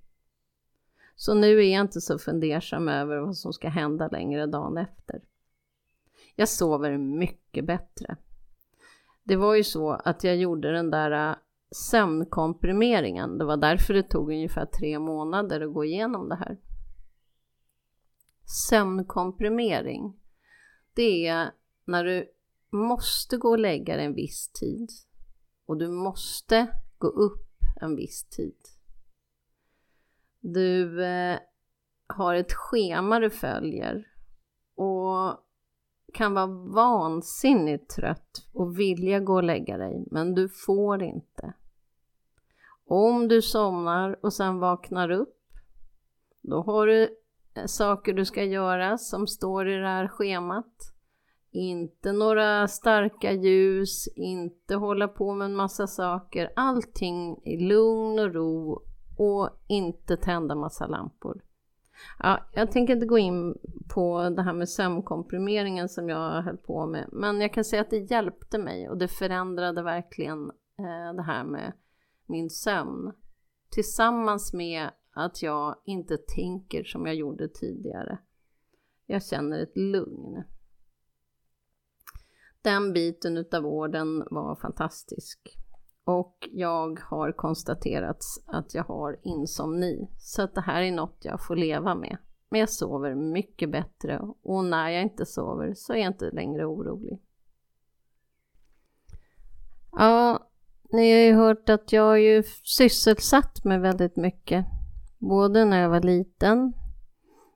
Så 1.14 1.34
nu 1.34 1.58
är 1.58 1.72
jag 1.72 1.80
inte 1.80 2.00
så 2.00 2.18
fundersam 2.18 2.88
över 2.88 3.18
vad 3.18 3.36
som 3.36 3.52
ska 3.52 3.68
hända 3.68 4.08
längre 4.08 4.46
dagen 4.46 4.78
efter. 4.78 5.22
Jag 6.34 6.48
sover 6.48 6.98
mycket 6.98 7.64
bättre. 7.64 8.16
Det 9.24 9.36
var 9.36 9.54
ju 9.54 9.64
så 9.64 9.90
att 9.90 10.24
jag 10.24 10.36
gjorde 10.36 10.72
den 10.72 10.90
där 10.90 11.30
äh, 11.30 11.36
sömnkomprimeringen. 11.70 13.38
Det 13.38 13.44
var 13.44 13.56
därför 13.56 13.94
det 13.94 14.02
tog 14.02 14.30
ungefär 14.30 14.66
tre 14.66 14.98
månader 14.98 15.60
att 15.60 15.74
gå 15.74 15.84
igenom 15.84 16.28
det 16.28 16.36
här. 16.36 16.58
Sömnkomprimering, 18.68 20.20
det 20.94 21.26
är 21.26 21.50
när 21.84 22.04
du 22.04 22.28
måste 22.70 23.36
gå 23.36 23.48
och 23.48 23.58
lägga 23.58 23.96
dig 23.96 24.04
en 24.04 24.14
viss 24.14 24.48
tid 24.48 24.88
och 25.66 25.76
du 25.76 25.88
måste 25.88 26.68
gå 26.98 27.06
upp 27.06 27.48
en 27.80 27.96
viss 27.96 28.24
tid. 28.24 28.56
Du 30.40 31.04
eh, 31.04 31.38
har 32.06 32.34
ett 32.34 32.52
schema 32.52 33.20
du 33.20 33.30
följer 33.30 34.08
och 34.74 35.44
kan 36.12 36.34
vara 36.34 36.46
vansinnigt 36.46 37.90
trött 37.90 38.46
och 38.52 38.78
vilja 38.78 39.20
gå 39.20 39.34
och 39.34 39.42
lägga 39.42 39.76
dig, 39.76 40.04
men 40.10 40.34
du 40.34 40.48
får 40.48 41.02
inte. 41.02 41.52
Om 42.84 43.28
du 43.28 43.42
somnar 43.42 44.24
och 44.24 44.32
sen 44.32 44.58
vaknar 44.58 45.10
upp, 45.10 45.38
då 46.40 46.62
har 46.62 46.86
du 46.86 47.02
eh, 47.54 47.66
saker 47.66 48.14
du 48.14 48.24
ska 48.24 48.44
göra 48.44 48.98
som 48.98 49.26
står 49.26 49.68
i 49.68 49.76
det 49.76 49.88
här 49.88 50.08
schemat 50.08 50.94
inte 51.50 52.12
några 52.12 52.68
starka 52.68 53.32
ljus, 53.32 54.08
inte 54.16 54.74
hålla 54.74 55.08
på 55.08 55.34
med 55.34 55.44
en 55.44 55.56
massa 55.56 55.86
saker. 55.86 56.52
Allting 56.56 57.40
i 57.44 57.56
lugn 57.56 58.18
och 58.18 58.34
ro 58.34 58.82
och 59.16 59.50
inte 59.66 60.16
tända 60.16 60.54
massa 60.54 60.86
lampor. 60.86 61.40
Ja, 62.18 62.48
jag 62.52 62.70
tänker 62.70 62.94
inte 62.94 63.06
gå 63.06 63.18
in 63.18 63.58
på 63.94 64.30
det 64.30 64.42
här 64.42 64.52
med 64.52 64.68
sömnkomprimeringen 64.68 65.88
som 65.88 66.08
jag 66.08 66.42
höll 66.42 66.56
på 66.56 66.86
med, 66.86 67.08
men 67.12 67.40
jag 67.40 67.52
kan 67.52 67.64
säga 67.64 67.82
att 67.82 67.90
det 67.90 68.10
hjälpte 68.10 68.58
mig 68.58 68.88
och 68.88 68.98
det 68.98 69.08
förändrade 69.08 69.82
verkligen 69.82 70.50
eh, 70.78 71.14
det 71.16 71.22
här 71.22 71.44
med 71.44 71.72
min 72.26 72.50
sömn. 72.50 73.12
Tillsammans 73.70 74.52
med 74.52 74.90
att 75.12 75.42
jag 75.42 75.76
inte 75.84 76.16
tänker 76.16 76.84
som 76.84 77.06
jag 77.06 77.14
gjorde 77.14 77.48
tidigare. 77.48 78.18
Jag 79.06 79.24
känner 79.24 79.58
ett 79.62 79.76
lugn. 79.76 80.42
Den 82.62 82.92
biten 82.92 83.36
utav 83.36 83.62
vården 83.62 84.24
var 84.30 84.56
fantastisk. 84.56 85.58
Och 86.04 86.48
jag 86.52 87.00
har 87.00 87.32
konstaterats 87.32 88.44
att 88.46 88.74
jag 88.74 88.84
har 88.84 89.18
insomni. 89.22 90.08
Så 90.18 90.42
att 90.42 90.54
det 90.54 90.60
här 90.60 90.82
är 90.82 90.92
något 90.92 91.18
jag 91.20 91.46
får 91.46 91.56
leva 91.56 91.94
med. 91.94 92.16
Men 92.48 92.60
jag 92.60 92.70
sover 92.70 93.14
mycket 93.14 93.70
bättre 93.70 94.20
och 94.42 94.64
när 94.64 94.88
jag 94.88 95.02
inte 95.02 95.26
sover 95.26 95.74
så 95.74 95.92
är 95.92 95.96
jag 95.96 96.06
inte 96.06 96.30
längre 96.30 96.66
orolig. 96.66 97.22
Ja, 99.92 100.48
ni 100.92 101.12
har 101.12 101.20
ju 101.20 101.34
hört 101.34 101.68
att 101.68 101.92
jag 101.92 102.02
har 102.02 102.16
ju 102.16 102.42
sysselsatt 102.64 103.64
mig 103.64 103.78
väldigt 103.78 104.16
mycket. 104.16 104.66
Både 105.18 105.64
när 105.64 105.82
jag 105.82 105.88
var 105.88 106.00
liten, 106.00 106.72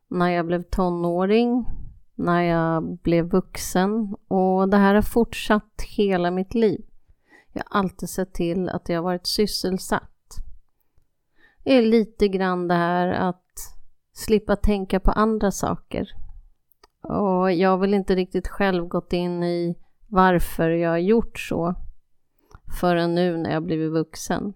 när 0.09 0.28
jag 0.28 0.46
blev 0.46 0.62
tonåring, 0.62 1.66
när 2.15 2.43
jag 2.43 2.99
blev 2.99 3.29
vuxen 3.29 4.17
och 4.29 4.69
det 4.69 4.77
här 4.77 4.95
har 4.95 5.03
fortsatt 5.03 5.83
hela 5.97 6.31
mitt 6.31 6.55
liv. 6.55 6.85
Jag 7.53 7.63
har 7.67 7.81
alltid 7.81 8.09
sett 8.09 8.33
till 8.33 8.69
att 8.69 8.89
jag 8.89 8.97
har 8.97 9.03
varit 9.03 9.27
sysselsatt. 9.27 10.09
Det 11.65 11.73
är 11.73 11.83
lite 11.83 12.29
grann 12.29 12.69
det 12.69 12.75
här 12.75 13.09
att 13.09 13.77
slippa 14.13 14.57
tänka 14.57 15.01
på 15.01 15.11
andra 15.11 15.51
saker. 15.51 16.09
Och 17.01 17.53
jag 17.53 17.71
har 17.71 17.79
väl 17.79 17.95
inte 17.95 18.15
riktigt 18.15 18.49
själv 18.49 18.87
gått 18.87 19.13
in 19.13 19.43
i 19.43 19.79
varför 20.07 20.71
jag 20.71 20.91
har 20.91 20.99
gjort 20.99 21.39
så 21.39 21.75
förrän 22.81 23.15
nu 23.15 23.37
när 23.37 23.51
jag 23.51 23.63
blivit 23.63 23.93
vuxen. 23.93 24.55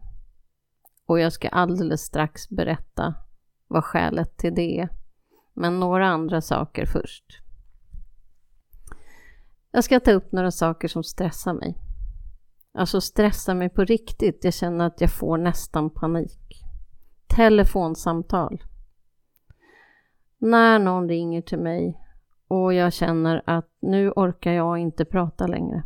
Och 1.06 1.20
jag 1.20 1.32
ska 1.32 1.48
alldeles 1.48 2.00
strax 2.00 2.48
berätta 2.48 3.14
vad 3.68 3.84
skälet 3.84 4.36
till 4.36 4.54
det 4.54 4.80
är. 4.80 4.88
Men 5.54 5.80
några 5.80 6.06
andra 6.06 6.40
saker 6.40 6.86
först. 6.86 7.45
Jag 9.76 9.84
ska 9.84 10.00
ta 10.00 10.12
upp 10.12 10.32
några 10.32 10.50
saker 10.50 10.88
som 10.88 11.04
stressar 11.04 11.54
mig. 11.54 11.78
Alltså 12.74 13.00
stressar 13.00 13.54
mig 13.54 13.68
på 13.68 13.84
riktigt. 13.84 14.44
Jag 14.44 14.54
känner 14.54 14.86
att 14.86 15.00
jag 15.00 15.10
får 15.10 15.38
nästan 15.38 15.90
panik. 15.90 16.64
Telefonsamtal. 17.26 18.62
När 20.38 20.78
någon 20.78 21.08
ringer 21.08 21.42
till 21.42 21.58
mig 21.58 22.00
och 22.48 22.74
jag 22.74 22.92
känner 22.92 23.42
att 23.46 23.68
nu 23.80 24.10
orkar 24.10 24.52
jag 24.52 24.78
inte 24.78 25.04
prata 25.04 25.46
längre. 25.46 25.82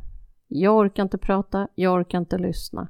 Jag 0.49 0.77
orkar 0.77 1.03
inte 1.03 1.19
prata, 1.19 1.69
jag 1.75 1.95
orkar 1.95 2.19
inte 2.19 2.39
lyssna. 2.39 2.89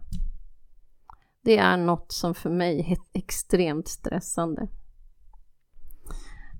Det 1.42 1.58
är 1.58 1.76
något 1.76 2.12
som 2.12 2.34
för 2.34 2.50
mig 2.50 2.92
är 2.92 3.18
extremt 3.18 3.88
stressande. 3.88 4.68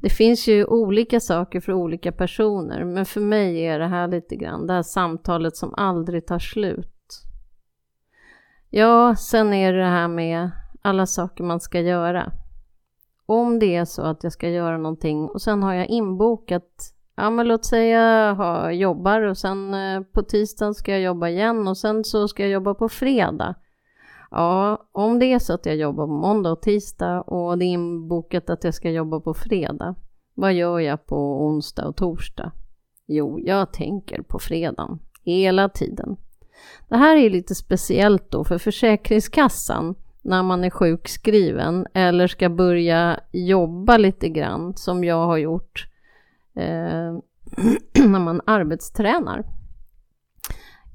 Det 0.00 0.10
finns 0.10 0.48
ju 0.48 0.64
olika 0.64 1.20
saker 1.20 1.60
för 1.60 1.72
olika 1.72 2.12
personer, 2.12 2.84
men 2.84 3.06
för 3.06 3.20
mig 3.20 3.66
är 3.66 3.78
det 3.78 3.86
här 3.86 4.08
lite 4.08 4.36
grann 4.36 4.66
det 4.66 4.72
här 4.72 4.82
samtalet 4.82 5.56
som 5.56 5.74
aldrig 5.74 6.26
tar 6.26 6.38
slut. 6.38 7.00
Ja, 8.70 9.16
sen 9.16 9.52
är 9.52 9.72
det 9.72 9.78
det 9.78 9.84
här 9.84 10.08
med 10.08 10.50
alla 10.82 11.06
saker 11.06 11.44
man 11.44 11.60
ska 11.60 11.80
göra. 11.80 12.32
Om 13.26 13.58
det 13.58 13.76
är 13.76 13.84
så 13.84 14.02
att 14.02 14.24
jag 14.24 14.32
ska 14.32 14.48
göra 14.48 14.78
någonting 14.78 15.28
och 15.28 15.42
sen 15.42 15.62
har 15.62 15.74
jag 15.74 15.86
inbokat, 15.86 16.94
ja 17.16 17.30
men 17.30 17.48
låt 17.48 17.64
säga 17.64 18.00
jag 18.38 18.74
jobbar 18.74 19.22
och 19.22 19.38
sen 19.38 19.74
eh, 19.74 20.00
på 20.00 20.22
tisdagen 20.22 20.74
ska 20.74 20.92
jag 20.92 21.00
jobba 21.00 21.28
igen 21.28 21.68
och 21.68 21.76
sen 21.76 22.04
så 22.04 22.28
ska 22.28 22.42
jag 22.42 22.52
jobba 22.52 22.74
på 22.74 22.88
fredag. 22.88 23.54
Ja, 24.30 24.88
om 24.92 25.18
det 25.18 25.26
är 25.26 25.38
så 25.38 25.52
att 25.52 25.66
jag 25.66 25.76
jobbar 25.76 26.06
på 26.06 26.12
måndag 26.12 26.52
och 26.52 26.62
tisdag 26.62 27.20
och 27.20 27.58
det 27.58 27.64
är 27.64 27.66
inbokat 27.66 28.50
att 28.50 28.64
jag 28.64 28.74
ska 28.74 28.90
jobba 28.90 29.20
på 29.20 29.34
fredag, 29.34 29.94
vad 30.34 30.54
gör 30.54 30.78
jag 30.78 31.06
på 31.06 31.46
onsdag 31.46 31.86
och 31.86 31.96
torsdag? 31.96 32.52
Jo, 33.06 33.40
jag 33.40 33.72
tänker 33.72 34.22
på 34.22 34.38
fredagen 34.38 34.98
hela 35.24 35.68
tiden. 35.68 36.16
Det 36.88 36.96
här 36.96 37.16
är 37.16 37.30
lite 37.30 37.54
speciellt 37.54 38.30
då 38.30 38.44
för 38.44 38.58
Försäkringskassan 38.58 39.94
när 40.22 40.42
man 40.42 40.64
är 40.64 40.70
sjukskriven 40.70 41.86
eller 41.94 42.26
ska 42.26 42.48
börja 42.48 43.20
jobba 43.32 43.96
lite 43.96 44.28
grann 44.28 44.76
som 44.76 45.04
jag 45.04 45.26
har 45.26 45.36
gjort 45.36 45.86
eh, 46.56 47.18
när 48.08 48.18
man 48.18 48.40
arbetstränar. 48.46 49.44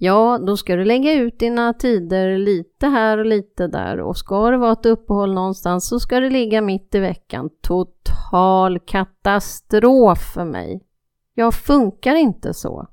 Ja, 0.05 0.39
då 0.47 0.57
ska 0.57 0.75
du 0.75 0.85
lägga 0.85 1.13
ut 1.13 1.39
dina 1.39 1.73
tider 1.73 2.37
lite 2.37 2.87
här 2.87 3.17
och 3.17 3.25
lite 3.25 3.67
där 3.67 3.99
och 3.99 4.17
ska 4.17 4.51
det 4.51 4.57
vara 4.57 4.71
ett 4.71 4.85
uppehåll 4.85 5.33
någonstans 5.33 5.87
så 5.87 5.99
ska 5.99 6.19
det 6.19 6.29
ligga 6.29 6.61
mitt 6.61 6.95
i 6.95 6.99
veckan. 6.99 7.49
Total 7.61 8.79
katastrof 8.79 10.33
för 10.33 10.45
mig. 10.45 10.81
Jag 11.33 11.53
funkar 11.53 12.15
inte 12.15 12.53
så. 12.53 12.87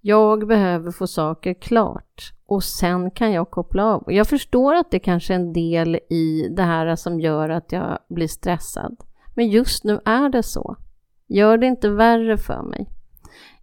Jag 0.00 0.46
behöver 0.46 0.90
få 0.90 1.06
saker 1.06 1.54
klart 1.54 2.32
och 2.46 2.64
sen 2.64 3.10
kan 3.10 3.32
jag 3.32 3.50
koppla 3.50 3.84
av. 3.84 4.04
Jag 4.06 4.26
förstår 4.26 4.74
att 4.74 4.90
det 4.90 4.98
kanske 4.98 5.34
är 5.34 5.38
en 5.38 5.52
del 5.52 5.96
i 6.10 6.48
det 6.56 6.62
här 6.62 6.96
som 6.96 7.20
gör 7.20 7.48
att 7.48 7.72
jag 7.72 7.98
blir 8.08 8.28
stressad. 8.28 8.96
Men 9.34 9.48
just 9.48 9.84
nu 9.84 10.00
är 10.04 10.28
det 10.28 10.42
så. 10.42 10.76
Gör 11.26 11.58
det 11.58 11.66
inte 11.66 11.88
värre 11.88 12.38
för 12.38 12.62
mig. 12.62 12.90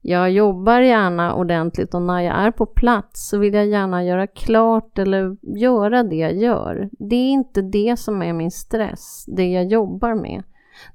Jag 0.03 0.31
jobbar 0.31 0.79
gärna 0.79 1.35
ordentligt 1.35 1.93
och 1.93 2.01
när 2.01 2.21
jag 2.21 2.35
är 2.35 2.51
på 2.51 2.65
plats 2.65 3.29
så 3.29 3.37
vill 3.37 3.53
jag 3.53 3.67
gärna 3.67 4.03
göra 4.03 4.27
klart 4.27 4.99
eller 4.99 5.37
göra 5.41 6.03
det 6.03 6.15
jag 6.15 6.33
gör. 6.33 6.89
Det 6.91 7.15
är 7.15 7.29
inte 7.29 7.61
det 7.61 7.99
som 7.99 8.21
är 8.21 8.33
min 8.33 8.51
stress, 8.51 9.25
det 9.27 9.51
jag 9.51 9.65
jobbar 9.65 10.15
med. 10.15 10.43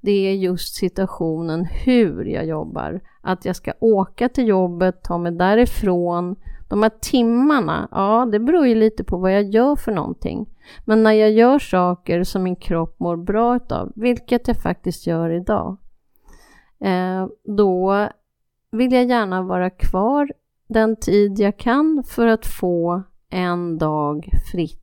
Det 0.01 0.11
är 0.11 0.35
just 0.35 0.75
situationen 0.75 1.65
hur 1.65 2.25
jag 2.25 2.47
jobbar. 2.47 3.01
Att 3.21 3.45
jag 3.45 3.57
ska 3.57 3.73
åka 3.81 4.29
till 4.29 4.49
jobbet, 4.49 5.03
ta 5.03 5.19
mig 5.19 5.33
därifrån. 5.33 6.37
De 6.69 6.83
här 6.83 6.93
timmarna, 7.01 7.89
ja 7.91 8.29
det 8.33 8.39
beror 8.39 8.67
ju 8.67 8.75
lite 8.75 9.05
på 9.05 9.17
vad 9.17 9.35
jag 9.35 9.43
gör 9.43 9.77
för 9.77 9.93
någonting. 9.93 10.47
Men 10.85 11.03
när 11.03 11.13
jag 11.13 11.31
gör 11.31 11.59
saker 11.59 12.25
som 12.25 12.43
min 12.43 12.57
kropp 12.57 13.01
mår 13.01 13.17
bra 13.17 13.57
utav, 13.57 13.93
vilket 13.95 14.49
jag 14.49 14.57
faktiskt 14.63 15.07
gör 15.07 15.31
idag, 15.31 15.77
eh, 16.81 17.27
då 17.57 18.09
vill 18.77 18.93
jag 18.93 19.05
gärna 19.05 19.43
vara 19.43 19.71
kvar 19.71 20.33
den 20.69 20.97
tid 20.97 21.39
jag 21.39 21.57
kan 21.59 22.05
för 22.07 22.27
att 22.27 22.47
få 22.47 23.03
en 23.31 23.79
dag 23.79 24.31
fritt. 24.53 24.83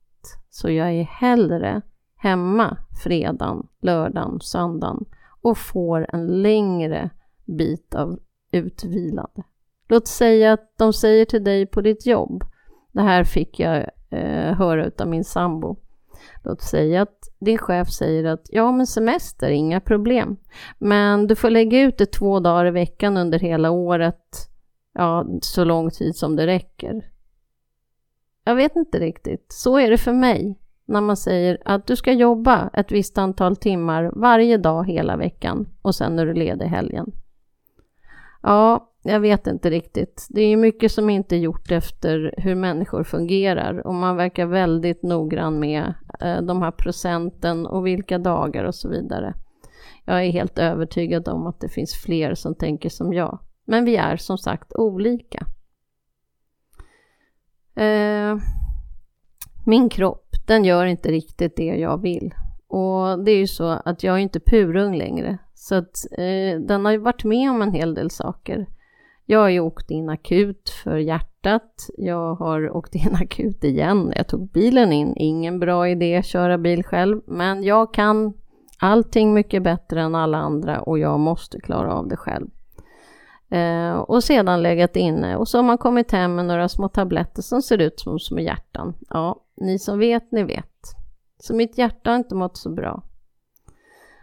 Så 0.50 0.70
jag 0.70 0.92
är 0.92 1.02
hellre 1.02 1.82
hemma 2.16 2.76
fredagen, 3.02 3.66
lördagen, 3.80 4.40
söndagen 4.40 5.04
och 5.42 5.58
får 5.58 6.06
en 6.08 6.26
längre 6.26 7.10
bit 7.44 7.94
av 7.94 8.18
utvilande. 8.52 9.42
Låt 9.88 10.06
säga 10.06 10.52
att 10.52 10.78
de 10.78 10.92
säger 10.92 11.24
till 11.24 11.44
dig 11.44 11.66
på 11.66 11.80
ditt 11.80 12.06
jobb, 12.06 12.44
det 12.92 13.02
här 13.02 13.24
fick 13.24 13.60
jag 13.60 13.90
eh, 14.10 14.54
höra 14.54 14.90
av 14.98 15.08
min 15.08 15.24
sambo. 15.24 15.76
Låt 16.44 16.62
säga 16.62 17.02
att 17.02 17.18
din 17.38 17.58
chef 17.58 17.90
säger 17.90 18.24
att 18.24 18.46
ja, 18.50 18.72
men 18.72 18.86
semester, 18.86 19.50
inga 19.50 19.80
problem. 19.80 20.36
Men 20.78 21.26
du 21.26 21.36
får 21.36 21.50
lägga 21.50 21.80
ut 21.80 21.98
det 21.98 22.06
två 22.06 22.40
dagar 22.40 22.66
i 22.66 22.70
veckan 22.70 23.16
under 23.16 23.38
hela 23.38 23.70
året, 23.70 24.50
ja, 24.94 25.26
så 25.42 25.64
lång 25.64 25.90
tid 25.90 26.16
som 26.16 26.36
det 26.36 26.46
räcker. 26.46 27.10
Jag 28.44 28.54
vet 28.54 28.76
inte 28.76 28.98
riktigt, 28.98 29.46
så 29.48 29.78
är 29.78 29.90
det 29.90 29.98
för 29.98 30.12
mig 30.12 30.58
när 30.84 31.00
man 31.00 31.16
säger 31.16 31.58
att 31.64 31.86
du 31.86 31.96
ska 31.96 32.12
jobba 32.12 32.70
ett 32.72 32.92
visst 32.92 33.18
antal 33.18 33.56
timmar 33.56 34.12
varje 34.16 34.56
dag 34.56 34.88
hela 34.88 35.16
veckan 35.16 35.68
och 35.82 35.94
sen 35.94 36.18
är 36.18 36.26
du 36.26 36.34
ledig 36.34 36.66
helgen. 36.66 37.12
Ja, 38.42 38.90
jag 39.06 39.20
vet 39.20 39.46
inte 39.46 39.70
riktigt. 39.70 40.26
Det 40.30 40.40
är 40.40 40.56
mycket 40.56 40.92
som 40.92 41.10
inte 41.10 41.36
är 41.36 41.38
gjort 41.38 41.70
efter 41.70 42.34
hur 42.36 42.54
människor 42.54 43.04
fungerar 43.04 43.86
och 43.86 43.94
man 43.94 44.16
verkar 44.16 44.46
väldigt 44.46 45.02
noggrann 45.02 45.58
med 45.58 45.94
eh, 46.20 46.42
de 46.42 46.62
här 46.62 46.70
procenten 46.70 47.66
och 47.66 47.86
vilka 47.86 48.18
dagar 48.18 48.64
och 48.64 48.74
så 48.74 48.88
vidare. 48.88 49.34
Jag 50.04 50.24
är 50.24 50.30
helt 50.30 50.58
övertygad 50.58 51.28
om 51.28 51.46
att 51.46 51.60
det 51.60 51.68
finns 51.68 51.94
fler 51.94 52.34
som 52.34 52.54
tänker 52.54 52.88
som 52.88 53.12
jag. 53.12 53.38
Men 53.66 53.84
vi 53.84 53.96
är 53.96 54.16
som 54.16 54.38
sagt 54.38 54.72
olika. 54.74 55.46
Eh, 57.76 58.36
min 59.66 59.88
kropp, 59.88 60.28
den 60.46 60.64
gör 60.64 60.86
inte 60.86 61.10
riktigt 61.10 61.56
det 61.56 61.64
jag 61.64 62.02
vill. 62.02 62.34
Och 62.68 63.24
det 63.24 63.30
är 63.30 63.38
ju 63.38 63.46
så 63.46 63.68
att 63.84 64.02
jag 64.02 64.14
är 64.14 64.18
inte 64.18 64.40
purung 64.40 64.96
längre. 64.96 65.38
Så 65.54 65.74
att 65.74 66.06
eh, 66.18 66.60
den 66.60 66.84
har 66.84 66.92
ju 66.92 66.98
varit 66.98 67.24
med 67.24 67.50
om 67.50 67.62
en 67.62 67.72
hel 67.72 67.94
del 67.94 68.10
saker. 68.10 68.66
Jag 69.26 69.38
har 69.38 69.48
ju 69.48 69.60
åkt 69.60 69.90
in 69.90 70.08
akut 70.08 70.70
för 70.84 70.96
hjärtat. 70.96 71.86
Jag 71.96 72.34
har 72.34 72.76
åkt 72.76 72.94
in 72.94 73.14
akut 73.20 73.64
igen. 73.64 74.12
Jag 74.16 74.28
tog 74.28 74.48
bilen 74.50 74.92
in. 74.92 75.14
Ingen 75.16 75.58
bra 75.58 75.88
idé 75.88 76.16
att 76.16 76.26
köra 76.26 76.58
bil 76.58 76.84
själv, 76.84 77.20
men 77.26 77.62
jag 77.62 77.94
kan 77.94 78.34
allting 78.78 79.34
mycket 79.34 79.62
bättre 79.62 80.02
än 80.02 80.14
alla 80.14 80.38
andra 80.38 80.80
och 80.80 80.98
jag 80.98 81.20
måste 81.20 81.60
klara 81.60 81.94
av 81.94 82.08
det 82.08 82.16
själv. 82.16 82.46
Eh, 83.48 83.94
och 83.94 84.24
sedan 84.24 84.62
legat 84.62 84.96
inne 84.96 85.36
och 85.36 85.48
så 85.48 85.58
har 85.58 85.62
man 85.62 85.78
kommit 85.78 86.12
hem 86.12 86.34
med 86.34 86.44
några 86.44 86.68
små 86.68 86.88
tabletter 86.88 87.42
som 87.42 87.62
ser 87.62 87.78
ut 87.78 88.00
som 88.00 88.18
små 88.18 88.38
hjärtan. 88.38 88.94
Ja, 89.08 89.40
ni 89.56 89.78
som 89.78 89.98
vet, 89.98 90.32
ni 90.32 90.42
vet. 90.42 90.80
Så 91.38 91.54
mitt 91.54 91.78
hjärta 91.78 92.10
har 92.10 92.16
inte 92.16 92.34
mått 92.34 92.56
så 92.56 92.70
bra. 92.70 93.02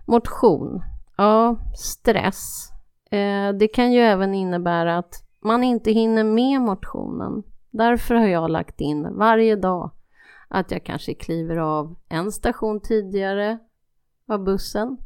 Motion. 0.05 0.83
Ja, 1.17 1.55
stress. 1.75 2.70
Eh, 3.11 3.53
det 3.53 3.67
kan 3.67 3.91
ju 3.91 3.99
även 3.99 4.33
innebära 4.33 4.97
att 4.97 5.23
man 5.39 5.63
inte 5.63 5.91
hinner 5.91 6.23
med 6.23 6.61
motionen. 6.61 7.43
Därför 7.71 8.15
har 8.15 8.27
jag 8.27 8.51
lagt 8.51 8.81
in 8.81 9.17
varje 9.17 9.55
dag 9.55 9.91
att 10.47 10.71
jag 10.71 10.83
kanske 10.83 11.13
kliver 11.13 11.57
av 11.57 11.95
en 12.09 12.31
station 12.31 12.79
tidigare 12.81 13.59
av 14.27 14.43
bussen. 14.43 14.97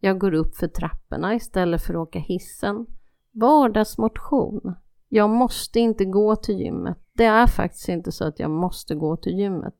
Jag 0.00 0.18
går 0.18 0.34
upp 0.34 0.56
för 0.56 0.68
trapporna 0.68 1.34
istället 1.34 1.82
för 1.82 1.94
att 1.94 2.08
åka 2.08 2.18
hissen. 2.18 2.86
Vardagsmotion. 3.32 4.74
Jag 5.08 5.30
måste 5.30 5.80
inte 5.80 6.04
gå 6.04 6.36
till 6.36 6.60
gymmet. 6.60 6.98
Det 7.12 7.24
är 7.24 7.46
faktiskt 7.46 7.88
inte 7.88 8.12
så 8.12 8.24
att 8.24 8.38
jag 8.38 8.50
måste 8.50 8.94
gå 8.94 9.16
till 9.16 9.38
gymmet. 9.38 9.74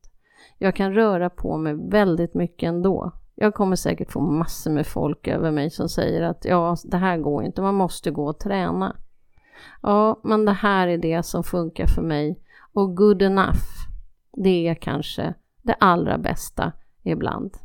Jag 0.57 0.75
kan 0.75 0.93
röra 0.93 1.29
på 1.29 1.57
mig 1.57 1.89
väldigt 1.89 2.33
mycket 2.33 2.67
ändå. 2.67 3.11
Jag 3.41 3.53
kommer 3.53 3.75
säkert 3.75 4.11
få 4.11 4.19
massor 4.19 4.71
med 4.71 4.87
folk 4.87 5.27
över 5.27 5.51
mig 5.51 5.69
som 5.69 5.89
säger 5.89 6.21
att 6.21 6.45
ja, 6.45 6.75
det 6.83 6.97
här 6.97 7.17
går 7.17 7.43
inte, 7.43 7.61
man 7.61 7.75
måste 7.75 8.11
gå 8.11 8.29
och 8.29 8.39
träna. 8.39 8.95
Ja, 9.81 10.19
men 10.23 10.45
det 10.45 10.51
här 10.51 10.87
är 10.87 10.97
det 10.97 11.23
som 11.23 11.43
funkar 11.43 11.87
för 11.87 12.01
mig 12.01 12.39
och 12.73 12.97
good 12.97 13.21
enough, 13.21 13.63
det 14.37 14.67
är 14.67 14.75
kanske 14.75 15.33
det 15.61 15.73
allra 15.73 16.17
bästa 16.17 16.71
ibland. 17.03 17.57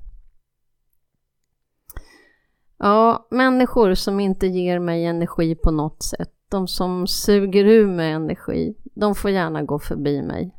Ja, 2.78 3.26
människor 3.30 3.94
som 3.94 4.20
inte 4.20 4.46
ger 4.46 4.78
mig 4.78 5.04
energi 5.04 5.54
på 5.54 5.70
något 5.70 6.02
sätt, 6.02 6.32
de 6.48 6.68
som 6.68 7.06
suger 7.06 7.64
ur 7.64 7.86
mig 7.86 8.12
energi, 8.12 8.74
de 8.94 9.14
får 9.14 9.30
gärna 9.30 9.62
gå 9.62 9.78
förbi 9.78 10.22
mig. 10.22 10.54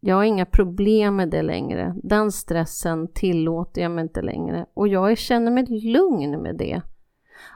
Jag 0.00 0.16
har 0.16 0.24
inga 0.24 0.46
problem 0.46 1.16
med 1.16 1.30
det 1.30 1.42
längre. 1.42 1.94
Den 2.02 2.32
stressen 2.32 3.08
tillåter 3.12 3.82
jag 3.82 3.90
mig 3.90 4.02
inte 4.02 4.22
längre 4.22 4.66
och 4.74 4.88
jag 4.88 5.18
känner 5.18 5.50
mig 5.50 5.80
lugn 5.80 6.42
med 6.42 6.56
det. 6.56 6.82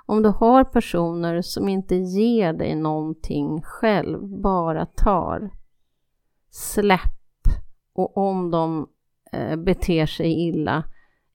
Om 0.06 0.22
du 0.22 0.28
har 0.28 0.64
personer 0.64 1.42
som 1.42 1.68
inte 1.68 1.94
ger 1.94 2.52
dig 2.52 2.74
någonting 2.74 3.62
själv, 3.62 4.28
bara 4.28 4.86
tar, 4.86 5.50
släpp. 6.50 7.00
Och 7.92 8.16
om 8.16 8.50
de 8.50 8.88
eh, 9.32 9.56
beter 9.56 10.06
sig 10.06 10.48
illa, 10.48 10.84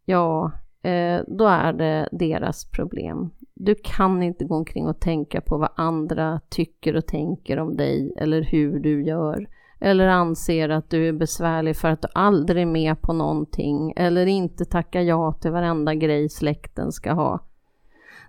ja, 0.05 0.51
eh, 0.81 1.21
då 1.27 1.47
är 1.47 1.73
det 1.73 2.09
deras 2.11 2.65
problem. 2.65 3.29
Du 3.53 3.75
kan 3.83 4.23
inte 4.23 4.45
gå 4.45 4.55
omkring 4.55 4.87
och 4.87 4.99
tänka 4.99 5.41
på 5.41 5.57
vad 5.57 5.69
andra 5.75 6.41
tycker 6.49 6.95
och 6.95 7.05
tänker 7.05 7.59
om 7.59 7.77
dig 7.77 8.13
eller 8.17 8.41
hur 8.41 8.79
du 8.79 9.03
gör 9.03 9.47
eller 9.79 10.07
anser 10.07 10.69
att 10.69 10.89
du 10.89 11.07
är 11.07 11.13
besvärlig 11.13 11.77
för 11.77 11.87
att 11.87 12.01
du 12.01 12.07
aldrig 12.13 12.61
är 12.61 12.65
med 12.65 13.01
på 13.01 13.13
någonting 13.13 13.93
eller 13.95 14.25
inte 14.25 14.65
tackar 14.65 15.01
ja 15.01 15.33
till 15.33 15.51
varenda 15.51 15.95
grej 15.95 16.29
släkten 16.29 16.91
ska 16.91 17.13
ha. 17.13 17.39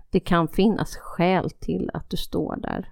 Det 0.09 0.19
kan 0.19 0.47
finnas 0.47 0.95
skäl 0.95 1.49
till 1.49 1.91
att 1.93 2.09
du 2.09 2.17
står 2.17 2.55
där. 2.55 2.91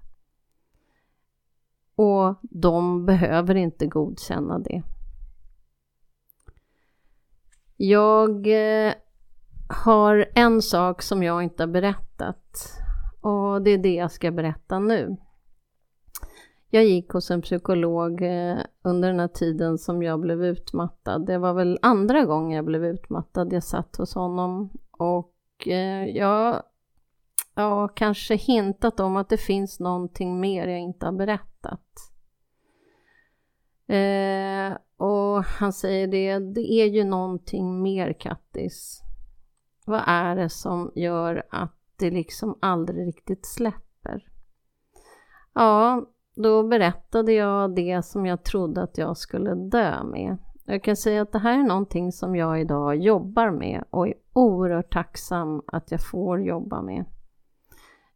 Och 1.95 2.35
de 2.41 3.05
behöver 3.05 3.55
inte 3.55 3.87
godkänna 3.87 4.59
det. 4.59 4.83
Jag 7.77 8.47
eh, 8.47 8.93
har 9.85 10.25
en 10.35 10.61
sak 10.61 11.01
som 11.01 11.23
jag 11.23 11.43
inte 11.43 11.63
har 11.63 11.67
berättat 11.67 12.79
och 13.21 13.61
det 13.61 13.71
är 13.71 13.77
det 13.77 13.93
jag 13.93 14.11
ska 14.11 14.31
berätta 14.31 14.79
nu. 14.79 15.17
Jag 16.69 16.85
gick 16.85 17.09
hos 17.09 17.31
en 17.31 17.41
psykolog 17.41 18.21
eh, 18.21 18.57
under 18.81 19.09
den 19.09 19.19
här 19.19 19.27
tiden 19.27 19.77
som 19.77 20.03
jag 20.03 20.19
blev 20.19 20.45
utmattad. 20.45 21.25
Det 21.25 21.37
var 21.37 21.53
väl 21.53 21.79
andra 21.81 22.25
gången 22.25 22.55
jag 22.55 22.65
blev 22.65 22.85
utmattad. 22.85 23.53
Jag 23.53 23.63
satt 23.63 23.95
hos 23.95 24.15
honom 24.15 24.69
och 24.91 25.67
eh, 25.67 26.05
jag 26.05 26.63
har 27.55 27.87
kanske 27.95 28.35
hintat 28.35 28.99
om 28.99 29.15
att 29.15 29.29
det 29.29 29.37
finns 29.37 29.79
någonting 29.79 30.39
mer 30.39 30.67
jag 30.67 30.79
inte 30.79 31.05
har 31.05 31.13
berättat. 31.13 32.11
Eh, 33.87 34.77
och 34.97 35.43
han 35.43 35.73
säger 35.73 36.07
det, 36.07 36.39
det 36.39 36.71
är 36.71 36.85
ju 36.85 37.03
någonting 37.03 37.81
mer 37.81 38.13
Kattis. 38.13 39.01
Vad 39.85 40.01
är 40.07 40.35
det 40.35 40.49
som 40.49 40.91
gör 40.95 41.43
att 41.49 41.75
det 41.95 42.11
liksom 42.11 42.57
aldrig 42.61 43.07
riktigt 43.07 43.45
släpper? 43.45 44.27
Ja, 45.53 46.05
då 46.43 46.63
berättade 46.63 47.33
jag 47.33 47.75
det 47.75 48.05
som 48.05 48.25
jag 48.25 48.43
trodde 48.43 48.83
att 48.83 48.97
jag 48.97 49.17
skulle 49.17 49.55
dö 49.55 50.03
med. 50.03 50.37
Jag 50.65 50.83
kan 50.83 50.95
säga 50.95 51.21
att 51.21 51.31
det 51.31 51.39
här 51.39 51.59
är 51.59 51.63
någonting 51.63 52.11
som 52.11 52.35
jag 52.35 52.61
idag 52.61 52.95
jobbar 52.95 53.51
med 53.51 53.83
och 53.89 54.07
är 54.07 54.13
oerhört 54.33 54.93
tacksam 54.93 55.61
att 55.67 55.91
jag 55.91 56.01
får 56.11 56.41
jobba 56.41 56.81
med. 56.81 57.05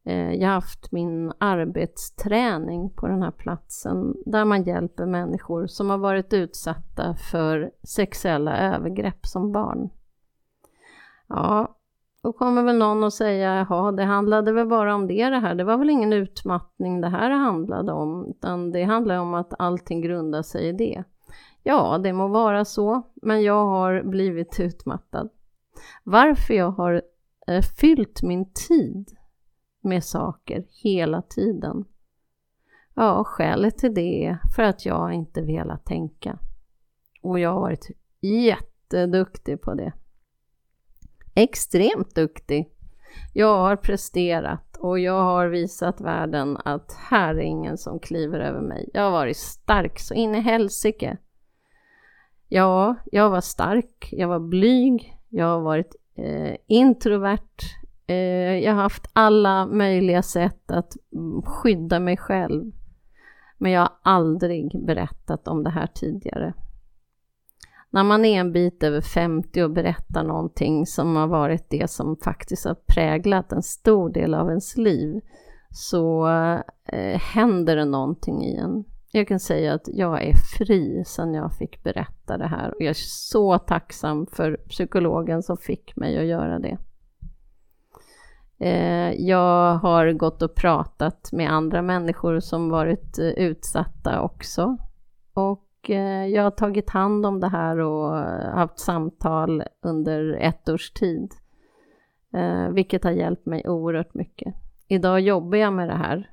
Eh, 0.05 0.34
jag 0.34 0.47
har 0.47 0.53
haft 0.53 0.91
min 0.91 1.34
arbetsträning 1.38 2.89
på 2.89 3.07
den 3.07 3.21
här 3.24 3.32
platsen 3.32 4.15
där 4.26 4.45
man 4.45 4.63
hjälper 4.63 5.05
människor 5.05 5.67
som 5.67 5.89
har 5.89 5.97
varit 5.97 6.34
utsatta 6.34 7.15
för 7.32 7.71
sexuella 7.84 8.57
övergrepp 8.57 9.26
som 9.26 9.51
barn. 9.51 9.89
Ja, 11.28 11.78
då 12.24 12.34
kommer 12.34 12.63
väl 12.63 12.78
någon 12.78 13.03
att 13.03 13.13
säga, 13.13 13.55
jaha, 13.55 13.91
det 13.91 14.03
handlade 14.03 14.51
väl 14.51 14.67
bara 14.67 14.95
om 14.95 15.07
det 15.07 15.30
det 15.30 15.39
här, 15.39 15.55
det 15.55 15.63
var 15.63 15.78
väl 15.78 15.89
ingen 15.89 16.13
utmattning 16.13 17.01
det 17.01 17.09
här 17.09 17.30
handlade 17.30 17.91
om, 17.91 18.26
utan 18.30 18.71
det 18.71 18.84
handlar 18.84 19.17
om 19.17 19.34
att 19.34 19.53
allting 19.59 20.01
grundar 20.01 20.41
sig 20.41 20.67
i 20.67 20.71
det. 20.71 21.03
Ja, 21.63 21.97
det 21.97 22.13
må 22.13 22.28
vara 22.28 22.65
så, 22.65 23.01
men 23.15 23.43
jag 23.43 23.65
har 23.65 24.03
blivit 24.03 24.59
utmattad. 24.59 25.30
Varför 26.03 26.53
jag 26.53 26.71
har 26.71 27.01
eh, 27.47 27.61
fyllt 27.80 28.24
min 28.24 28.51
tid 28.67 29.17
med 29.82 30.03
saker 30.03 30.65
hela 30.84 31.21
tiden? 31.21 31.86
Ja, 32.93 33.24
skälet 33.24 33.78
till 33.78 33.93
det 33.93 34.26
är 34.26 34.39
för 34.55 34.63
att 34.63 34.86
jag 34.86 35.13
inte 35.13 35.41
velat 35.41 35.86
tänka. 35.86 36.39
Och 37.21 37.39
jag 37.39 37.53
har 37.53 37.61
varit 37.61 37.88
jätteduktig 38.21 39.61
på 39.61 39.74
det 39.74 39.93
extremt 41.36 42.15
duktig. 42.15 42.69
Jag 43.34 43.57
har 43.57 43.75
presterat 43.75 44.77
och 44.79 44.99
jag 44.99 45.23
har 45.23 45.47
visat 45.47 46.01
världen 46.01 46.57
att 46.65 46.97
här 47.09 47.36
är 47.36 47.41
ingen 47.41 47.77
som 47.77 47.99
kliver 47.99 48.39
över 48.39 48.61
mig. 48.61 48.89
Jag 48.93 49.01
har 49.01 49.11
varit 49.11 49.38
stark 49.38 49.99
så 49.99 50.13
in 50.13 50.36
i 50.36 50.39
helsike. 50.39 51.17
Ja, 52.47 52.95
jag 53.11 53.29
var 53.29 53.41
stark, 53.41 54.09
jag 54.11 54.27
var 54.27 54.39
blyg, 54.39 55.17
jag 55.29 55.45
har 55.45 55.59
varit 55.59 55.95
eh, 56.15 56.55
introvert, 56.67 57.61
eh, 58.07 58.15
jag 58.59 58.73
har 58.73 58.81
haft 58.81 59.09
alla 59.13 59.65
möjliga 59.65 60.21
sätt 60.21 60.71
att 60.71 60.93
skydda 61.45 61.99
mig 61.99 62.17
själv. 62.17 62.71
Men 63.57 63.71
jag 63.71 63.81
har 63.81 63.91
aldrig 64.01 64.86
berättat 64.86 65.47
om 65.47 65.63
det 65.63 65.69
här 65.69 65.88
tidigare 65.88 66.53
när 67.93 68.03
man 68.03 68.25
är 68.25 68.39
en 68.39 68.51
bit 68.51 68.83
över 68.83 69.01
50 69.01 69.63
och 69.63 69.71
berättar 69.71 70.23
någonting 70.23 70.85
som 70.85 71.15
har 71.15 71.27
varit 71.27 71.69
det 71.69 71.89
som 71.89 72.17
faktiskt 72.23 72.65
har 72.65 72.75
präglat 72.87 73.51
en 73.51 73.63
stor 73.63 74.09
del 74.09 74.33
av 74.33 74.49
ens 74.49 74.77
liv 74.77 75.21
så 75.69 76.27
eh, 76.85 77.19
händer 77.19 77.75
det 77.75 77.85
någonting 77.85 78.43
i 78.43 78.55
en. 78.55 78.83
Jag 79.11 79.27
kan 79.27 79.39
säga 79.39 79.73
att 79.73 79.87
jag 79.87 80.23
är 80.23 80.33
fri 80.57 81.03
sedan 81.05 81.33
jag 81.33 81.53
fick 81.57 81.83
berätta 81.83 82.37
det 82.37 82.47
här 82.47 82.69
och 82.69 82.81
jag 82.81 82.89
är 82.89 82.95
så 82.97 83.59
tacksam 83.59 84.25
för 84.25 84.57
psykologen 84.69 85.43
som 85.43 85.57
fick 85.57 85.95
mig 85.95 86.17
att 86.17 86.25
göra 86.25 86.59
det. 86.59 86.77
Eh, 88.59 89.13
jag 89.13 89.75
har 89.75 90.11
gått 90.11 90.41
och 90.41 90.55
pratat 90.55 91.29
med 91.31 91.51
andra 91.51 91.81
människor 91.81 92.39
som 92.39 92.69
varit 92.69 93.19
eh, 93.19 93.25
utsatta 93.25 94.21
också 94.21 94.77
och 95.33 95.69
Eh, 95.89 96.25
jag 96.27 96.43
har 96.43 96.51
tagit 96.51 96.89
hand 96.89 97.25
om 97.25 97.39
det 97.39 97.47
här 97.47 97.77
och 97.77 98.17
eh, 98.17 98.55
haft 98.55 98.79
samtal 98.79 99.63
under 99.81 100.34
ett 100.34 100.69
års 100.69 100.91
tid. 100.91 101.31
Eh, 102.34 102.69
vilket 102.69 103.03
har 103.03 103.11
hjälpt 103.11 103.45
mig 103.45 103.69
oerhört 103.69 104.13
mycket. 104.13 104.53
Idag 104.88 105.19
jobbar 105.19 105.57
jag 105.57 105.73
med 105.73 105.89
det 105.89 105.95
här. 105.95 106.29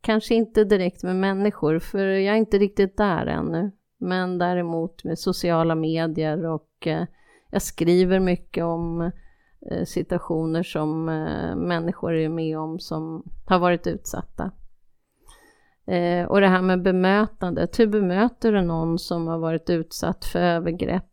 Kanske 0.00 0.34
inte 0.34 0.64
direkt 0.64 1.02
med 1.02 1.16
människor, 1.16 1.78
för 1.78 2.06
jag 2.06 2.34
är 2.34 2.38
inte 2.38 2.58
riktigt 2.58 2.96
där 2.96 3.26
ännu. 3.26 3.70
Men 3.98 4.38
däremot 4.38 5.04
med 5.04 5.18
sociala 5.18 5.74
medier 5.74 6.46
och 6.46 6.88
jag 7.50 7.62
skriver 7.62 8.20
mycket 8.20 8.64
om 8.64 9.10
situationer 9.84 10.62
som 10.62 11.04
människor 11.56 12.14
är 12.14 12.28
med 12.28 12.58
om 12.58 12.78
som 12.78 13.22
har 13.46 13.58
varit 13.58 13.86
utsatta. 13.86 14.50
Eh, 15.92 16.26
och 16.26 16.40
det 16.40 16.48
här 16.48 16.62
med 16.62 16.82
bemötandet, 16.82 17.72
typ 17.72 17.86
hur 17.86 18.00
bemöter 18.00 18.52
du 18.52 18.62
någon 18.62 18.98
som 18.98 19.26
har 19.26 19.38
varit 19.38 19.70
utsatt 19.70 20.24
för 20.24 20.38
övergrepp? 20.38 21.04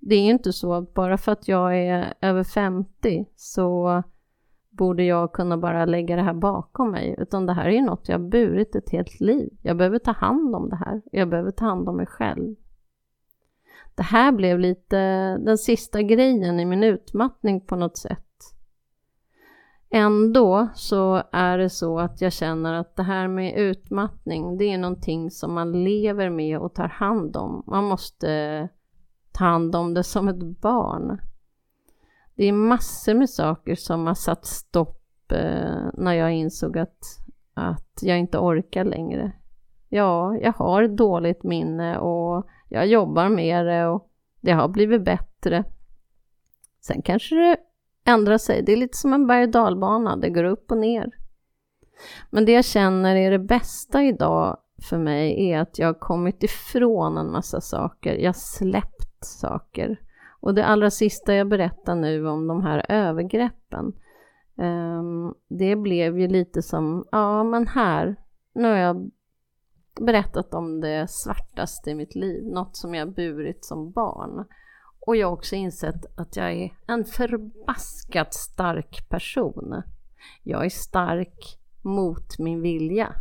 Det 0.00 0.14
är 0.14 0.24
ju 0.24 0.30
inte 0.30 0.52
så 0.52 0.74
att 0.74 0.94
bara 0.94 1.18
för 1.18 1.32
att 1.32 1.48
jag 1.48 1.76
är 1.76 2.14
över 2.20 2.44
50 2.44 3.26
så 3.36 4.02
borde 4.70 5.04
jag 5.04 5.32
kunna 5.32 5.56
bara 5.56 5.84
lägga 5.84 6.16
det 6.16 6.22
här 6.22 6.34
bakom 6.34 6.90
mig, 6.90 7.14
utan 7.18 7.46
det 7.46 7.52
här 7.52 7.64
är 7.64 7.70
ju 7.70 7.82
något 7.82 8.08
jag 8.08 8.18
har 8.18 8.28
burit 8.28 8.74
ett 8.74 8.90
helt 8.90 9.20
liv. 9.20 9.48
Jag 9.62 9.76
behöver 9.76 9.98
ta 9.98 10.12
hand 10.12 10.54
om 10.54 10.68
det 10.68 10.76
här, 10.76 11.02
jag 11.12 11.28
behöver 11.28 11.50
ta 11.50 11.64
hand 11.64 11.88
om 11.88 11.96
mig 11.96 12.06
själv. 12.06 12.54
Det 13.94 14.02
här 14.02 14.32
blev 14.32 14.58
lite 14.58 14.98
den 15.36 15.58
sista 15.58 16.02
grejen 16.02 16.60
i 16.60 16.64
min 16.64 16.84
utmattning 16.84 17.60
på 17.60 17.76
något 17.76 17.98
sätt. 17.98 18.31
Ändå 19.94 20.68
så 20.74 21.22
är 21.32 21.58
det 21.58 21.70
så 21.70 21.98
att 21.98 22.20
jag 22.20 22.32
känner 22.32 22.74
att 22.74 22.96
det 22.96 23.02
här 23.02 23.28
med 23.28 23.56
utmattning, 23.56 24.58
det 24.58 24.64
är 24.64 24.78
någonting 24.78 25.30
som 25.30 25.54
man 25.54 25.84
lever 25.84 26.30
med 26.30 26.58
och 26.58 26.74
tar 26.74 26.88
hand 26.88 27.36
om. 27.36 27.62
Man 27.66 27.84
måste 27.84 28.68
ta 29.32 29.44
hand 29.44 29.76
om 29.76 29.94
det 29.94 30.02
som 30.02 30.28
ett 30.28 30.42
barn. 30.60 31.20
Det 32.34 32.44
är 32.44 32.52
massor 32.52 33.14
med 33.14 33.30
saker 33.30 33.74
som 33.74 34.06
har 34.06 34.14
satt 34.14 34.46
stopp 34.46 35.32
eh, 35.32 35.90
när 35.94 36.12
jag 36.12 36.32
insåg 36.32 36.78
att, 36.78 36.98
att 37.54 37.98
jag 38.02 38.18
inte 38.18 38.38
orkar 38.38 38.84
längre. 38.84 39.32
Ja, 39.88 40.36
jag 40.36 40.52
har 40.52 40.88
dåligt 40.88 41.42
minne 41.42 41.98
och 41.98 42.46
jag 42.68 42.86
jobbar 42.86 43.28
med 43.28 43.66
det 43.66 43.86
och 43.86 44.10
det 44.40 44.52
har 44.52 44.68
blivit 44.68 45.04
bättre. 45.04 45.64
Sen 46.80 47.02
kanske 47.02 47.34
det 47.34 47.56
Ändra 48.04 48.38
sig. 48.38 48.62
Det 48.62 48.72
är 48.72 48.76
lite 48.76 48.96
som 48.96 49.12
en 49.12 49.26
berg 49.26 49.42
och 49.42 49.50
dalbana, 49.50 50.16
det 50.16 50.30
går 50.30 50.44
upp 50.44 50.70
och 50.70 50.78
ner. 50.78 51.10
Men 52.30 52.44
det 52.44 52.52
jag 52.52 52.64
känner 52.64 53.16
är 53.16 53.30
det 53.30 53.38
bästa 53.38 54.02
idag 54.02 54.56
för 54.82 54.98
mig 54.98 55.50
är 55.50 55.58
att 55.58 55.78
jag 55.78 55.86
har 55.86 56.00
kommit 56.00 56.42
ifrån 56.42 57.16
en 57.16 57.32
massa 57.32 57.60
saker. 57.60 58.14
Jag 58.14 58.28
har 58.28 58.32
släppt 58.32 59.24
saker. 59.24 60.00
Och 60.40 60.54
det 60.54 60.64
allra 60.64 60.90
sista 60.90 61.34
jag 61.34 61.48
berättar 61.48 61.94
nu 61.94 62.28
om 62.28 62.46
de 62.46 62.62
här 62.62 62.86
övergreppen, 62.88 63.92
um, 64.56 65.34
det 65.48 65.76
blev 65.76 66.18
ju 66.18 66.28
lite 66.28 66.62
som, 66.62 67.08
ja 67.12 67.44
men 67.44 67.66
här, 67.66 68.16
nu 68.54 68.68
har 68.68 68.76
jag 68.76 69.10
berättat 70.00 70.54
om 70.54 70.80
det 70.80 71.10
svartaste 71.10 71.90
i 71.90 71.94
mitt 71.94 72.14
liv, 72.14 72.44
något 72.44 72.76
som 72.76 72.94
jag 72.94 73.14
burit 73.14 73.64
som 73.64 73.92
barn. 73.92 74.44
Och 75.06 75.16
jag 75.16 75.26
har 75.26 75.32
också 75.32 75.54
insett 75.54 76.18
att 76.18 76.36
jag 76.36 76.52
är 76.52 76.72
en 76.86 77.04
förbaskat 77.04 78.34
stark 78.34 79.08
person. 79.08 79.82
Jag 80.42 80.64
är 80.64 80.70
stark 80.70 81.58
mot 81.82 82.38
min 82.38 82.62
vilja. 82.62 83.14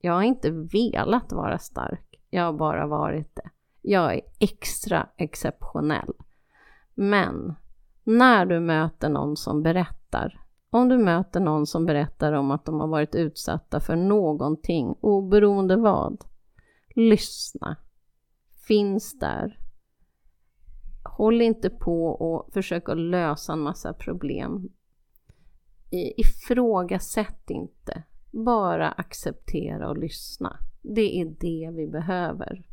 Jag 0.00 0.12
har 0.12 0.22
inte 0.22 0.50
velat 0.50 1.32
vara 1.32 1.58
stark, 1.58 2.20
jag 2.30 2.42
har 2.42 2.52
bara 2.52 2.86
varit 2.86 3.36
det. 3.36 3.50
Jag 3.82 4.14
är 4.14 4.20
extra 4.38 5.08
exceptionell. 5.16 6.12
Men 6.94 7.54
när 8.04 8.46
du 8.46 8.60
möter 8.60 9.08
någon 9.08 9.36
som 9.36 9.62
berättar, 9.62 10.40
om 10.70 10.88
du 10.88 10.98
möter 10.98 11.40
någon 11.40 11.66
som 11.66 11.86
berättar 11.86 12.32
om 12.32 12.50
att 12.50 12.64
de 12.64 12.80
har 12.80 12.88
varit 12.88 13.14
utsatta 13.14 13.80
för 13.80 13.96
någonting, 13.96 14.96
oberoende 15.00 15.76
vad, 15.76 16.24
lyssna. 16.94 17.76
Finns 18.66 19.18
där. 19.18 19.58
Håll 21.16 21.42
inte 21.42 21.70
på 21.70 22.06
och 22.06 22.52
försök 22.52 22.88
att 22.88 22.98
lösa 22.98 23.52
en 23.52 23.58
massa 23.58 23.92
problem. 23.92 24.68
Ifrågasätt 25.90 27.50
inte. 27.50 28.02
Bara 28.30 28.90
acceptera 28.90 29.88
och 29.88 29.98
lyssna. 29.98 30.56
Det 30.82 31.20
är 31.20 31.24
det 31.24 31.70
vi 31.76 31.86
behöver. 31.86 32.66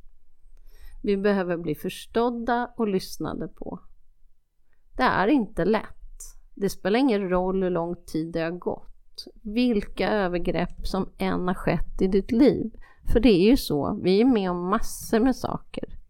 Vi 1.03 1.17
behöver 1.17 1.57
bli 1.57 1.75
förstådda 1.75 2.73
och 2.77 2.87
lyssnade 2.87 3.47
på. 3.47 3.79
Det 4.97 5.03
är 5.03 5.27
inte 5.27 5.65
lätt. 5.65 6.21
Det 6.55 6.69
spelar 6.69 6.99
ingen 6.99 7.29
roll 7.29 7.63
hur 7.63 7.69
lång 7.69 7.95
tid 7.95 8.33
det 8.33 8.41
har 8.41 8.51
gått. 8.51 9.27
Vilka 9.41 10.09
övergrepp 10.09 10.87
som 10.87 11.09
än 11.17 11.47
har 11.47 11.53
skett 11.53 12.01
i 12.01 12.07
ditt 12.07 12.31
liv. 12.31 12.71
För 13.13 13.19
det 13.19 13.29
är 13.29 13.49
ju 13.49 13.57
så, 13.57 13.99
vi 14.03 14.21
är 14.21 14.25
med 14.25 14.51
om 14.51 14.69
massor 14.69 15.19
med 15.19 15.35
saker. 15.35 16.04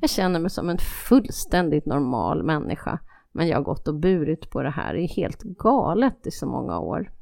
Jag 0.00 0.10
känner 0.10 0.40
mig 0.40 0.50
som 0.50 0.68
en 0.68 0.78
fullständigt 0.78 1.86
normal 1.86 2.42
människa, 2.42 2.98
men 3.32 3.48
jag 3.48 3.56
har 3.56 3.64
gått 3.64 3.88
och 3.88 3.94
burit 3.94 4.50
på 4.50 4.62
det 4.62 4.70
här 4.70 4.94
i 4.94 5.06
helt 5.06 5.42
galet 5.42 6.26
i 6.26 6.30
så 6.30 6.46
många 6.46 6.78
år. 6.78 7.12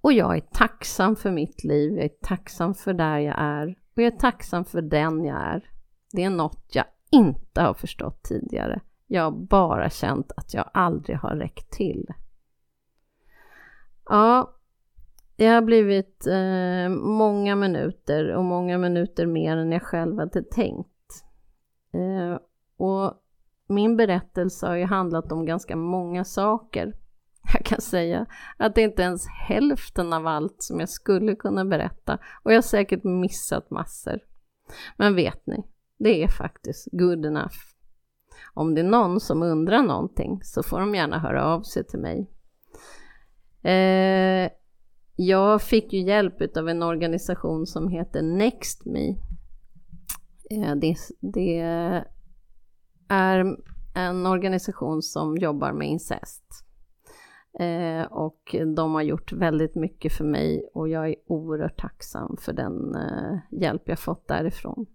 Och 0.00 0.12
jag 0.12 0.36
är 0.36 0.40
tacksam 0.40 1.16
för 1.16 1.30
mitt 1.30 1.64
liv, 1.64 1.92
jag 1.92 2.04
är 2.04 2.08
tacksam 2.22 2.74
för 2.74 2.94
där 2.94 3.18
jag 3.18 3.34
är 3.38 3.68
och 3.68 4.02
jag 4.02 4.14
är 4.14 4.18
tacksam 4.18 4.64
för 4.64 4.82
den 4.82 5.24
jag 5.24 5.36
är. 5.36 5.70
Det 6.12 6.22
är 6.22 6.30
något 6.30 6.66
jag 6.72 6.84
inte 7.10 7.60
har 7.60 7.74
förstått 7.74 8.22
tidigare. 8.22 8.80
Jag 9.06 9.22
har 9.22 9.30
bara 9.30 9.90
känt 9.90 10.32
att 10.36 10.54
jag 10.54 10.70
aldrig 10.74 11.16
har 11.16 11.36
räckt 11.36 11.70
till. 11.70 12.06
Ja, 14.08 14.54
det 15.36 15.46
har 15.46 15.62
blivit 15.62 16.26
eh, 16.26 16.88
många 16.98 17.56
minuter 17.56 18.34
och 18.34 18.44
många 18.44 18.78
minuter 18.78 19.26
mer 19.26 19.56
än 19.56 19.72
jag 19.72 19.82
själv 19.82 20.18
hade 20.18 20.42
tänkt. 20.42 20.90
Eh, 21.92 22.38
och 22.76 23.14
min 23.68 23.96
berättelse 23.96 24.66
har 24.66 24.76
ju 24.76 24.84
handlat 24.84 25.32
om 25.32 25.46
ganska 25.46 25.76
många 25.76 26.24
saker. 26.24 26.94
Jag 27.52 27.64
kan 27.64 27.80
säga 27.80 28.26
att 28.56 28.74
det 28.74 28.82
inte 28.82 29.02
ens 29.02 29.26
hälften 29.48 30.12
av 30.12 30.26
allt 30.26 30.56
som 30.58 30.80
jag 30.80 30.88
skulle 30.88 31.34
kunna 31.34 31.64
berätta 31.64 32.18
och 32.42 32.52
jag 32.52 32.56
har 32.56 32.62
säkert 32.62 33.04
missat 33.04 33.70
massor. 33.70 34.18
Men 34.96 35.14
vet 35.14 35.46
ni, 35.46 35.64
det 35.98 36.22
är 36.22 36.28
faktiskt 36.28 36.88
good 36.92 37.26
enough. 37.26 37.56
Om 38.54 38.74
det 38.74 38.80
är 38.80 38.84
någon 38.84 39.20
som 39.20 39.42
undrar 39.42 39.82
någonting 39.82 40.40
så 40.42 40.62
får 40.62 40.80
de 40.80 40.94
gärna 40.94 41.18
höra 41.18 41.44
av 41.44 41.62
sig 41.62 41.84
till 41.84 41.98
mig. 41.98 42.30
Eh, 43.62 44.50
jag 45.16 45.62
fick 45.62 45.92
ju 45.92 46.00
hjälp 46.00 46.56
av 46.56 46.68
en 46.68 46.82
organisation 46.82 47.66
som 47.66 47.88
heter 47.88 48.22
NextMe. 48.22 49.16
Eh, 50.50 50.74
det, 50.76 50.96
det 51.20 51.58
är 53.08 53.56
en 53.94 54.26
organisation 54.26 55.02
som 55.02 55.36
jobbar 55.36 55.72
med 55.72 55.88
incest. 55.88 56.44
Eh, 57.58 58.02
och 58.02 58.56
de 58.76 58.94
har 58.94 59.02
gjort 59.02 59.32
väldigt 59.32 59.74
mycket 59.74 60.12
för 60.12 60.24
mig 60.24 60.70
och 60.74 60.88
jag 60.88 61.08
är 61.08 61.16
oerhört 61.26 61.80
tacksam 61.80 62.36
för 62.36 62.52
den 62.52 62.94
eh, 62.94 63.38
hjälp 63.50 63.82
jag 63.84 63.98
fått 63.98 64.28
därifrån. 64.28 64.86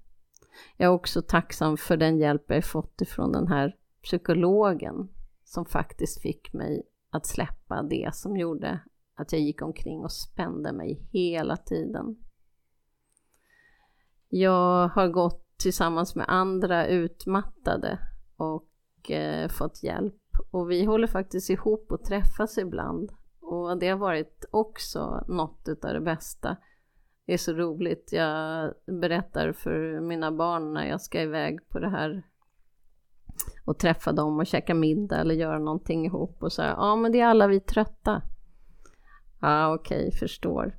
Jag 0.77 0.87
är 0.87 0.93
också 0.93 1.21
tacksam 1.21 1.77
för 1.77 1.97
den 1.97 2.17
hjälp 2.17 2.43
jag 2.47 2.65
fått 2.65 3.01
ifrån 3.01 3.31
den 3.31 3.47
här 3.47 3.75
psykologen 4.03 5.09
som 5.43 5.65
faktiskt 5.65 6.21
fick 6.21 6.53
mig 6.53 6.83
att 7.09 7.25
släppa 7.25 7.83
det 7.83 8.09
som 8.13 8.37
gjorde 8.37 8.79
att 9.15 9.31
jag 9.31 9.41
gick 9.41 9.61
omkring 9.61 10.03
och 10.03 10.11
spände 10.11 10.73
mig 10.73 11.07
hela 11.11 11.57
tiden. 11.57 12.17
Jag 14.29 14.87
har 14.87 15.07
gått 15.07 15.44
tillsammans 15.57 16.15
med 16.15 16.25
andra 16.27 16.87
utmattade 16.87 17.99
och 18.37 19.11
eh, 19.11 19.49
fått 19.49 19.83
hjälp 19.83 20.21
och 20.51 20.71
vi 20.71 20.85
håller 20.85 21.07
faktiskt 21.07 21.49
ihop 21.49 21.91
och 21.91 22.03
träffas 22.03 22.57
ibland 22.57 23.11
och 23.41 23.79
det 23.79 23.89
har 23.89 23.97
varit 23.97 24.45
också 24.51 25.25
något 25.27 25.67
utav 25.67 25.93
det 25.93 26.01
bästa. 26.01 26.57
Det 27.25 27.33
är 27.33 27.37
så 27.37 27.53
roligt. 27.53 28.09
Jag 28.11 28.73
berättar 29.01 29.53
för 29.53 29.99
mina 29.99 30.31
barn 30.31 30.73
när 30.73 30.87
jag 30.87 31.01
ska 31.01 31.21
iväg 31.21 31.69
på 31.69 31.79
det 31.79 31.89
här 31.89 32.23
och 33.65 33.79
träffa 33.79 34.11
dem 34.11 34.39
och 34.39 34.47
käka 34.47 34.73
middag 34.73 35.19
eller 35.19 35.35
göra 35.35 35.59
någonting 35.59 36.05
ihop 36.05 36.43
och 36.43 36.51
så 36.51 36.61
här, 36.61 36.69
ja 36.69 36.95
men 36.95 37.11
det 37.11 37.19
är 37.19 37.27
alla 37.27 37.47
vi 37.47 37.59
trötta. 37.59 38.21
Ja 39.41 39.73
okej, 39.73 40.07
okay, 40.07 40.19
förstår. 40.19 40.77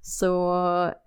Så 0.00 0.34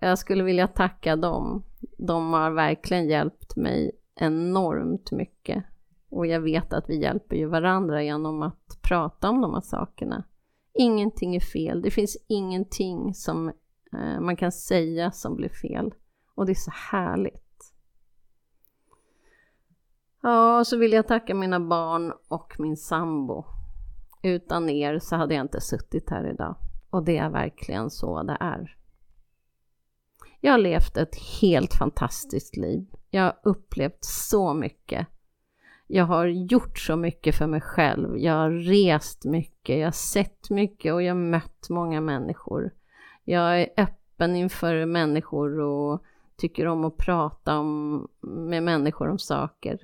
jag 0.00 0.18
skulle 0.18 0.42
vilja 0.42 0.66
tacka 0.66 1.16
dem. 1.16 1.64
De 1.98 2.32
har 2.32 2.50
verkligen 2.50 3.08
hjälpt 3.08 3.56
mig 3.56 3.90
enormt 4.14 5.12
mycket. 5.12 5.64
Och 6.10 6.26
jag 6.26 6.40
vet 6.40 6.72
att 6.72 6.88
vi 6.88 7.00
hjälper 7.02 7.36
ju 7.36 7.46
varandra 7.46 8.02
genom 8.02 8.42
att 8.42 8.78
prata 8.82 9.30
om 9.30 9.40
de 9.40 9.54
här 9.54 9.60
sakerna. 9.60 10.24
Ingenting 10.74 11.36
är 11.36 11.40
fel. 11.40 11.82
Det 11.82 11.90
finns 11.90 12.16
ingenting 12.28 13.14
som 13.14 13.48
eh, 13.92 14.20
man 14.20 14.36
kan 14.36 14.52
säga 14.52 15.10
som 15.10 15.36
blir 15.36 15.48
fel. 15.48 15.94
Och 16.34 16.46
det 16.46 16.52
är 16.52 16.54
så 16.54 16.72
härligt. 16.90 17.74
Ja, 20.22 20.64
så 20.64 20.76
vill 20.76 20.92
jag 20.92 21.08
tacka 21.08 21.34
mina 21.34 21.60
barn 21.60 22.12
och 22.28 22.54
min 22.58 22.76
sambo. 22.76 23.44
Utan 24.22 24.70
er 24.70 24.98
så 24.98 25.16
hade 25.16 25.34
jag 25.34 25.44
inte 25.44 25.60
suttit 25.60 26.10
här 26.10 26.30
idag. 26.30 26.56
Och 26.90 27.04
det 27.04 27.18
är 27.18 27.30
verkligen 27.30 27.90
så 27.90 28.22
det 28.22 28.36
är. 28.40 28.76
Jag 30.44 30.52
har 30.52 30.58
levt 30.58 30.96
ett 30.96 31.16
helt 31.40 31.74
fantastiskt 31.74 32.56
liv. 32.56 32.86
Jag 33.10 33.22
har 33.22 33.38
upplevt 33.42 34.04
så 34.04 34.54
mycket. 34.54 35.06
Jag 35.86 36.04
har 36.04 36.26
gjort 36.26 36.78
så 36.78 36.96
mycket 36.96 37.34
för 37.34 37.46
mig 37.46 37.60
själv. 37.60 38.18
Jag 38.18 38.32
har 38.32 38.50
rest 38.50 39.24
mycket, 39.24 39.78
jag 39.78 39.86
har 39.86 39.92
sett 39.92 40.50
mycket 40.50 40.94
och 40.94 41.02
jag 41.02 41.14
har 41.14 41.20
mött 41.20 41.66
många 41.70 42.00
människor. 42.00 42.70
Jag 43.24 43.60
är 43.60 43.68
öppen 43.76 44.36
inför 44.36 44.86
människor 44.86 45.60
och 45.60 46.02
tycker 46.36 46.66
om 46.66 46.84
att 46.84 46.96
prata 46.96 47.58
om, 47.58 48.08
med 48.20 48.62
människor 48.62 49.08
om 49.08 49.18
saker. 49.18 49.78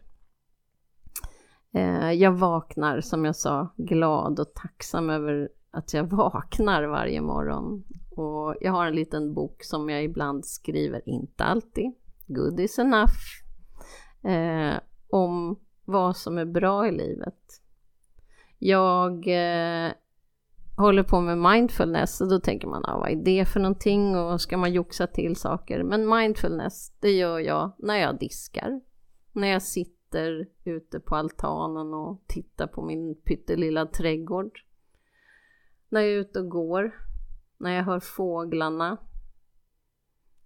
Eh, 1.74 2.12
jag 2.12 2.32
vaknar, 2.32 3.00
som 3.00 3.24
jag 3.24 3.36
sa, 3.36 3.68
glad 3.76 4.40
och 4.40 4.54
tacksam 4.54 5.10
över 5.10 5.48
att 5.70 5.94
jag 5.94 6.04
vaknar 6.12 6.82
varje 6.84 7.20
morgon. 7.20 7.84
Och 8.10 8.54
jag 8.60 8.72
har 8.72 8.86
en 8.86 8.94
liten 8.94 9.34
bok 9.34 9.64
som 9.64 9.90
jag 9.90 10.04
ibland 10.04 10.46
skriver, 10.46 11.08
inte 11.08 11.44
alltid, 11.44 11.92
good 12.26 12.60
is 12.60 12.78
enough, 12.78 13.16
eh, 14.22 14.80
om 15.10 15.58
vad 15.84 16.16
som 16.16 16.38
är 16.38 16.44
bra 16.44 16.88
i 16.88 16.92
livet. 16.92 17.62
Jag 18.58 19.12
eh, 19.28 19.92
håller 20.76 21.02
på 21.02 21.20
med 21.20 21.38
mindfulness 21.38 22.20
och 22.20 22.28
då 22.28 22.40
tänker 22.40 22.68
man, 22.68 22.84
ah, 22.84 22.98
vad 22.98 23.10
är 23.10 23.24
det 23.24 23.44
för 23.44 23.60
någonting 23.60 24.16
och 24.16 24.40
ska 24.40 24.56
man 24.56 24.72
joxa 24.72 25.06
till 25.06 25.36
saker? 25.36 25.82
Men 25.82 26.08
mindfulness, 26.08 26.92
det 27.00 27.10
gör 27.10 27.38
jag 27.38 27.72
när 27.78 27.96
jag 27.96 28.18
diskar, 28.18 28.80
när 29.32 29.48
jag 29.48 29.62
sitter 29.62 30.46
ute 30.64 31.00
på 31.00 31.16
altanen 31.16 31.94
och 31.94 32.22
tittar 32.26 32.66
på 32.66 32.82
min 32.82 33.14
pyttelilla 33.14 33.86
trädgård, 33.86 34.58
när 35.90 36.00
jag 36.00 36.10
är 36.10 36.16
ute 36.16 36.40
och 36.40 36.48
går, 36.48 36.94
när 37.58 37.76
jag 37.76 37.84
hör 37.84 38.00
fåglarna, 38.00 38.96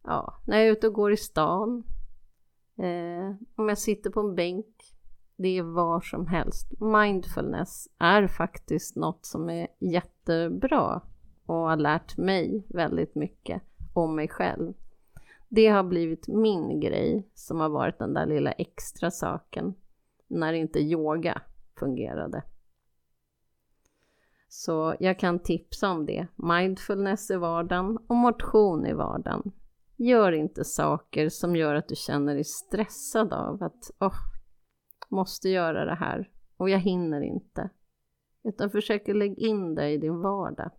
ja, 0.02 0.34
när 0.46 0.56
jag 0.56 0.66
är 0.66 0.72
ute 0.72 0.86
och 0.86 0.94
går 0.94 1.12
i 1.12 1.16
stan, 1.16 1.84
eh, 2.78 3.36
om 3.54 3.68
jag 3.68 3.78
sitter 3.78 4.10
på 4.10 4.20
en 4.20 4.34
bänk, 4.34 4.66
det 5.36 5.58
är 5.58 5.62
var 5.62 6.00
som 6.00 6.26
helst. 6.26 6.80
Mindfulness 6.80 7.88
är 7.98 8.26
faktiskt 8.26 8.96
något 8.96 9.26
som 9.26 9.50
är 9.50 9.68
jättebra 9.78 11.02
och 11.46 11.54
har 11.54 11.76
lärt 11.76 12.16
mig 12.16 12.66
väldigt 12.68 13.14
mycket 13.14 13.62
om 13.92 14.16
mig 14.16 14.28
själv. 14.28 14.74
Det 15.48 15.68
har 15.68 15.82
blivit 15.82 16.28
min 16.28 16.80
grej 16.80 17.28
som 17.34 17.60
har 17.60 17.68
varit 17.68 17.98
den 17.98 18.14
där 18.14 18.26
lilla 18.26 18.52
extra 18.52 19.10
saken 19.10 19.74
när 20.26 20.52
inte 20.52 20.78
yoga 20.78 21.42
fungerade. 21.78 22.42
Så 24.56 24.94
jag 25.00 25.18
kan 25.18 25.38
tipsa 25.38 25.90
om 25.90 26.06
det. 26.06 26.26
Mindfulness 26.36 27.30
i 27.30 27.36
vardagen 27.36 27.98
och 28.06 28.16
motion 28.16 28.86
i 28.86 28.92
vardagen. 28.92 29.52
Gör 29.96 30.32
inte 30.32 30.64
saker 30.64 31.28
som 31.28 31.56
gör 31.56 31.74
att 31.74 31.88
du 31.88 31.94
känner 31.94 32.34
dig 32.34 32.44
stressad 32.44 33.32
av 33.32 33.62
att 33.62 33.90
oh, 34.00 34.14
måste 35.08 35.48
göra 35.48 35.84
det 35.84 35.94
här 35.94 36.30
och 36.56 36.70
jag 36.70 36.78
hinner 36.78 37.20
inte. 37.20 37.70
Utan 38.44 38.70
försök 38.70 39.08
lägga 39.08 39.36
in 39.36 39.74
det 39.74 39.90
i 39.90 39.98
din 39.98 40.20
vardag. 40.20 40.70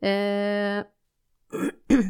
Eh, 0.00 0.84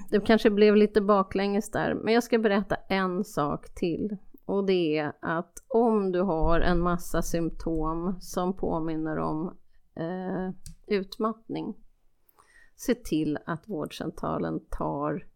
det 0.10 0.20
kanske 0.26 0.50
blev 0.50 0.76
lite 0.76 1.00
baklänges 1.00 1.70
där, 1.70 1.94
men 1.94 2.14
jag 2.14 2.22
ska 2.22 2.38
berätta 2.38 2.74
en 2.74 3.24
sak 3.24 3.74
till. 3.74 4.16
Och 4.48 4.64
det 4.64 4.98
är 4.98 5.12
att 5.20 5.64
om 5.68 6.12
du 6.12 6.20
har 6.20 6.60
en 6.60 6.80
massa 6.80 7.22
symptom 7.22 8.16
som 8.20 8.56
påminner 8.56 9.18
om 9.18 9.56
eh, 9.94 10.50
utmattning, 10.86 11.76
se 12.76 12.94
till 12.94 13.38
att 13.46 13.68
vårdcentralen 13.68 14.60
tar 14.70 15.26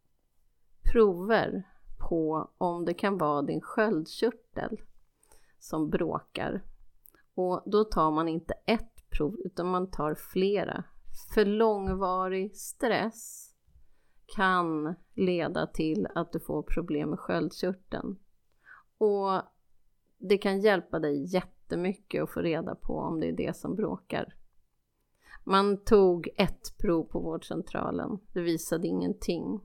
prover 0.93 1.63
på 2.09 2.51
om 2.59 2.85
det 2.85 2.95
kan 2.95 3.19
vara 3.19 3.43
din 3.43 3.61
sköldkörtel 3.61 4.81
som 5.59 5.91
bråkar. 5.91 6.65
Och 7.35 7.63
då 7.67 7.85
tar 7.85 8.11
man 8.11 8.29
inte 8.29 8.55
ett 8.67 9.11
prov 9.11 9.37
utan 9.45 9.67
man 9.67 9.91
tar 9.91 10.15
flera. 10.15 10.85
För 11.35 11.45
långvarig 11.45 12.57
stress 12.57 13.55
kan 14.37 14.95
leda 15.15 15.67
till 15.67 16.09
att 16.15 16.33
du 16.33 16.41
får 16.41 16.63
problem 16.63 17.11
med 17.11 17.19
sköldkörteln. 17.19 18.17
Och 19.03 19.43
det 20.19 20.39
kan 20.39 20.61
hjälpa 20.61 20.99
dig 20.99 21.35
jättemycket 21.35 22.23
att 22.23 22.31
få 22.31 22.41
reda 22.41 22.75
på 22.75 22.99
om 22.99 23.21
det 23.21 23.29
är 23.29 23.33
det 23.33 23.57
som 23.57 23.75
bråkar. 23.77 24.35
Man 25.45 25.85
tog 25.85 26.29
ett 26.37 26.79
prov 26.79 27.05
på 27.05 27.21
vårdcentralen, 27.21 28.19
det 28.33 28.41
visade 28.41 28.89
ingenting 28.89 29.61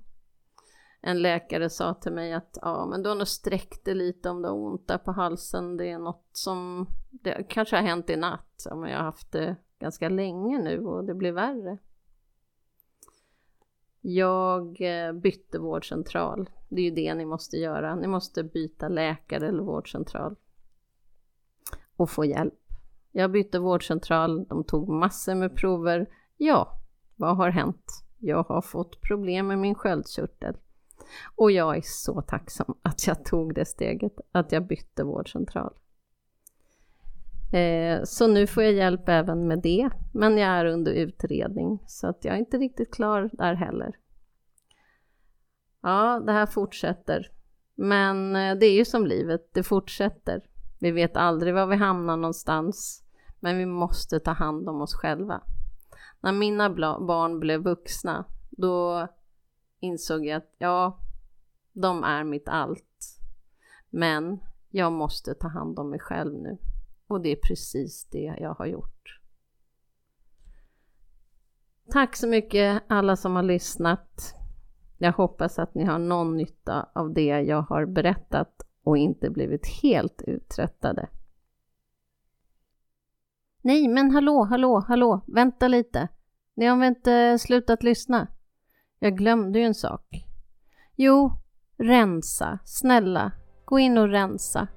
en 1.01 1.21
läkare 1.21 1.69
sa 1.69 1.93
till 1.93 2.11
mig 2.11 2.33
att 2.33 2.57
ja, 2.61 2.85
men 2.85 3.03
du 3.03 3.09
har 3.09 3.15
nog 3.15 3.27
sträckt 3.27 3.85
dig 3.85 3.95
lite 3.95 4.29
om 4.29 4.41
du 4.41 4.47
har 4.47 4.55
ont 4.55 4.88
där 4.88 4.97
på 4.97 5.11
halsen. 5.11 5.77
Det 5.77 5.91
är 5.91 5.99
något 5.99 6.29
som 6.31 6.88
det 7.09 7.43
kanske 7.49 7.75
har 7.75 7.83
hänt 7.83 8.09
i 8.09 8.15
natt. 8.15 8.65
Ja, 8.69 8.75
men 8.75 8.89
jag 8.89 8.97
har 8.97 9.05
haft 9.05 9.31
det 9.31 9.55
ganska 9.79 10.09
länge 10.09 10.59
nu 10.59 10.85
och 10.85 11.03
det 11.03 11.13
blir 11.13 11.31
värre. 11.31 11.77
Jag 14.10 14.78
eh, 14.82 15.14
bytte 15.14 15.60
vårdcentral. 15.60 16.49
Det 16.70 16.82
är 16.82 16.86
ju 16.86 16.91
det 16.91 17.14
ni 17.14 17.26
måste 17.26 17.58
göra. 17.58 17.95
Ni 17.95 18.08
måste 18.08 18.43
byta 18.43 18.88
läkare 18.88 19.47
eller 19.47 19.64
vårdcentral 19.64 20.36
och 21.95 22.10
få 22.10 22.26
hjälp. 22.26 22.53
Jag 23.12 23.32
bytte 23.32 23.60
vårdcentral. 23.60 24.45
De 24.45 24.64
tog 24.64 24.89
massor 24.89 25.36
med 25.36 25.55
prover. 25.55 26.10
Ja, 26.38 26.82
vad 27.16 27.38
har 27.38 27.49
hänt? 27.49 28.03
Jag 28.18 28.43
har 28.43 28.62
fått 28.62 29.01
problem 29.01 29.47
med 29.47 29.60
min 29.60 29.76
sköldkörtel. 29.76 30.58
Och 31.36 31.51
jag 31.51 31.78
är 31.78 31.84
så 31.86 32.22
tacksam 32.22 32.76
att 32.82 33.08
jag 33.08 33.26
tog 33.26 33.55
det 33.55 33.66
steget, 33.66 34.14
att 34.32 34.51
jag 34.51 34.68
bytte 34.68 35.03
vårdcentral. 35.03 35.74
Eh, 37.53 38.03
så 38.03 38.27
nu 38.27 38.47
får 38.47 38.63
jag 38.63 38.73
hjälp 38.73 39.09
även 39.09 39.47
med 39.47 39.59
det, 39.59 39.89
men 40.13 40.37
jag 40.37 40.49
är 40.49 40.65
under 40.65 40.91
utredning 40.91 41.83
så 41.87 42.07
att 42.07 42.25
jag 42.25 42.35
är 42.35 42.39
inte 42.39 42.57
riktigt 42.57 42.93
klar 42.93 43.29
där 43.33 43.53
heller. 43.53 43.95
Ja, 45.81 46.19
det 46.25 46.31
här 46.31 46.45
fortsätter. 46.45 47.31
Men 47.75 48.35
eh, 48.35 48.55
det 48.55 48.65
är 48.65 48.73
ju 48.73 48.85
som 48.85 49.05
livet, 49.05 49.49
det 49.53 49.63
fortsätter. 49.63 50.41
Vi 50.79 50.91
vet 50.91 51.17
aldrig 51.17 51.53
var 51.53 51.67
vi 51.67 51.75
hamnar 51.75 52.17
någonstans, 52.17 53.03
men 53.39 53.57
vi 53.57 53.65
måste 53.65 54.19
ta 54.19 54.31
hand 54.31 54.69
om 54.69 54.81
oss 54.81 54.93
själva. 54.93 55.41
När 56.21 56.31
mina 56.31 56.69
barn 56.99 57.39
blev 57.39 57.63
vuxna, 57.63 58.25
då 58.49 59.07
insåg 59.79 60.25
jag 60.25 60.37
att 60.37 60.55
ja, 60.57 60.99
de 61.73 62.03
är 62.03 62.23
mitt 62.23 62.47
allt. 62.47 63.19
Men 63.89 64.39
jag 64.69 64.91
måste 64.91 65.33
ta 65.33 65.47
hand 65.47 65.79
om 65.79 65.89
mig 65.89 65.99
själv 65.99 66.33
nu. 66.33 66.57
Och 67.08 67.22
det 67.22 67.30
är 67.30 67.36
precis 67.36 68.05
det 68.12 68.36
jag 68.39 68.53
har 68.53 68.66
gjort. 68.66 69.20
Tack 71.91 72.16
så 72.16 72.28
mycket 72.28 72.84
alla 72.88 73.16
som 73.16 73.36
har 73.36 73.43
lyssnat. 73.43 74.34
Jag 74.97 75.14
hoppas 75.14 75.60
att 75.60 75.76
ni 75.76 75.84
har 75.84 75.99
någon 75.99 76.38
nytta 76.38 76.89
av 76.95 77.14
det 77.14 77.41
jag 77.41 77.62
har 77.62 77.86
berättat 77.86 78.62
och 78.84 78.97
inte 78.97 79.30
blivit 79.30 79.68
helt 79.82 80.22
uttröttade. 80.22 81.10
Nej, 83.62 83.88
men 83.88 84.12
hallå, 84.12 84.43
hallå, 84.43 84.80
hallå, 84.88 85.22
vänta 85.28 85.68
lite. 85.68 86.08
Ni 86.53 86.66
har 86.66 86.78
väl 86.78 86.88
inte 86.88 87.39
slutat 87.39 87.84
lyssna? 87.84 88.28
Jag 88.99 89.18
glömde 89.18 89.60
ju 89.60 89.66
en 89.66 89.76
sak. 89.76 90.26
Jo, 90.95 91.32
rensa. 91.78 92.60
Snälla, 92.66 93.32
gå 93.66 93.80
in 93.80 93.97
och 93.97 94.08
rensa. 94.08 94.68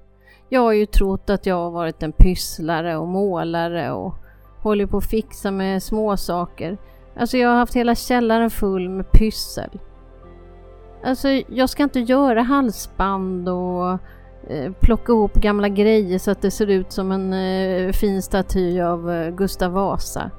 Jag 0.53 0.61
har 0.61 0.71
ju 0.71 0.85
trott 0.85 1.29
att 1.29 1.45
jag 1.45 1.55
har 1.55 1.71
varit 1.71 2.03
en 2.03 2.11
pysslare 2.11 2.97
och 2.97 3.07
målare 3.07 3.91
och 3.91 4.13
håller 4.61 4.85
på 4.85 4.97
att 4.97 5.05
fixa 5.05 5.51
med 5.51 5.83
små 5.83 6.17
saker. 6.17 6.77
Alltså 7.15 7.37
jag 7.37 7.49
har 7.49 7.55
haft 7.55 7.73
hela 7.73 7.95
källaren 7.95 8.49
full 8.49 8.89
med 8.89 9.11
pyssel. 9.11 9.79
Alltså 11.03 11.29
jag 11.29 11.69
ska 11.69 11.83
inte 11.83 11.99
göra 11.99 12.41
halsband 12.41 13.49
och 13.49 13.91
eh, 14.49 14.71
plocka 14.79 15.11
ihop 15.11 15.33
gamla 15.33 15.69
grejer 15.69 16.19
så 16.19 16.31
att 16.31 16.41
det 16.41 16.51
ser 16.51 16.67
ut 16.67 16.91
som 16.91 17.11
en 17.11 17.33
eh, 17.33 17.91
fin 17.91 18.21
staty 18.21 18.81
av 18.81 19.11
eh, 19.11 19.35
Gustav 19.35 19.71
Vasa. 19.71 20.31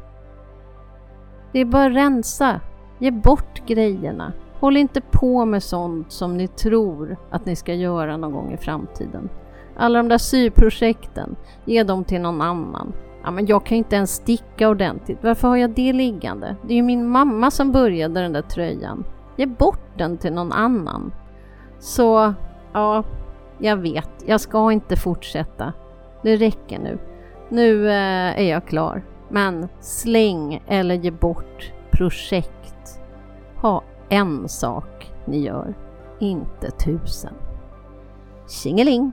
Det 1.52 1.58
är 1.58 1.64
bara 1.64 1.86
att 1.86 1.96
rensa. 1.96 2.60
Ge 2.98 3.10
bort 3.10 3.66
grejerna. 3.66 4.32
Håll 4.60 4.76
inte 4.76 5.00
på 5.00 5.44
med 5.44 5.62
sånt 5.62 6.12
som 6.12 6.36
ni 6.36 6.48
tror 6.48 7.16
att 7.30 7.46
ni 7.46 7.56
ska 7.56 7.74
göra 7.74 8.16
någon 8.16 8.32
gång 8.32 8.52
i 8.52 8.56
framtiden. 8.56 9.28
Alla 9.76 9.98
de 9.98 10.08
där 10.08 10.18
syprojekten, 10.18 11.36
ge 11.64 11.82
dem 11.82 12.04
till 12.04 12.20
någon 12.20 12.40
annan. 12.40 12.92
Ja, 13.24 13.30
men 13.30 13.46
jag 13.46 13.66
kan 13.66 13.78
inte 13.78 13.96
ens 13.96 14.14
sticka 14.14 14.68
ordentligt. 14.68 15.18
Varför 15.22 15.48
har 15.48 15.56
jag 15.56 15.70
det 15.70 15.92
liggande? 15.92 16.56
Det 16.62 16.72
är 16.72 16.76
ju 16.76 16.82
min 16.82 17.08
mamma 17.08 17.50
som 17.50 17.72
började 17.72 18.20
den 18.20 18.32
där 18.32 18.42
tröjan. 18.42 19.04
Ge 19.36 19.46
bort 19.46 19.98
den 19.98 20.18
till 20.18 20.32
någon 20.32 20.52
annan. 20.52 21.12
Så, 21.78 22.34
ja, 22.72 23.04
jag 23.58 23.76
vet. 23.76 24.10
Jag 24.26 24.40
ska 24.40 24.72
inte 24.72 24.96
fortsätta. 24.96 25.72
Det 26.22 26.36
räcker 26.36 26.78
nu. 26.78 26.98
Nu 27.48 27.88
eh, 27.88 28.40
är 28.40 28.50
jag 28.50 28.66
klar. 28.66 29.04
Men 29.28 29.68
släng 29.80 30.62
eller 30.66 30.94
ge 30.94 31.10
bort 31.10 31.72
projekt. 31.90 33.00
Ha 33.56 33.82
en 34.08 34.48
sak 34.48 35.12
ni 35.24 35.44
gör, 35.44 35.74
inte 36.20 36.70
tusen. 36.70 37.34
Tjingeling! 38.48 39.12